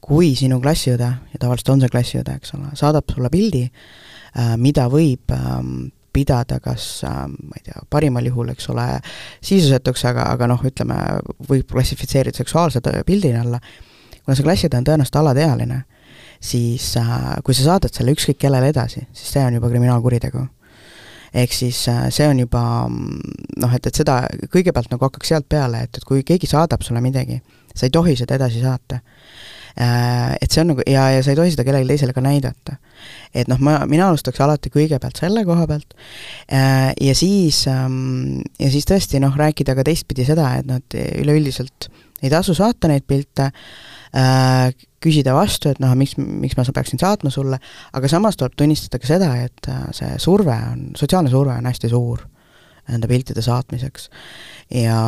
kui 0.00 0.32
sinu 0.36 0.60
klassiõde, 0.64 1.10
ja 1.32 1.40
tavaliselt 1.40 1.74
on 1.74 1.84
see 1.84 1.92
klassiõde, 1.92 2.38
eks 2.40 2.54
ole, 2.56 2.72
saadab 2.78 3.12
sulle 3.12 3.28
pildi, 3.32 3.66
äh, 3.68 4.54
mida 4.60 4.88
võib 4.92 5.36
ähm, 5.36 5.90
pidada 6.12 6.56
kas 6.64 7.04
ma 7.04 7.60
ei 7.60 7.66
tea, 7.68 7.82
parimal 7.92 8.24
juhul, 8.26 8.48
eks 8.54 8.70
ole, 8.72 8.86
sisusetuks, 9.44 10.06
aga, 10.08 10.24
aga 10.32 10.48
noh, 10.50 10.64
ütleme, 10.64 10.96
võib 11.50 11.68
klassifitseerida 11.68 12.40
seksuaalse 12.40 12.80
pildi 13.06 13.34
alla, 13.36 13.60
kuna 14.24 14.34
see 14.34 14.46
klassiõde 14.46 14.80
on 14.80 14.88
tõenäoliselt 14.88 15.20
alatealine 15.20 15.82
siis 16.40 16.92
äh, 16.96 17.34
kui 17.44 17.56
sa 17.56 17.66
saadad 17.72 17.94
selle 17.94 18.14
ükskõik 18.14 18.38
kellele 18.44 18.70
edasi, 18.72 19.04
siis 19.12 19.34
see 19.34 19.44
on 19.44 19.58
juba 19.58 19.70
kriminaalkuritegu. 19.72 20.46
ehk 21.34 21.52
siis 21.52 21.82
äh, 21.92 22.06
see 22.14 22.28
on 22.28 22.38
juba 22.38 22.62
mm, 22.88 23.36
noh, 23.64 23.74
et, 23.74 23.86
et 23.86 23.94
seda 23.94 24.22
kõigepealt 24.52 24.92
nagu 24.94 25.08
hakkaks 25.08 25.34
sealt 25.34 25.48
peale, 25.48 25.82
et, 25.84 25.98
et 25.98 26.04
kui 26.04 26.22
keegi 26.24 26.48
saadab 26.48 26.82
sulle 26.86 27.02
midagi, 27.04 27.40
sa 27.74 27.86
ei 27.86 27.92
tohi 27.94 28.16
seda 28.16 28.38
edasi 28.38 28.62
saata 28.62 29.00
äh, 29.02 30.38
et 30.40 30.50
see 30.50 30.62
on 30.62 30.72
nagu, 30.72 30.86
ja, 30.86 31.10
ja 31.16 31.26
sa 31.26 31.34
ei 31.34 31.40
tohi 31.40 31.52
seda 31.52 31.66
kellelegi 31.66 31.92
teisele 31.92 32.14
ka 32.16 32.24
näidata. 32.24 32.78
et 33.34 33.50
noh, 33.50 33.58
ma, 33.58 33.80
mina 33.90 34.08
alustaks 34.08 34.40
alati 34.40 34.70
kõigepealt 34.72 35.18
selle 35.18 35.44
koha 35.44 35.66
pealt 35.66 35.94
ja 36.48 37.14
siis, 37.18 37.64
ähm, 37.68 38.40
ja 38.58 38.70
siis 38.70 38.86
tõesti 38.88 39.20
noh, 39.22 39.34
rääkida 39.36 39.74
ka 39.74 39.84
teistpidi 39.90 40.24
seda, 40.28 40.54
et 40.62 40.70
nad 40.70 40.98
üleüldiselt 41.18 41.90
ei 42.22 42.30
tasu 42.30 42.54
saata 42.54 42.88
neid 42.90 43.04
pilte, 43.06 43.52
küsida 45.02 45.34
vastu, 45.36 45.70
et 45.70 45.80
noh, 45.82 45.92
miks, 45.98 46.16
miks 46.18 46.56
ma 46.58 46.64
peaksin 46.74 47.00
saatma 47.00 47.30
sulle, 47.30 47.60
aga 47.94 48.10
samas 48.10 48.38
tuleb 48.38 48.56
tunnistada 48.58 49.00
ka 49.02 49.10
seda, 49.10 49.30
et 49.46 49.70
äh, 49.70 49.86
see 49.96 50.10
surve 50.22 50.56
on, 50.72 50.88
sotsiaalne 50.98 51.30
surve 51.32 51.54
on 51.54 51.70
hästi 51.70 51.92
suur 51.92 52.24
nende 52.88 53.08
piltide 53.10 53.42
saatmiseks. 53.44 54.08
ja, 54.72 54.98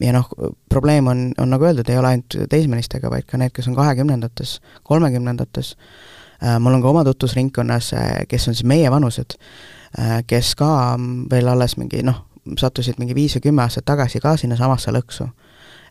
ja 0.00 0.12
noh, 0.12 0.30
probleem 0.68 1.08
on, 1.08 1.30
on 1.40 1.50
nagu 1.50 1.64
öeldud, 1.64 1.88
ei 1.88 1.98
ole 1.98 2.14
ainult 2.14 2.36
teismelistega, 2.52 3.10
vaid 3.10 3.26
ka 3.28 3.40
need, 3.40 3.54
kes 3.56 3.70
on 3.72 3.76
kahekümnendates, 3.78 4.58
kolmekümnendates, 4.84 5.74
äh, 6.44 6.58
mul 6.60 6.76
on 6.76 6.84
ka 6.84 6.92
oma 6.92 7.04
tutvusringkonnas, 7.08 7.92
äh, 7.96 8.08
kes 8.28 8.48
on 8.48 8.58
siis 8.58 8.68
meievanused, 8.68 9.38
kes 10.30 10.52
ka 10.54 10.66
veel 11.32 11.48
alles 11.50 11.72
mingi 11.74 12.04
noh, 12.06 12.20
sattusid 12.60 13.00
mingi 13.02 13.14
viis 13.16 13.34
või 13.34 13.48
kümme 13.48 13.64
aastat 13.64 13.88
tagasi 13.90 14.20
ka 14.22 14.36
sinnasamasse 14.38 14.92
lõksu 14.94 15.26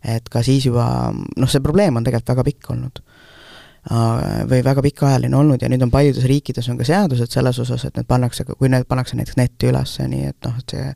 et 0.04 0.30
ka 0.32 0.44
siis 0.46 0.66
juba 0.70 0.86
noh, 1.14 1.50
see 1.50 1.64
probleem 1.64 2.00
on 2.00 2.06
tegelikult 2.06 2.36
väga 2.36 2.48
pikk 2.52 2.74
olnud. 2.76 3.02
Või 4.50 4.60
väga 4.62 4.84
pikaajaline 4.84 5.38
olnud 5.40 5.62
ja 5.64 5.70
nüüd 5.72 5.82
on 5.82 5.90
paljudes 5.90 6.26
riikides 6.28 6.68
on 6.70 6.78
ka 6.78 6.86
seadused 6.86 7.32
selles 7.32 7.58
osas, 7.64 7.86
et 7.88 7.96
need 7.98 8.10
pannakse, 8.12 8.44
kui 8.46 8.70
need 8.70 8.84
pannakse 8.86 9.16
näiteks 9.18 9.38
netti 9.40 9.70
üles, 9.72 9.94
nii 10.04 10.28
et 10.30 10.46
noh, 10.46 10.58
et 10.60 10.76
see 10.76 10.90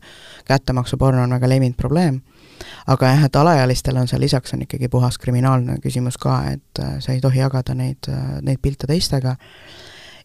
kättemaksuporno 0.46 1.24
on 1.24 1.32
väga 1.34 1.48
levinud 1.48 1.78
probleem, 1.80 2.20
aga 2.86 3.14
jah, 3.14 3.24
et 3.26 3.38
alaealistel 3.40 3.98
on 3.98 4.10
seal 4.10 4.22
lisaks 4.22 4.54
on 4.54 4.62
ikkagi 4.66 4.90
puhas 4.92 5.18
kriminaalne 5.18 5.78
küsimus 5.82 6.20
ka, 6.20 6.36
et 6.52 6.82
äh, 6.84 6.98
sa 7.00 7.16
ei 7.16 7.24
tohi 7.24 7.40
jagada 7.40 7.74
neid, 7.74 8.04
äh, 8.12 8.36
neid 8.44 8.60
pilte 8.62 8.86
teistega, 8.90 9.36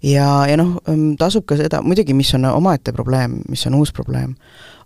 ja, 0.03 0.27
ja 0.47 0.57
noh, 0.59 0.77
ähm, 0.89 1.13
tasub 1.19 1.45
ka 1.49 1.57
seda, 1.59 1.81
muidugi 1.85 2.15
mis 2.15 2.31
on 2.37 2.47
omaette 2.49 2.93
probleem, 2.95 3.39
mis 3.51 3.65
on 3.67 3.77
uus 3.79 3.91
probleem, 3.95 4.35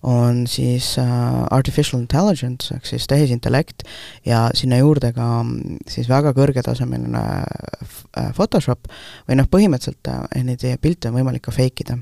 on 0.04 0.44
siis 0.52 0.98
äh, 1.00 1.44
artificial 1.56 2.02
intelligence 2.02 2.74
ehk 2.76 2.88
siis 2.90 3.06
tehisintellekt 3.08 3.86
ja 4.28 4.50
sinna 4.58 4.82
juurde 4.82 5.14
ka 5.16 5.28
mm, 5.44 5.86
siis 5.88 6.10
väga 6.12 6.34
kõrgetasemeline 6.36 7.22
äh, 7.22 8.34
Photoshop 8.36 8.90
või 9.30 9.40
noh, 9.40 9.48
põhimõtteliselt 9.52 10.12
äh, 10.12 10.44
neid 10.44 10.66
pilte 10.82 11.12
on 11.12 11.22
võimalik 11.22 11.46
ka 11.48 11.56
fake 11.56 11.86
ida. 11.86 11.98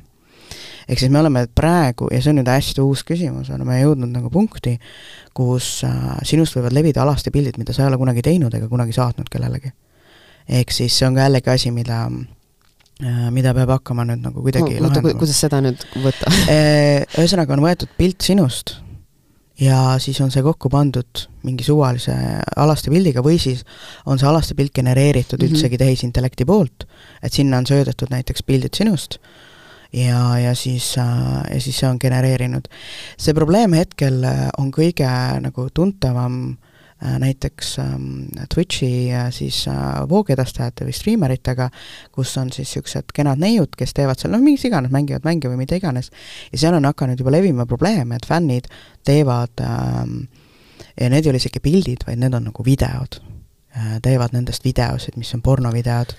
ehk 0.87 0.99
siis 0.99 1.11
me 1.11 1.19
oleme 1.19 1.45
praegu, 1.55 2.09
ja 2.11 2.23
see 2.23 2.33
on 2.33 2.41
nüüd 2.41 2.49
hästi 2.49 2.81
uus 2.81 3.05
küsimus, 3.05 3.51
oleme 3.53 3.83
jõudnud 3.83 4.09
nagu 4.15 4.33
punkti, 4.33 4.79
kus 5.37 5.83
äh, 5.85 6.17
sinust 6.23 6.57
võivad 6.57 6.73
levida 6.73 7.03
alasti 7.03 7.31
pildid, 7.31 7.59
mida 7.59 7.75
sa 7.75 7.83
ei 7.83 7.91
ole 7.91 8.01
kunagi 8.01 8.23
teinud 8.25 8.55
ega 8.55 8.71
kunagi 8.71 8.95
saatnud 8.95 9.29
kellelegi. 9.29 9.75
ehk 10.49 10.71
siis 10.71 10.95
see 10.97 11.05
on 11.05 11.13
ka 11.13 11.27
jällegi 11.27 11.53
asi, 11.53 11.71
mida 11.71 12.07
Äh, 12.09 12.40
mida 13.33 13.53
peab 13.57 13.73
hakkama 13.77 14.05
nüüd 14.05 14.21
nagu 14.21 14.43
kuidagi 14.45 14.77
no, 14.77 14.85
lahendama. 14.85 15.17
kuidas 15.17 15.41
seda 15.41 15.61
nüüd 15.63 15.81
võtta 16.03 16.31
äh, 16.51 17.01
ühesõnaga 17.17 17.55
on 17.55 17.63
võetud 17.65 17.91
pilt 17.97 18.21
sinust 18.21 18.75
ja 19.61 19.97
siis 20.01 20.19
on 20.21 20.31
see 20.33 20.43
kokku 20.45 20.69
pandud 20.73 21.25
mingi 21.45 21.65
suvalise 21.65 22.13
alaste 22.55 22.93
pildiga 22.93 23.23
või 23.25 23.39
siis 23.41 23.63
on 24.05 24.21
see 24.21 24.29
alaste 24.29 24.57
pilt 24.57 24.73
genereeritud 24.77 25.39
mm 25.39 25.47
-hmm. 25.47 25.57
üldsegi 25.57 25.81
tehisintellekti 25.81 26.45
poolt, 26.45 26.85
et 27.23 27.33
sinna 27.33 27.57
on 27.57 27.69
söödetud 27.69 28.13
näiteks 28.13 28.43
pildid 28.45 28.77
sinust 28.77 29.17
ja, 29.93 30.37
ja 30.39 30.55
siis, 30.55 30.93
äh, 30.97 31.53
ja 31.53 31.61
siis 31.61 31.79
see 31.79 31.89
on 31.89 31.97
genereerinud. 32.01 32.67
see 33.17 33.33
probleem 33.33 33.73
hetkel 33.73 34.25
on 34.57 34.71
kõige 34.71 35.09
nagu 35.41 35.69
tuntavam 35.73 36.51
äh, 36.51 36.57
Äh, 36.57 36.70
näiteks 37.01 37.79
ähm, 37.79 38.05
Twitchi 38.53 39.11
äh, 39.13 39.31
siis 39.33 39.63
äh, 39.67 39.75
voogedastajate 40.09 40.85
või 40.85 40.93
striimeritega, 40.95 41.69
kus 42.13 42.35
on 42.37 42.51
siis 42.53 42.69
niisugused 42.71 43.13
kenad 43.15 43.41
neiud, 43.41 43.73
kes 43.77 43.95
teevad 43.97 44.21
seal 44.21 44.33
noh, 44.35 44.43
mis 44.43 44.63
iganes, 44.67 44.93
mängivad 44.93 45.25
mänge 45.25 45.49
või 45.49 45.63
mida 45.63 45.79
iganes, 45.79 46.11
ja 46.51 46.61
seal 46.61 46.77
on 46.77 46.85
hakanud 46.85 47.19
juba 47.19 47.33
levima 47.33 47.65
probleem, 47.69 48.13
et 48.15 48.27
fännid 48.29 48.69
teevad 49.07 49.65
ähm, 49.65 50.23
ja 50.99 51.09
need 51.09 51.25
ei 51.25 51.33
ole 51.33 51.41
isegi 51.41 51.61
pildid, 51.63 52.05
vaid 52.07 52.21
need 52.21 52.37
on 52.37 52.49
nagu 52.51 52.65
videod, 52.65 53.17
teevad 54.03 54.35
nendest 54.35 54.65
videosid, 54.67 55.17
mis 55.17 55.33
on 55.35 55.41
pornovideod. 55.41 56.15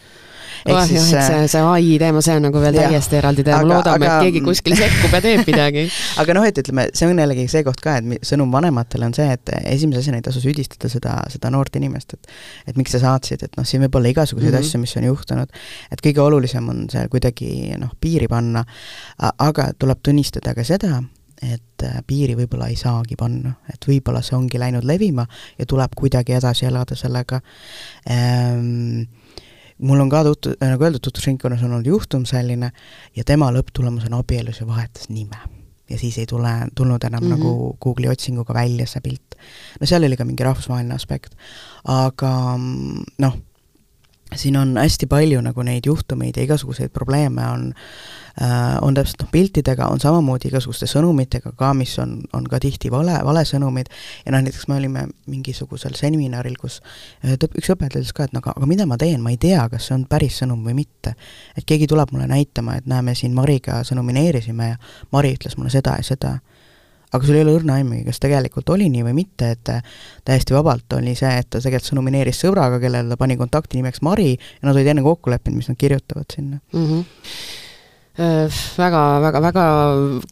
Oh, 0.68 0.78
siis 0.86 1.08
jah, 1.10 1.24
et 1.24 1.26
see, 1.26 1.46
see 1.56 1.62
ai 1.66 1.96
teema, 1.98 2.20
see 2.22 2.34
on 2.38 2.44
nagu 2.46 2.60
veel 2.62 2.76
jah, 2.76 2.90
täiesti 2.92 3.16
eraldi 3.18 3.42
teema, 3.46 3.64
loodame, 3.66 4.06
et 4.06 4.26
keegi 4.28 4.42
kuskil 4.44 4.76
sekkub 4.78 5.14
ja 5.16 5.20
teeb 5.24 5.42
midagi. 5.50 5.84
Aga 6.22 6.36
noh, 6.36 6.44
et 6.46 6.60
ütleme, 6.62 6.84
see 6.94 7.08
on 7.08 7.18
jällegi 7.18 7.46
see 7.50 7.64
koht 7.66 7.80
ka, 7.82 7.96
et 7.98 8.28
sõnum 8.28 8.52
vanematele 8.54 9.08
on 9.08 9.16
see, 9.16 9.26
et 9.32 9.52
esimese 9.72 10.04
asjana 10.04 10.20
ei 10.20 10.26
tasu 10.28 10.42
süüdistada 10.44 10.90
seda, 10.92 11.16
seda 11.32 11.50
noort 11.54 11.80
inimest, 11.80 12.14
et 12.14 12.70
et 12.70 12.78
miks 12.78 12.94
sa 12.94 13.00
saatsid, 13.02 13.42
et 13.48 13.58
noh, 13.58 13.66
siin 13.66 13.82
võib 13.86 13.98
olla 13.98 14.12
igasuguseid 14.12 14.52
mm 14.52 14.58
-hmm. 14.58 14.68
asju, 14.68 14.82
mis 14.84 14.96
on 15.00 15.08
juhtunud, 15.08 15.58
et 15.90 16.04
kõige 16.04 16.22
olulisem 16.22 16.68
on 16.68 16.84
seal 16.92 17.10
kuidagi 17.10 17.74
noh, 17.80 17.96
piiri 18.00 18.28
panna, 18.30 18.62
aga 19.18 19.72
tuleb 19.78 19.98
tunnistada 20.02 20.54
ka 20.54 20.64
seda, 20.64 21.02
et 21.42 21.84
äh, 21.84 21.98
piiri 22.06 22.36
võib-olla 22.38 22.68
ei 22.70 22.76
saagi 22.78 23.16
panna, 23.18 23.56
et 23.72 23.88
võib-olla 23.88 24.22
see 24.22 24.36
ongi 24.38 24.60
läinud 24.62 24.86
levima 24.86 25.26
ja 25.58 25.66
tuleb 25.66 25.96
kuidagi 25.98 26.36
edasi 26.38 26.68
elada 26.68 26.96
sellega 26.98 27.40
ehm, 28.06 29.02
mul 29.82 30.04
on 30.04 30.12
ka 30.12 30.22
tuttu-, 30.26 30.54
nagu 30.60 30.86
öeldud, 30.86 31.02
tutvusringkonnas 31.02 31.64
on 31.66 31.74
olnud 31.74 31.90
juhtum 31.90 32.26
selline 32.28 32.70
ja 33.16 33.26
tema 33.26 33.50
lõpptulemusena 33.54 34.22
abiellus 34.22 34.62
ja 34.62 34.68
vahetas 34.68 35.10
nime. 35.10 35.38
ja 35.90 35.98
siis 35.98 36.16
ei 36.22 36.26
tule, 36.26 36.50
tulnud 36.74 37.04
enam 37.04 37.24
mm 37.24 37.32
-hmm. 37.32 37.36
nagu 37.36 37.76
Google'i 37.82 38.08
otsinguga 38.08 38.54
välja 38.54 38.86
see 38.86 39.00
pilt. 39.00 39.34
no 39.80 39.86
seal 39.86 40.04
oli 40.04 40.16
ka 40.16 40.24
mingi 40.24 40.44
rahvusvaheline 40.44 40.94
aspekt. 40.94 41.34
aga 41.84 42.58
noh, 43.18 43.36
siin 44.36 44.56
on 44.56 44.76
hästi 44.76 45.06
palju 45.10 45.40
nagu 45.44 45.62
neid 45.66 45.86
juhtumeid 45.86 46.36
ja 46.36 46.46
igasuguseid 46.46 46.92
probleeme 46.92 47.46
on 47.48 47.66
äh, 47.72 48.78
on 48.82 48.94
täpselt 48.94 49.22
noh, 49.22 49.30
piltidega, 49.32 49.86
on 49.92 50.00
samamoodi 50.00 50.48
igasuguste 50.48 50.86
sõnumitega 50.90 51.52
ka, 51.56 51.72
mis 51.76 51.92
on, 52.00 52.18
on 52.32 52.46
ka 52.48 52.60
tihti 52.62 52.90
vale, 52.92 53.18
valesõnumid, 53.24 53.90
ja 54.24 54.32
noh, 54.32 54.40
näiteks 54.40 54.68
me 54.70 54.78
olime 54.80 55.06
mingisugusel 55.30 55.96
seminaril, 55.98 56.56
kus 56.60 56.80
üks 57.22 57.72
õpetaja 57.74 58.00
ütles 58.00 58.14
ka, 58.16 58.28
et 58.28 58.36
no 58.36 58.40
aga, 58.44 58.54
aga 58.56 58.68
mida 58.70 58.86
ma 58.88 58.96
teen, 59.00 59.20
ma 59.24 59.34
ei 59.34 59.40
tea, 59.40 59.66
kas 59.72 59.90
see 59.90 59.98
on 59.98 60.06
päris 60.08 60.40
sõnum 60.42 60.64
või 60.64 60.76
mitte. 60.80 61.14
et 61.56 61.66
keegi 61.68 61.90
tuleb 61.90 62.14
mulle 62.14 62.30
näitama, 62.30 62.78
et 62.80 62.88
näe, 62.88 63.02
me 63.04 63.14
siin 63.18 63.34
Mariga 63.36 63.82
sõnumineerisime 63.84 64.72
ja 64.72 64.80
Mari 65.12 65.34
ütles 65.36 65.58
mulle 65.58 65.70
seda 65.74 65.98
ja 66.00 66.06
seda 66.06 66.38
aga 67.12 67.26
sul 67.26 67.36
ei 67.36 67.44
ole 67.44 67.56
õrna 67.58 67.76
aimugi, 67.80 68.04
kas 68.06 68.20
tegelikult 68.22 68.70
oli 68.72 68.88
nii 68.92 69.04
või 69.08 69.16
mitte, 69.22 69.52
et 69.56 69.72
täiesti 70.24 70.56
vabalt 70.56 70.96
oli 70.96 71.14
see, 71.18 71.32
et 71.42 71.50
ta 71.50 71.60
tegelikult 71.60 71.90
sõnumineeris 71.90 72.40
sõbraga, 72.44 72.80
kellele 72.82 73.12
ta 73.12 73.20
pani 73.20 73.36
kontaktinimeks 73.40 74.02
Mari 74.06 74.30
ja 74.32 74.68
nad 74.68 74.74
olid 74.74 74.92
enne 74.94 75.04
kokku 75.04 75.32
leppinud, 75.32 75.60
mis 75.60 75.68
nad 75.68 75.80
kirjutavad 75.80 76.32
sinna 76.32 76.60
mm. 76.72 76.86
-hmm 76.86 77.02
väga, 78.76 79.20
väga, 79.20 79.40
väga 79.40 79.62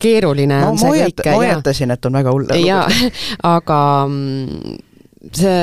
keeruline 0.01 0.61
no, 0.61 0.69
on 0.71 0.79
see 0.79 0.89
hoiat, 0.89 1.15
kõik. 1.17 1.31
ma 1.31 1.37
hoiatasin, 1.37 1.91
et 1.91 2.05
on 2.05 2.13
väga 2.13 2.35
hull. 2.35 2.51
jaa, 2.61 2.83
aga 3.57 3.79
mm, 4.05 4.75
see, 5.33 5.63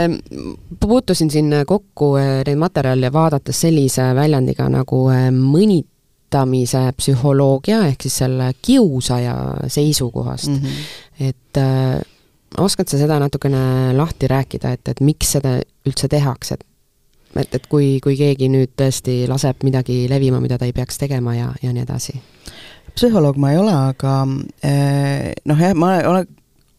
puutusin 0.82 1.30
siin 1.30 1.54
kokku 1.70 2.16
neid 2.18 2.58
materjale 2.58 3.14
vaadates 3.14 3.62
sellise 3.62 4.10
väljendiga 4.18 4.66
nagu 4.74 5.04
mõnit-, 5.38 5.92
koolitamise 6.28 6.94
psühholoogia 6.98 7.88
ehk 7.88 8.02
siis 8.02 8.18
selle 8.18 8.52
kiusaja 8.62 9.36
seisukohast 9.68 10.48
mm, 10.48 10.56
-hmm. 10.56 10.70
Et 11.20 11.60
äh, 11.62 12.00
oskad 12.58 12.90
sa 12.90 13.00
seda 13.00 13.20
natukene 13.20 13.94
lahti 13.98 14.30
rääkida, 14.30 14.74
et, 14.78 14.88
et 14.88 15.04
miks 15.04 15.36
seda 15.38 15.58
üldse 15.88 16.10
tehakse, 16.12 16.58
et 16.58 16.66
et, 17.38 17.54
et 17.54 17.68
kui, 17.70 17.98
kui 18.02 18.16
keegi 18.18 18.48
nüüd 18.50 18.72
tõesti 18.80 19.26
laseb 19.30 19.62
midagi 19.68 20.06
levima, 20.10 20.40
mida 20.42 20.58
ta 20.58 20.66
ei 20.66 20.74
peaks 20.74 20.98
tegema 20.98 21.36
ja, 21.38 21.52
ja 21.62 21.74
nii 21.74 21.84
edasi? 21.84 22.16
psühholoog 22.98 23.38
ma 23.38 23.52
ei 23.54 23.60
ole, 23.62 23.74
aga 23.92 24.14
eh, 24.66 25.34
noh 25.46 25.60
jah, 25.62 25.76
ma 25.78 25.92
olen 26.08 26.26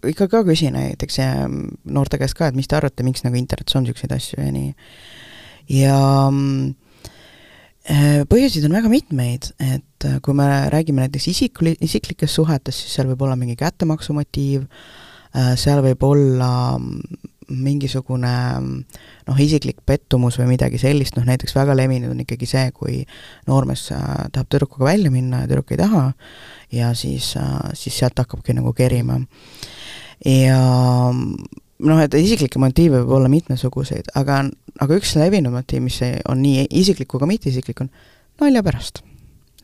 ikka 0.08 0.26
ka 0.32 0.40
küsin 0.46 0.74
näiteks 0.74 1.20
noorte 1.94 2.18
käest 2.18 2.34
ka, 2.38 2.48
et 2.48 2.58
mis 2.58 2.66
te 2.66 2.74
arvate, 2.78 3.06
miks 3.06 3.22
nagu 3.22 3.38
internetis 3.38 3.76
on 3.78 3.86
niisuguseid 3.86 4.16
asju 4.16 4.40
ja 4.42 4.50
nii. 4.54 4.72
ja 5.78 6.00
eh, 6.26 6.87
põhjuseid 7.88 8.66
on 8.68 8.76
väga 8.76 8.90
mitmeid, 8.92 9.50
et 9.64 10.06
kui 10.22 10.36
me 10.36 10.46
räägime 10.72 11.06
näiteks 11.06 11.30
isikli-, 11.32 11.78
isiklikest 11.84 12.36
suhetest, 12.36 12.84
siis 12.84 12.98
seal 12.98 13.08
võib 13.08 13.24
olla 13.24 13.36
mingi 13.40 13.56
kättemaksu 13.56 14.16
motiiv, 14.16 14.66
eh, 15.32 15.54
seal 15.56 15.80
võib 15.86 16.04
olla 16.04 16.50
mingisugune 17.48 18.32
noh, 18.60 19.40
isiklik 19.40 19.80
pettumus 19.86 20.36
või 20.40 20.50
midagi 20.52 20.80
sellist, 20.80 21.16
noh 21.16 21.26
näiteks 21.28 21.54
väga 21.56 21.76
levinud 21.76 22.12
on 22.12 22.20
ikkagi 22.24 22.48
see, 22.48 22.66
kui 22.76 22.98
noormees 23.48 23.86
äh, 23.96 24.02
tahab 24.34 24.50
tüdrukuga 24.52 24.90
välja 24.90 25.12
minna 25.12 25.42
ja 25.42 25.50
tüdruk 25.50 25.72
ei 25.72 25.80
taha, 25.80 26.04
ja 26.74 26.92
siis, 26.98 27.32
äh, 27.40 27.72
siis 27.78 27.96
sealt 28.00 28.20
hakkabki 28.20 28.56
nagu 28.58 28.74
kerima. 28.76 29.20
ja 30.24 30.60
noh, 31.86 32.00
et 32.02 32.14
isiklikke 32.18 32.60
motiive 32.62 33.02
võib 33.02 33.18
olla 33.18 33.32
mitmesuguseid, 33.32 34.12
aga, 34.18 34.44
aga 34.82 34.98
üks 34.98 35.14
levinud 35.18 35.54
motiiv, 35.54 35.84
mis 35.86 36.00
on 36.28 36.42
nii 36.42 36.66
isiklik 36.80 37.10
kui 37.10 37.22
ka 37.22 37.28
mitteisiklik, 37.30 37.84
on 37.84 37.92
nalja 38.42 38.64
pärast 38.66 39.04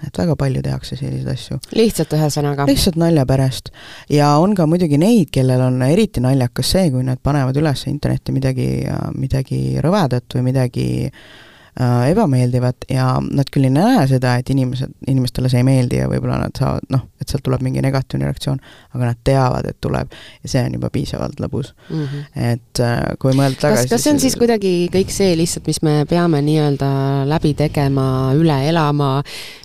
et 0.04 0.18
väga 0.18 0.34
palju 0.36 0.60
tehakse 0.60 0.96
selliseid 0.98 1.28
asju. 1.30 1.56
lihtsalt 1.78 2.12
ühesõnaga? 2.16 2.66
lihtsalt 2.68 2.98
nalja 3.00 3.24
pärast. 3.28 3.70
ja 4.10 4.34
on 4.42 4.56
ka 4.58 4.66
muidugi 4.68 4.98
neid, 5.00 5.30
kellel 5.32 5.62
on 5.68 5.80
eriti 5.86 6.20
naljakas 6.24 6.74
see, 6.74 6.90
kui 6.92 7.06
nad 7.06 7.22
panevad 7.22 7.56
üles 7.60 7.86
internetti 7.88 8.34
midagi, 8.34 8.68
midagi 9.14 9.60
rõvedat 9.84 10.36
või 10.36 10.48
midagi 10.50 10.86
äh, 11.06 11.44
ebameeldivat 11.80 12.86
ja 12.90 13.08
nad 13.18 13.48
küll 13.50 13.66
ei 13.66 13.72
näe 13.74 14.04
seda, 14.06 14.36
et 14.38 14.50
inimesed, 14.50 14.92
inimestele 15.10 15.50
see 15.50 15.58
ei 15.58 15.66
meeldi 15.66 15.98
ja 15.98 16.06
võib-olla 16.10 16.36
nad 16.44 16.54
saavad 16.58 16.86
noh, 16.94 17.08
et 17.18 17.32
sealt 17.32 17.42
tuleb 17.46 17.64
mingi 17.66 17.82
negatiivne 17.82 18.28
reaktsioon, 18.28 18.60
aga 18.94 19.08
nad 19.08 19.20
teavad, 19.26 19.66
et 19.66 19.80
tuleb 19.82 20.12
ja 20.14 20.50
see 20.52 20.62
on 20.62 20.76
juba 20.76 20.90
piisavalt 20.94 21.40
lõbus 21.42 21.72
mm. 21.88 22.04
-hmm. 22.04 22.52
et 22.52 22.82
äh, 22.84 23.00
kui 23.18 23.34
mõelda 23.34 23.58
tagasi 23.64 23.88
kas, 23.88 23.90
kas 23.90 24.04
see 24.06 24.14
on 24.14 24.22
siis 24.22 24.36
kuidagi 24.38 24.72
kõik 24.94 25.10
see 25.10 25.32
lihtsalt, 25.40 25.66
mis 25.66 25.82
me 25.82 25.96
peame 26.10 26.42
nii-öelda 26.46 26.90
läbi 27.30 27.54
tegema, 27.58 28.06
üle 28.38 28.60
elama, 28.68 29.10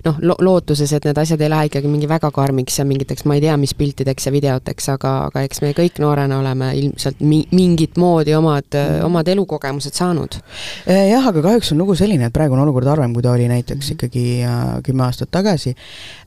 noh, 0.05 0.17
lo-, 0.21 0.39
lootuses, 0.41 0.93
et 0.93 1.05
need 1.05 1.21
asjad 1.21 1.41
ei 1.45 1.53
lähe 1.53 1.69
ikkagi 1.69 1.93
mingi 1.93 2.09
väga 2.09 2.31
karmiks 2.33 2.79
ja 2.81 2.87
mingiteks 2.89 3.27
ma 3.29 3.37
ei 3.37 3.45
tea, 3.45 3.57
mis 3.57 3.75
piltideks 3.77 4.25
ja 4.25 4.33
videoteks, 4.33 4.89
aga, 4.95 5.13
aga 5.29 5.45
eks 5.45 5.61
me 5.61 5.75
kõik 5.77 6.01
noorena 6.01 6.41
oleme 6.41 6.73
ilmselt 6.79 7.21
mi-, 7.21 7.45
mingit 7.51 8.01
moodi 8.01 8.33
omad 8.33 8.65
mm, 8.73 8.89
-hmm. 8.89 9.05
omad 9.05 9.27
elukogemused 9.27 9.93
saanud. 9.93 10.41
Äh, 10.89 11.11
jah, 11.11 11.27
aga 11.27 11.45
kahjuks 11.45 11.71
on 11.71 11.77
lugu 11.85 11.98
selline, 11.99 12.29
et 12.29 12.35
praegu 12.35 12.55
on 12.57 12.63
olukord 12.63 12.87
harvem, 12.89 13.13
kui 13.13 13.25
ta 13.25 13.35
oli 13.35 13.47
näiteks 13.51 13.85
-hmm. 13.85 13.97
ikkagi 13.97 14.25
äh, 14.43 14.79
kümme 14.83 15.03
aastat 15.07 15.31
tagasi 15.31 15.75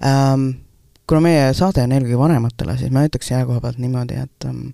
ähm, 0.07 0.51
kuna 1.07 1.21
meie 1.21 1.51
saade 1.57 1.85
on 1.85 1.93
eelkõige 1.93 2.19
vanematele, 2.19 2.79
siis 2.81 2.93
ma 2.95 3.05
ütleks 3.05 3.33
selle 3.33 3.45
koha 3.49 3.61
pealt 3.61 3.81
niimoodi, 3.83 4.17
et 4.23 4.47
um, 4.49 4.71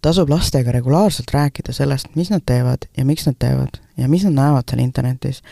tasub 0.00 0.30
lastega 0.32 0.72
regulaarselt 0.72 1.30
rääkida 1.34 1.74
sellest, 1.76 2.08
mis 2.16 2.30
nad 2.32 2.44
teevad 2.46 2.86
ja 2.96 3.04
miks 3.04 3.26
nad 3.28 3.36
teevad 3.38 3.80
ja 4.00 4.08
mis 4.08 4.24
nad 4.24 4.32
näevad 4.38 4.70
seal 4.70 4.80
internetis. 4.80 5.42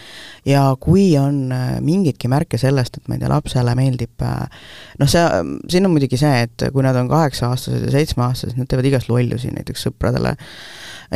ja 0.47 0.63
kui 0.81 1.11
on 1.21 1.53
äh, 1.53 1.81
mingitki 1.85 2.31
märke 2.33 2.59
sellest, 2.59 2.97
et 2.97 3.09
ma 3.09 3.19
ei 3.19 3.21
tea, 3.21 3.29
lapsele 3.33 3.75
meeldib 3.77 4.25
äh, 4.25 4.47
noh, 4.99 5.11
see, 5.11 5.27
siin 5.69 5.89
on 5.89 5.93
muidugi 5.93 6.21
see, 6.21 6.47
et 6.47 6.69
kui 6.73 6.87
nad 6.87 6.97
on 6.97 7.11
kaheksa-aastased 7.11 7.85
ja 7.91 7.93
seitsmeaastased, 7.99 8.57
nad 8.57 8.71
teevad 8.71 8.89
igast 8.89 9.13
lollusi 9.13 9.53
näiteks 9.53 9.89
sõpradele 9.89 10.37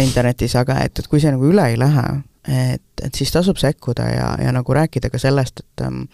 internetis, 0.02 0.56
aga 0.60 0.82
et, 0.84 0.98
et 0.98 1.08
kui 1.08 1.22
see 1.22 1.32
nagu 1.32 1.48
üle 1.48 1.70
ei 1.72 1.80
lähe, 1.80 2.04
et, 2.48 2.82
et 3.04 3.14
siis 3.14 3.30
tasub 3.32 3.56
sekkuda 3.56 4.08
ja, 4.10 4.28
ja 4.42 4.52
nagu 4.52 4.74
rääkida 4.74 5.10
ka 5.10 5.18
sellest, 5.18 5.60
et 5.60 5.86
um, 5.86 6.04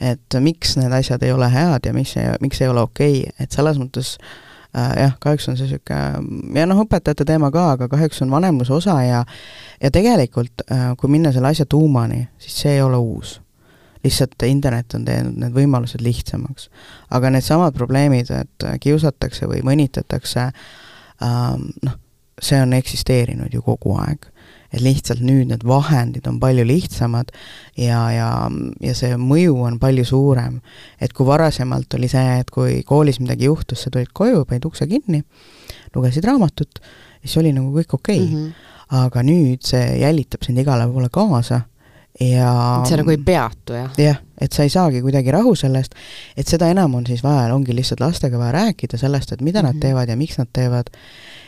et 0.00 0.36
miks 0.40 0.76
need 0.80 0.92
asjad 0.96 1.22
ei 1.22 1.32
ole 1.32 1.50
head 1.52 1.86
ja 1.86 1.92
mis, 1.94 2.14
miks 2.40 2.60
ei 2.62 2.68
ole 2.68 2.80
okei 2.80 3.20
okay., 3.20 3.44
et 3.44 3.52
selles 3.52 3.78
mõttes 3.78 4.14
äh, 4.74 4.94
jah, 4.96 5.12
kahjuks 5.20 5.50
on 5.52 5.58
see 5.60 5.68
niisugune 5.68 6.58
ja 6.58 6.66
noh, 6.66 6.80
õpetajate 6.86 7.26
teema 7.28 7.52
ka, 7.54 7.66
aga 7.76 7.90
kahjuks 7.92 8.22
on 8.24 8.32
vanemluse 8.32 8.72
osa 8.74 8.96
ja 9.04 9.22
ja 9.80 9.92
tegelikult 9.92 10.64
äh, 10.66 10.90
kui 10.98 11.12
minna 11.12 11.32
selle 11.36 11.52
asja 11.52 11.68
tuumani, 11.68 12.26
siis 12.40 12.58
see 12.64 12.74
ei 12.78 12.82
ole 12.82 12.96
uus. 12.96 13.40
lihtsalt 14.04 14.42
internet 14.48 14.94
on 14.96 15.04
teinud 15.04 15.36
need 15.36 15.52
võimalused 15.52 16.00
lihtsamaks. 16.00 16.70
aga 17.10 17.30
needsamad 17.30 17.74
probleemid, 17.76 18.30
et 18.30 18.68
kiusatakse 18.80 19.46
või 19.46 19.60
mõnitatakse 19.62 20.40
äh,, 20.48 21.56
noh, 21.84 22.00
see 22.40 22.62
on 22.62 22.72
eksisteerinud 22.72 23.52
ju 23.52 23.62
kogu 23.62 23.98
aeg 24.00 24.29
et 24.70 24.82
lihtsalt 24.82 25.22
nüüd 25.24 25.50
need 25.50 25.64
vahendid 25.66 26.26
on 26.30 26.38
palju 26.42 26.64
lihtsamad 26.68 27.32
ja, 27.78 28.00
ja, 28.14 28.28
ja 28.80 28.94
see 28.96 29.16
mõju 29.18 29.56
on 29.66 29.78
palju 29.82 30.04
suurem. 30.06 30.60
et 31.00 31.12
kui 31.12 31.26
varasemalt 31.26 31.94
oli 31.98 32.08
see, 32.08 32.38
et 32.40 32.50
kui 32.50 32.82
koolis 32.86 33.20
midagi 33.20 33.48
juhtus, 33.50 33.84
sa 33.84 33.90
tulid 33.90 34.12
koju, 34.14 34.44
panid 34.46 34.66
ukse 34.68 34.86
kinni, 34.90 35.24
lugesid 35.94 36.26
raamatut, 36.28 36.82
siis 37.24 37.36
oli 37.42 37.54
nagu 37.56 37.72
kõik 37.74 37.98
okei 37.98 38.22
okay. 38.24 38.34
mm. 38.34 38.46
-hmm. 38.46 38.76
aga 39.04 39.22
nüüd 39.22 39.66
see 39.66 40.00
jälitab 40.00 40.46
sind 40.46 40.58
igale 40.58 40.88
poole 40.92 41.08
kaasa 41.12 41.62
ja 42.20 42.52
see 42.88 42.98
nagu 43.00 43.12
ei 43.14 43.20
peatu, 43.24 43.74
jah? 43.76 43.90
jah, 43.98 44.20
et 44.40 44.52
sa 44.52 44.64
ei 44.66 44.72
saagi 44.72 45.00
kuidagi 45.04 45.32
rahu 45.34 45.54
sellest, 45.56 45.96
et 46.36 46.48
seda 46.48 46.68
enam 46.72 46.98
on 46.98 47.06
siis 47.08 47.22
vaja, 47.24 47.48
ongi 47.54 47.74
lihtsalt 47.76 48.02
lastega 48.02 48.38
vaja 48.40 48.52
rääkida 48.58 49.00
sellest, 49.00 49.32
et 49.32 49.40
mida 49.40 49.62
mm 49.62 49.62
-hmm. 49.62 49.66
nad 49.66 49.74
mhm. 49.74 49.80
teevad 49.80 50.08
ja 50.08 50.16
miks 50.16 50.38
nad 50.38 50.48
teevad, 50.52 50.90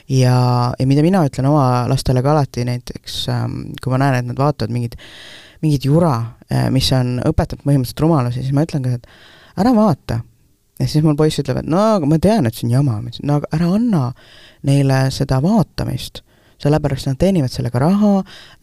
ja, 0.08 0.74
ja 0.78 0.86
mida 0.86 1.02
mina 1.02 1.24
ütlen 1.26 1.46
oma 1.46 1.88
lastele 1.88 2.22
ka 2.22 2.32
alati 2.32 2.64
näiteks, 2.64 3.28
ähm, 3.28 3.60
kui 3.82 3.90
ma 3.90 3.98
näen, 3.98 4.14
et 4.14 4.26
nad 4.26 4.38
vaatavad 4.38 4.72
mingit, 4.72 4.96
mingit 5.62 5.84
jura, 5.84 6.24
äh, 6.52 6.70
mis 6.70 6.92
on, 6.92 7.20
õpetab 7.26 7.62
põhimõtteliselt 7.64 8.00
rumalusi, 8.00 8.42
siis 8.42 8.52
ma 8.52 8.64
ütlen 8.64 8.82
ka, 8.82 8.90
et 8.90 9.06
ära 9.56 9.74
vaata. 9.74 10.20
ja 10.80 10.88
siis 10.88 11.04
mul 11.04 11.14
poiss 11.16 11.38
ütleb, 11.38 11.58
et 11.58 11.66
no 11.66 11.78
aga 11.78 12.06
ma 12.06 12.18
tean, 12.18 12.46
et 12.46 12.54
see 12.54 12.66
on 12.66 12.70
jama, 12.72 13.00
ma 13.00 13.08
ütlesin, 13.08 13.26
no 13.26 13.34
aga 13.34 13.46
ära 13.52 13.74
anna 13.74 14.12
neile 14.62 15.10
seda 15.10 15.42
vaatamist 15.42 16.22
sellepärast 16.62 17.10
nad 17.10 17.18
teenivad 17.20 17.52
sellega 17.52 17.82
raha, 17.82 18.14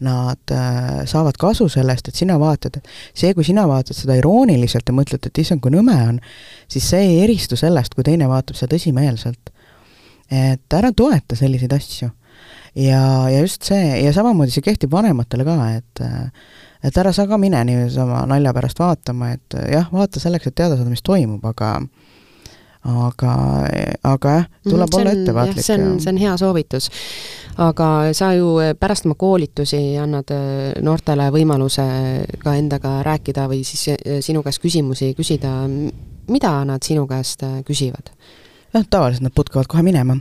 nad 0.06 0.54
äh, 0.56 1.04
saavad 1.10 1.38
kasu 1.40 1.68
sellest, 1.72 2.08
et 2.08 2.20
sina 2.20 2.38
vaatad, 2.40 2.80
et 2.80 2.90
see, 3.12 3.34
kui 3.36 3.46
sina 3.46 3.66
vaatad 3.70 3.98
seda 3.98 4.16
irooniliselt 4.18 4.88
ja 4.88 4.96
mõtled, 4.96 5.26
et 5.26 5.42
issand, 5.44 5.62
kui 5.64 5.74
nõme 5.74 5.96
on, 6.08 6.20
siis 6.70 6.88
see 6.94 7.06
ei 7.12 7.22
eristu 7.26 7.58
sellest, 7.60 7.94
kui 7.94 8.06
teine 8.06 8.28
vaatab 8.30 8.58
seda 8.58 8.76
tõsimeelselt 8.76 9.52
et 10.30 10.78
ära 10.78 10.92
toeta 10.96 11.36
selliseid 11.36 11.72
asju. 11.74 12.10
ja, 12.78 13.02
ja 13.30 13.40
just 13.42 13.66
see, 13.66 13.86
ja 14.04 14.12
samamoodi 14.14 14.54
see 14.54 14.64
kehtib 14.64 14.92
vanematele 14.94 15.46
ka, 15.46 15.56
et 15.76 16.04
et 16.86 16.96
ära 16.96 17.12
sa 17.12 17.26
ka 17.28 17.36
mine 17.36 17.60
niisama 17.68 18.22
nalja 18.30 18.54
pärast 18.56 18.78
vaatama, 18.80 19.34
et 19.34 19.56
jah, 19.68 19.90
vaata 19.92 20.22
selleks, 20.22 20.48
et 20.48 20.56
teada 20.56 20.78
saada, 20.78 20.88
mis 20.88 21.04
toimub, 21.04 21.44
aga 21.44 21.74
aga, 22.88 23.32
aga 24.08 24.34
jah, 24.38 24.46
tuleb 24.64 24.88
mm, 24.88 24.98
olla 25.00 25.12
ettevaatlik. 25.12 25.64
see 25.64 25.76
on, 25.76 26.00
see 26.00 26.12
on 26.12 26.20
hea 26.20 26.36
soovitus. 26.40 26.90
aga 27.60 27.88
sa 28.16 28.32
ju 28.32 28.54
pärast 28.80 29.06
oma 29.06 29.16
koolitusi 29.20 29.98
annad 30.00 30.32
äh, 30.32 30.72
noortele 30.82 31.28
võimaluse 31.34 31.84
ka 32.40 32.54
endaga 32.56 33.00
rääkida 33.06 33.48
või 33.50 33.64
siis 33.68 33.88
äh, 33.92 34.20
sinu 34.24 34.44
käest 34.46 34.62
küsimusi 34.62 35.12
küsida, 35.18 35.64
mida 36.30 36.54
nad 36.64 36.86
sinu 36.86 37.06
käest 37.10 37.44
küsivad? 37.68 38.14
noh, 38.74 38.86
tavaliselt 38.86 39.26
nad 39.26 39.34
putkavad 39.34 39.68
kohe 39.70 39.82
minema. 39.82 40.16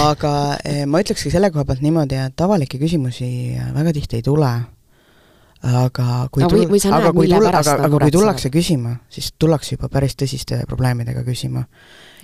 aga 0.00 0.32
eh, 0.64 0.84
ma 0.86 1.02
ütlekski 1.02 1.32
selle 1.32 1.50
koha 1.52 1.66
pealt 1.68 1.82
niimoodi, 1.84 2.18
et 2.18 2.44
avalikke 2.46 2.80
küsimusi 2.80 3.30
väga 3.76 3.94
tihti 3.96 4.20
ei 4.20 4.26
tule. 4.26 4.52
Aga 5.62 6.28
kui 6.32 6.44
tul-, 6.44 6.92
aga 6.94 7.12
kui 7.12 7.28
tulla, 7.28 7.50
aga, 7.58 7.74
aga 7.86 7.98
kui 7.98 8.14
tullakse 8.14 8.50
küsima, 8.52 8.94
siis 9.12 9.32
tullakse 9.38 9.76
juba 9.76 9.90
päris 9.92 10.16
tõsiste 10.16 10.62
probleemidega 10.68 11.24
küsima. 11.26 11.66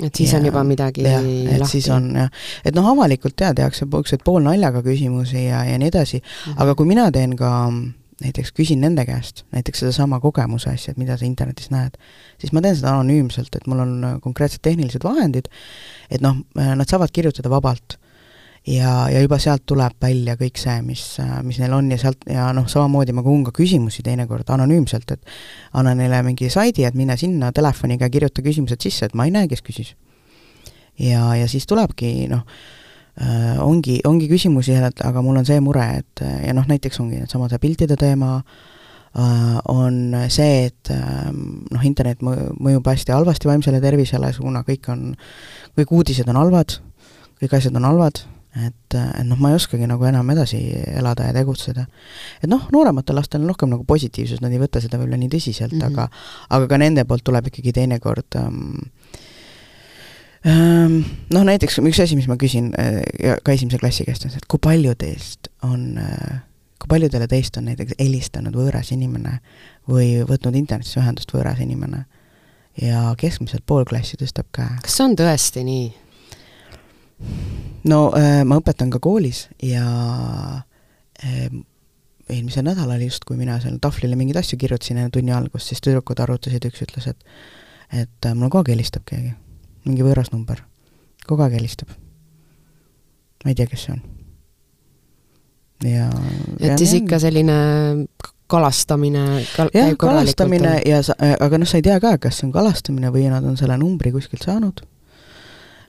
et 0.03 0.15
siis 0.15 0.33
ja, 0.33 0.39
on 0.39 0.49
juba 0.49 0.65
midagi 0.65 1.05
jah, 1.05 1.21
et 1.21 1.61
lahti. 1.61 1.71
siis 1.77 1.91
on 1.93 2.09
jah, 2.17 2.33
et 2.65 2.75
noh, 2.77 2.89
avalikult 2.95 3.41
jaa, 3.41 3.53
tehakse 3.55 3.85
niisuguseid 3.85 4.25
poolnaljaga 4.25 4.83
küsimusi 4.83 5.47
ja, 5.47 5.65
ja 5.65 5.79
nii 5.79 5.93
edasi 5.93 6.19
mm, 6.19 6.27
-hmm. 6.27 6.63
aga 6.63 6.75
kui 6.75 6.87
mina 6.87 7.11
teen 7.13 7.37
ka 7.37 7.53
näiteks 8.25 8.53
küsin 8.57 8.81
nende 8.81 9.05
käest 9.07 9.45
näiteks 9.53 9.85
sedasama 9.85 10.21
kogemuse 10.21 10.71
asja, 10.71 10.95
et 10.95 11.01
mida 11.01 11.17
sa 11.17 11.27
internetis 11.27 11.71
näed, 11.71 11.99
siis 12.41 12.53
ma 12.57 12.63
teen 12.65 12.77
seda 12.79 12.95
anonüümselt, 12.95 13.57
et 13.57 13.67
mul 13.69 13.83
on 13.85 13.95
äh, 14.05 14.17
konkreetsed 14.25 14.65
tehnilised 14.65 15.05
vahendid, 15.05 15.51
et 16.11 16.25
noh, 16.25 16.41
äh, 16.59 16.73
nad 16.79 16.89
saavad 16.89 17.13
kirjutada 17.13 17.53
vabalt. 17.53 17.99
Ja, 18.67 18.93
ja 19.11 19.21
juba 19.23 19.39
sealt 19.43 19.65
tuleb 19.69 19.97
välja 20.03 20.37
kõik 20.39 20.59
see, 20.61 20.77
mis, 20.87 21.05
äh, 21.23 21.39
mis 21.47 21.61
neil 21.63 21.75
on 21.77 21.91
ja 21.93 21.99
sealt, 22.01 22.27
ja 22.31 22.49
noh, 22.57 22.67
samamoodi 22.71 23.15
ma 23.17 23.25
kogun 23.25 23.45
ka 23.47 23.55
küsimusi 23.57 24.05
teinekord 24.07 24.49
anonüümselt, 24.53 25.13
et 25.15 25.37
annan 25.79 26.01
neile 26.03 26.23
mingi 26.27 26.51
saidi, 26.53 26.87
et 26.87 26.99
mine 26.99 27.17
sinna 27.21 27.53
telefoniga, 27.57 28.11
kirjuta 28.13 28.45
küsimused 28.45 28.83
sisse, 28.83 29.09
et 29.09 29.19
ma 29.19 29.29
ei 29.29 29.35
näe, 29.35 29.51
kes 29.51 29.63
küsis. 29.67 29.95
ja, 30.99 31.35
ja 31.37 31.49
siis 31.49 31.67
tulebki 31.67 32.29
noh, 32.33 32.47
äh, 33.23 33.57
ongi, 33.63 34.01
ongi 34.05 34.31
küsimusi, 34.33 34.75
et 34.75 35.05
aga 35.05 35.23
mul 35.23 35.43
on 35.43 35.47
see 35.47 35.61
mure, 35.61 35.87
et 36.03 36.25
ja 36.47 36.57
noh, 36.57 36.67
näiteks 36.67 37.01
ongi 37.01 37.23
needsamad 37.23 37.55
piltide 37.61 37.97
teema 37.97 38.41
on 39.17 40.13
see, 40.29 40.67
et 40.67 40.91
ähm, 40.93 41.63
noh, 41.73 41.85
internet 41.89 42.21
mõjub 42.21 42.85
hästi 42.85 43.15
halvasti 43.15 43.49
vaimsele 43.49 43.79
tervisele, 43.81 44.29
kuna 44.37 44.61
kõik 44.67 44.91
on, 44.93 45.07
kõik 45.73 45.95
uudised 45.97 46.29
on 46.29 46.37
halvad, 46.37 46.75
kõik 47.41 47.55
asjad 47.57 47.79
on 47.81 47.87
halvad, 47.89 48.21
et, 48.65 48.97
et 48.97 49.27
noh, 49.27 49.39
ma 49.41 49.53
ei 49.53 49.59
oskagi 49.59 49.89
nagu 49.89 50.05
enam 50.09 50.31
edasi 50.33 50.61
elada 50.97 51.29
ja 51.29 51.35
tegutseda. 51.37 51.87
et 52.43 52.49
noh, 52.51 52.67
noorematel 52.73 53.19
lastel 53.19 53.45
on 53.45 53.53
rohkem 53.53 53.73
nagu 53.73 53.85
positiivsus, 53.89 54.41
nad 54.45 54.55
ei 54.55 54.63
võta 54.63 54.81
seda 54.81 55.01
võib-olla 55.01 55.21
nii 55.21 55.33
tõsiselt 55.37 55.75
mm, 55.75 55.81
-hmm. 55.81 55.93
aga 55.93 56.09
aga 56.57 56.73
ka 56.73 56.81
nende 56.81 57.05
poolt 57.05 57.25
tuleb 57.27 57.51
ikkagi 57.51 57.73
teinekord 57.77 58.41
ähm, 58.41 58.75
ähm, 60.47 60.99
noh, 61.35 61.45
näiteks 61.45 61.81
üks 61.83 62.03
asi, 62.03 62.17
mis 62.17 62.29
ma 62.29 62.39
küsin 62.41 62.73
äh, 62.81 63.37
ka 63.43 63.53
esimese 63.53 63.79
klassi 63.83 64.09
käest, 64.09 64.25
on 64.25 64.35
see, 64.35 64.43
et 64.43 64.49
kui 64.49 64.63
palju 64.63 64.95
teist 64.95 65.51
on 65.63 65.99
äh, 66.01 66.43
kui 66.81 66.89
paljudele 66.89 67.27
teist 67.29 67.57
on 67.57 67.69
näiteks 67.71 67.97
helistanud 67.99 68.57
võõras 68.57 68.93
inimene 68.93 69.39
või 69.89 70.23
võtnud 70.29 70.57
internetis 70.59 70.97
ühendust 71.01 71.33
võõras 71.33 71.61
inimene 71.65 72.05
ja 72.81 73.15
keskmiselt 73.19 73.65
pool 73.67 73.87
klassi 73.89 74.19
tõstab 74.21 74.49
käe. 74.53 74.77
kas 74.83 74.99
see 74.99 75.07
on 75.09 75.17
tõesti 75.17 75.65
nii? 75.65 75.87
No 77.91 78.01
äh, 78.19 78.43
ma 78.49 78.61
õpetan 78.61 78.91
ka 78.93 79.01
koolis 79.03 79.47
ja 79.63 79.87
äh, 81.23 81.49
eelmisel 82.29 82.67
nädalal 82.67 83.05
just, 83.07 83.25
kui 83.29 83.39
mina 83.39 83.59
seal 83.63 83.79
tahvlile 83.83 84.19
mingeid 84.19 84.41
asju 84.43 84.59
kirjutasin 84.61 85.03
enne 85.03 85.13
tunni 85.15 85.35
algust, 85.35 85.71
siis 85.71 85.85
tüdrukud 85.85 86.21
arutasid, 86.23 86.67
üks 86.69 86.83
ütles, 86.87 87.11
et 87.13 87.31
et 87.95 88.27
äh, 88.27 88.35
mulle 88.35 88.51
kogu 88.51 88.65
aeg 88.65 88.75
helistab 88.75 89.07
keegi, 89.07 89.37
mingi 89.87 90.03
võõras 90.03 90.33
number, 90.35 90.65
kogu 91.27 91.47
aeg 91.47 91.59
helistab. 91.61 91.95
ma 93.45 93.53
ei 93.53 93.59
tea, 93.59 93.71
kes 93.71 93.87
see 93.87 93.95
on 93.95 94.05
ja 95.85 96.09
et 96.61 96.79
siis 96.81 96.97
ikka 97.03 97.19
selline 97.21 97.57
kalastamine 98.51 99.25
kal-, 99.57 99.73
jah, 99.75 99.93
kalastamine 99.99 100.79
ja 100.87 101.03
sa, 101.05 101.17
aga 101.19 101.61
noh, 101.61 101.69
sa 101.69 101.81
ei 101.81 101.85
tea 101.87 101.99
ka, 102.03 102.17
kas 102.23 102.41
see 102.41 102.49
on 102.49 102.55
kalastamine 102.55 103.11
või 103.15 103.27
nad 103.33 103.45
on 103.47 103.59
selle 103.59 103.77
numbri 103.81 104.13
kuskilt 104.15 104.47
saanud. 104.47 104.85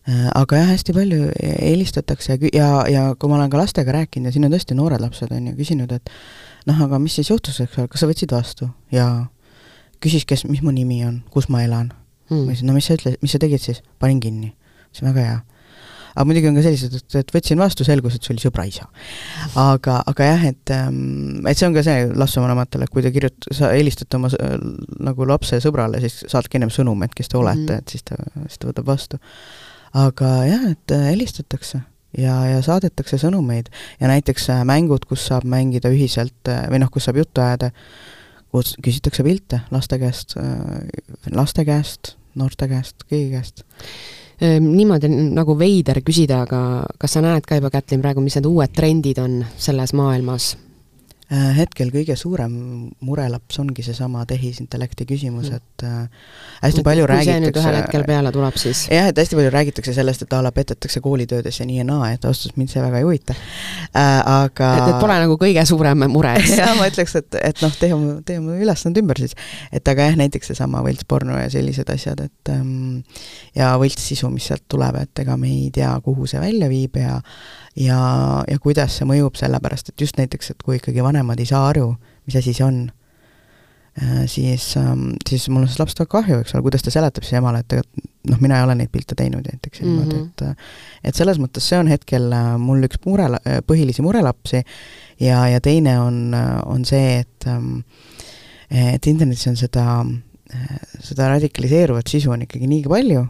Äh, 0.08 0.28
aga 0.40 0.62
jah, 0.62 0.70
hästi 0.72 0.94
palju 0.96 1.32
helistatakse 1.36 2.38
ja, 2.38 2.52
ja, 2.54 2.68
ja 2.88 3.02
kui 3.20 3.28
ma 3.28 3.36
olen 3.36 3.52
ka 3.52 3.60
lastega 3.60 3.92
rääkinud 3.92 4.30
ja 4.30 4.36
siin 4.36 4.48
on 4.48 4.54
tõesti 4.56 4.78
noored 4.78 5.04
lapsed, 5.04 5.34
on 5.36 5.50
ju, 5.50 5.56
küsinud, 5.58 5.92
et 5.92 6.12
noh, 6.70 6.80
aga 6.86 7.00
mis 7.04 7.18
siis 7.20 7.28
juhtus, 7.34 7.60
eks 7.60 7.76
ole, 7.82 7.92
kas 7.92 8.06
sa 8.06 8.08
võtsid 8.08 8.32
vastu 8.32 8.70
ja 8.94 9.08
küsis, 10.04 10.24
kes, 10.30 10.46
mis 10.48 10.64
mu 10.64 10.72
nimi 10.72 11.02
on, 11.08 11.20
kus 11.34 11.50
ma 11.52 11.66
elan 11.66 11.92
hmm.. 12.30 12.46
ma 12.46 12.54
ütlesin, 12.54 12.72
no 12.72 12.78
mis 12.78 12.88
sa 12.88 12.96
ütled, 12.96 13.20
mis 13.20 13.36
sa 13.36 13.42
tegid 13.44 13.64
siis? 13.64 13.84
panin 14.00 14.24
kinni. 14.24 14.54
see 14.96 15.04
on 15.04 15.12
väga 15.12 15.28
hea 15.28 15.44
aga 16.18 16.26
muidugi 16.26 16.50
on 16.50 16.56
ka 16.58 16.64
sellised, 16.66 16.96
et, 16.98 17.20
et 17.20 17.36
võtsin 17.36 17.60
vastu, 17.62 17.86
selgus, 17.86 18.16
et 18.18 18.26
see 18.26 18.34
oli 18.34 18.42
sõbra 18.42 18.64
isa. 18.66 18.88
aga, 19.60 20.00
aga 20.10 20.32
jah, 20.32 20.50
et, 20.50 20.74
ähm, 20.74 21.44
et 21.46 21.60
see 21.60 21.68
on 21.68 21.76
ka 21.76 21.84
see 21.86 22.08
lapsevanematele, 22.18 22.88
et 22.88 22.94
kui 22.94 23.06
te 23.06 23.12
kirjut-, 23.14 23.52
sa 23.54 23.76
helistate 23.76 24.18
oma 24.18 24.32
nagu 24.32 25.28
lapse 25.30 25.60
sõbrale, 25.64 26.02
siis 26.04 26.24
saatke 26.32 26.58
ennem 26.58 26.74
sõnum, 26.74 27.04
et 27.06 27.14
kes 27.18 27.30
te 27.30 27.38
olete 27.38 27.60
mm, 27.60 27.74
-hmm. 27.76 27.84
et 27.84 27.94
siis 27.94 28.08
ta, 28.08 28.18
siis 28.48 28.64
ta 28.64 28.72
võtab 28.72 28.90
vastu. 28.90 29.22
Aga 29.94 30.34
jah, 30.48 30.68
et 30.74 30.96
äh, 30.96 31.08
helistatakse 31.12 31.82
ja, 32.18 32.36
ja 32.52 32.60
saadetakse 32.66 33.20
sõnumeid 33.22 33.72
ja 34.02 34.12
näiteks 34.12 34.50
äh, 34.54 34.62
mängud, 34.68 35.08
kus 35.10 35.28
saab 35.30 35.48
mängida 35.48 35.92
ühiselt 35.94 36.52
äh, 36.52 36.66
või 36.72 36.84
noh, 36.84 36.92
kus 36.94 37.08
saab 37.08 37.22
juttu 37.22 37.44
ajada, 37.44 37.72
kus 38.52 38.76
küsitakse 38.84 39.26
pilte 39.28 39.64
laste 39.72 40.00
käest, 40.00 40.38
laste 41.36 41.66
käest, 41.68 42.16
noorte 42.40 42.70
käest, 42.72 43.04
kõigi 43.10 43.34
käest 43.36 43.66
Ehm, 44.42 44.70
niimoodi 44.78 45.10
nagu 45.10 45.56
veider 45.58 46.04
küsida, 46.06 46.44
aga 46.46 46.60
kas 47.02 47.16
sa 47.18 47.24
näed 47.26 47.46
ka 47.50 47.58
juba, 47.58 47.72
Kätlin, 47.74 48.04
praegu, 48.04 48.22
mis 48.22 48.38
need 48.38 48.46
uued 48.46 48.74
trendid 48.76 49.18
on 49.22 49.40
selles 49.58 49.96
maailmas? 49.98 50.52
Äh, 51.28 51.50
hetkel 51.58 51.90
kõige 51.92 52.16
suurem 52.16 52.54
murelaps 53.04 53.58
ongi 53.60 53.84
seesama 53.84 54.22
tehisintellekti 54.30 55.04
küsimus, 55.10 55.50
mm. 55.50 55.58
et 55.58 55.84
äh, 55.84 56.30
hästi 56.62 56.84
palju 56.88 57.04
kui 57.04 57.10
räägitakse 57.12 57.34
see 57.34 57.44
nüüd 57.44 57.60
ühel 57.60 57.76
hetkel 57.82 58.06
peale 58.08 58.32
tuleb, 58.32 58.56
siis 58.62 58.86
jah, 58.88 59.10
et 59.12 59.20
hästi 59.20 59.36
palju 59.36 59.52
räägitakse 59.52 59.92
sellest, 59.98 60.24
et 60.24 60.36
a 60.38 60.40
la 60.46 60.54
petetakse 60.56 61.04
koolitöödes 61.04 61.60
ja 61.60 61.68
nii 61.68 61.82
ja 61.82 61.88
naa, 61.90 62.14
et 62.16 62.24
ausalt 62.24 62.54
öeldes 62.54 62.62
mind 62.62 62.72
see 62.72 62.86
väga 62.86 63.04
ei 63.04 63.08
huvita 63.10 63.36
äh,, 63.36 64.22
aga 64.38 64.72
et, 64.78 64.86
et 64.94 65.02
pole 65.04 65.20
nagu 65.26 65.38
kõige 65.44 65.68
suurem 65.68 66.08
mure, 66.16 66.32
eks 66.40 66.56
jah, 66.62 66.72
ma 66.80 66.88
ütleks, 66.94 67.20
et, 67.20 67.40
et 67.52 67.60
noh, 67.66 67.76
tee 67.84 67.92
oma, 67.98 68.16
tee 68.24 68.40
oma 68.40 68.56
ülesanded 68.64 69.04
ümber 69.04 69.20
siis. 69.20 69.36
et 69.76 69.92
aga 69.92 70.08
jah, 70.08 70.20
näiteks 70.24 70.54
seesama 70.54 70.80
võltsporno 70.88 71.44
ja 71.44 71.52
sellised 71.52 71.92
asjad, 71.92 72.24
et 72.24 72.56
ähm, 72.56 73.04
ja 73.52 73.76
võltssisu, 73.84 74.32
mis 74.32 74.48
sealt 74.48 74.64
tuleb, 74.72 75.04
et 75.04 75.28
ega 75.28 75.36
me 75.36 75.52
ei 75.52 75.68
tea, 75.76 75.92
kuhu 76.08 76.24
see 76.24 76.40
välja 76.40 76.72
viib 76.72 76.96
ja 77.04 77.20
ja, 77.78 78.00
ja 78.48 78.60
kuidas 78.62 78.98
see 78.98 79.08
mõjub, 79.08 79.38
sellepärast 79.40 79.92
et 79.92 80.06
just 80.06 80.18
näiteks, 80.20 80.54
et 80.54 80.64
kui 80.66 80.80
ikkagi 80.80 81.04
vanemad 81.06 81.40
ei 81.42 81.50
saa 81.50 81.68
aru, 81.70 81.92
mis 82.28 82.38
asi 82.40 82.54
see 82.56 82.66
on, 82.66 82.80
äh, 84.02 84.24
siis, 84.32 84.72
ähm, 84.80 85.12
siis 85.30 85.48
mul 85.50 85.64
on 85.64 85.68
sellest 85.68 85.84
lapsest 85.84 86.04
väga 86.04 86.14
kahju, 86.16 86.42
eks 86.44 86.56
ole, 86.56 86.66
kuidas 86.66 86.86
ta 86.86 86.94
seletab 86.94 87.28
siis 87.28 87.40
emale, 87.42 87.62
et 87.64 87.70
tegelikult 87.72 88.14
noh, 88.28 88.42
mina 88.44 88.58
ei 88.60 88.66
ole 88.66 88.74
neid 88.76 88.92
pilte 88.92 89.16
teinud 89.16 89.46
näiteks 89.48 89.80
ja 89.80 89.86
mm 89.86 89.92
-hmm. 89.92 90.08
niimoodi, 90.08 90.26
et 90.26 90.42
äh, 90.50 90.56
et 91.04 91.16
selles 91.16 91.38
mõttes 91.40 91.64
see 91.64 91.80
on 91.80 91.88
hetkel 91.88 92.32
äh, 92.34 92.58
mul 92.60 92.84
üks 92.84 93.00
mure, 93.06 93.30
põhilisi 93.68 94.04
murelapsi 94.04 94.64
ja, 95.20 95.48
ja 95.48 95.62
teine 95.62 96.00
on, 96.00 96.36
on 96.66 96.86
see, 96.86 97.20
et 97.20 97.48
ähm, 97.48 97.80
et 98.70 99.08
internetis 99.08 99.48
on 99.48 99.56
seda, 99.56 100.04
seda 101.00 101.30
radikaliseeruvat 101.30 102.08
sisu 102.08 102.32
on 102.32 102.42
ikkagi 102.42 102.68
niigi 102.68 102.90
palju 102.90 103.24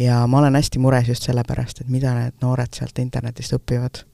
ja 0.00 0.22
ma 0.26 0.38
olen 0.40 0.56
hästi 0.56 0.80
mures 0.82 1.08
just 1.08 1.26
sellepärast, 1.28 1.82
et 1.82 1.90
mida 1.92 2.14
need 2.16 2.38
noored 2.42 2.72
sealt 2.76 2.98
internetist 3.02 3.54
õpivad 3.56 4.04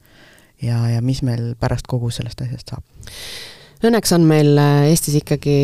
ja, 0.63 0.81
ja 0.91 1.03
mis 1.05 1.23
meil 1.27 1.55
pärast 1.61 1.87
kogu 1.91 2.11
sellest 2.11 2.43
asjast 2.43 2.75
saab. 2.75 2.85
Õnneks 3.87 4.15
on 4.17 4.25
meil 4.29 4.57
äh, 4.59 4.89
Eestis 4.91 5.19
ikkagi 5.21 5.57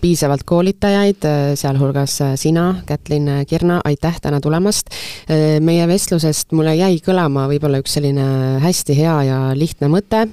piisavalt 0.00 0.44
koolitajaid, 0.48 1.24
äh, 1.28 1.38
sealhulgas 1.60 2.20
äh, 2.24 2.34
sina, 2.40 2.74
Kätlin 2.86 3.28
Kirna, 3.48 3.80
aitäh 3.84 4.20
täna 4.22 4.40
tulemast. 4.40 4.90
meie 5.60 5.86
vestlusest 5.88 6.52
mulle 6.52 6.74
jäi 6.74 6.98
kõlama 7.04 7.46
võib-olla 7.50 7.78
üks 7.82 7.94
selline 7.98 8.58
hästi 8.62 8.96
hea 8.96 9.16
ja 9.28 9.40
lihtne 9.54 9.88
mõte 9.92 10.26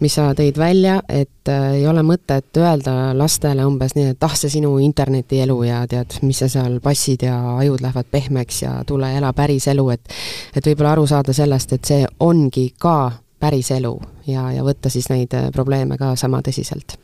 mis 0.00 0.14
sa 0.16 0.30
tõid 0.36 0.58
välja, 0.58 0.98
et 1.08 1.48
äh, 1.50 1.78
ei 1.78 1.86
ole 1.86 2.02
mõtet 2.06 2.58
öelda 2.58 3.12
lastele 3.16 3.64
umbes 3.66 3.94
nii, 3.96 4.12
et 4.14 4.26
ah, 4.26 4.34
see 4.38 4.50
sinu 4.52 4.74
internetielu 4.82 5.56
ja 5.66 5.82
tead, 5.90 6.18
mis 6.26 6.42
sa 6.42 6.48
seal 6.52 6.78
passid 6.84 7.26
ja 7.26 7.36
ajud 7.58 7.82
lähevad 7.84 8.10
pehmeks 8.10 8.62
ja 8.64 8.74
tule 8.86 9.12
ela 9.16 9.32
päris 9.36 9.68
elu, 9.72 9.88
et 9.94 10.16
et 10.56 10.66
võib-olla 10.66 10.96
aru 10.96 11.06
saada 11.06 11.34
sellest, 11.36 11.76
et 11.76 11.92
see 11.92 12.06
ongi 12.20 12.72
ka 12.78 13.12
päris 13.42 13.72
elu 13.74 13.94
ja, 14.26 14.50
ja 14.54 14.66
võtta 14.66 14.90
siis 14.92 15.08
neid 15.12 15.34
äh, 15.38 15.50
probleeme 15.54 15.98
ka 16.00 16.14
sama 16.16 16.42
tõsiselt. 16.44 16.98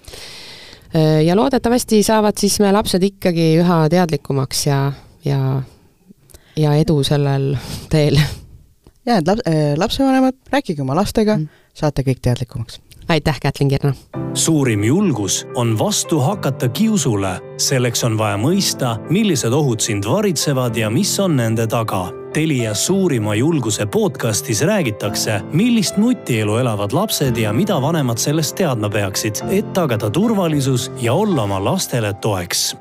Äh, 0.95 1.23
ja 1.25 1.37
loodetavasti 1.37 2.03
saavad 2.03 2.39
siis 2.41 2.61
me 2.61 2.73
lapsed 2.73 3.03
ikkagi 3.03 3.55
üha 3.61 3.85
teadlikumaks 3.93 4.67
ja, 4.67 4.81
ja, 5.25 5.63
ja 6.57 6.75
edu 6.75 7.03
sellel 7.05 7.55
teel. 7.93 8.21
jaa, 9.09 9.19
et 9.19 9.29
laps, 9.29 9.43
lapsevanemad, 9.77 10.37
rääkige 10.53 10.83
oma 10.83 10.97
lastega 10.97 11.37
mm 11.37 11.65
saate 11.79 12.05
kõik 12.07 12.23
teadlikumaks. 12.25 12.81
Aitäh, 13.09 13.41
Kätlin 13.41 13.69
Kirna! 13.69 13.93
suurim 14.35 14.85
julgus 14.85 15.47
on 15.55 15.79
vastu 15.79 16.21
hakata 16.21 16.69
kiusule. 16.69 17.41
selleks 17.57 18.05
on 18.05 18.19
vaja 18.19 18.37
mõista, 18.37 18.97
millised 19.11 19.53
ohud 19.53 19.81
sind 19.81 20.05
varitsevad 20.05 20.77
ja 20.77 20.91
mis 20.91 21.21
on 21.21 21.37
nende 21.37 21.67
taga. 21.67 22.09
Telia 22.33 22.75
suurima 22.75 23.35
julguse 23.35 23.87
podcastis 23.87 24.63
räägitakse, 24.63 25.41
millist 25.53 25.97
nutielu 25.97 26.57
elavad 26.57 26.93
lapsed 26.93 27.37
ja 27.37 27.53
mida 27.53 27.83
vanemad 27.83 28.19
sellest 28.19 28.57
teadma 28.57 28.91
peaksid, 28.91 29.43
et 29.51 29.73
tagada 29.73 30.11
turvalisus 30.11 30.91
ja 31.01 31.15
olla 31.15 31.43
oma 31.43 31.65
lastele 31.65 32.13
toeks 32.15 32.77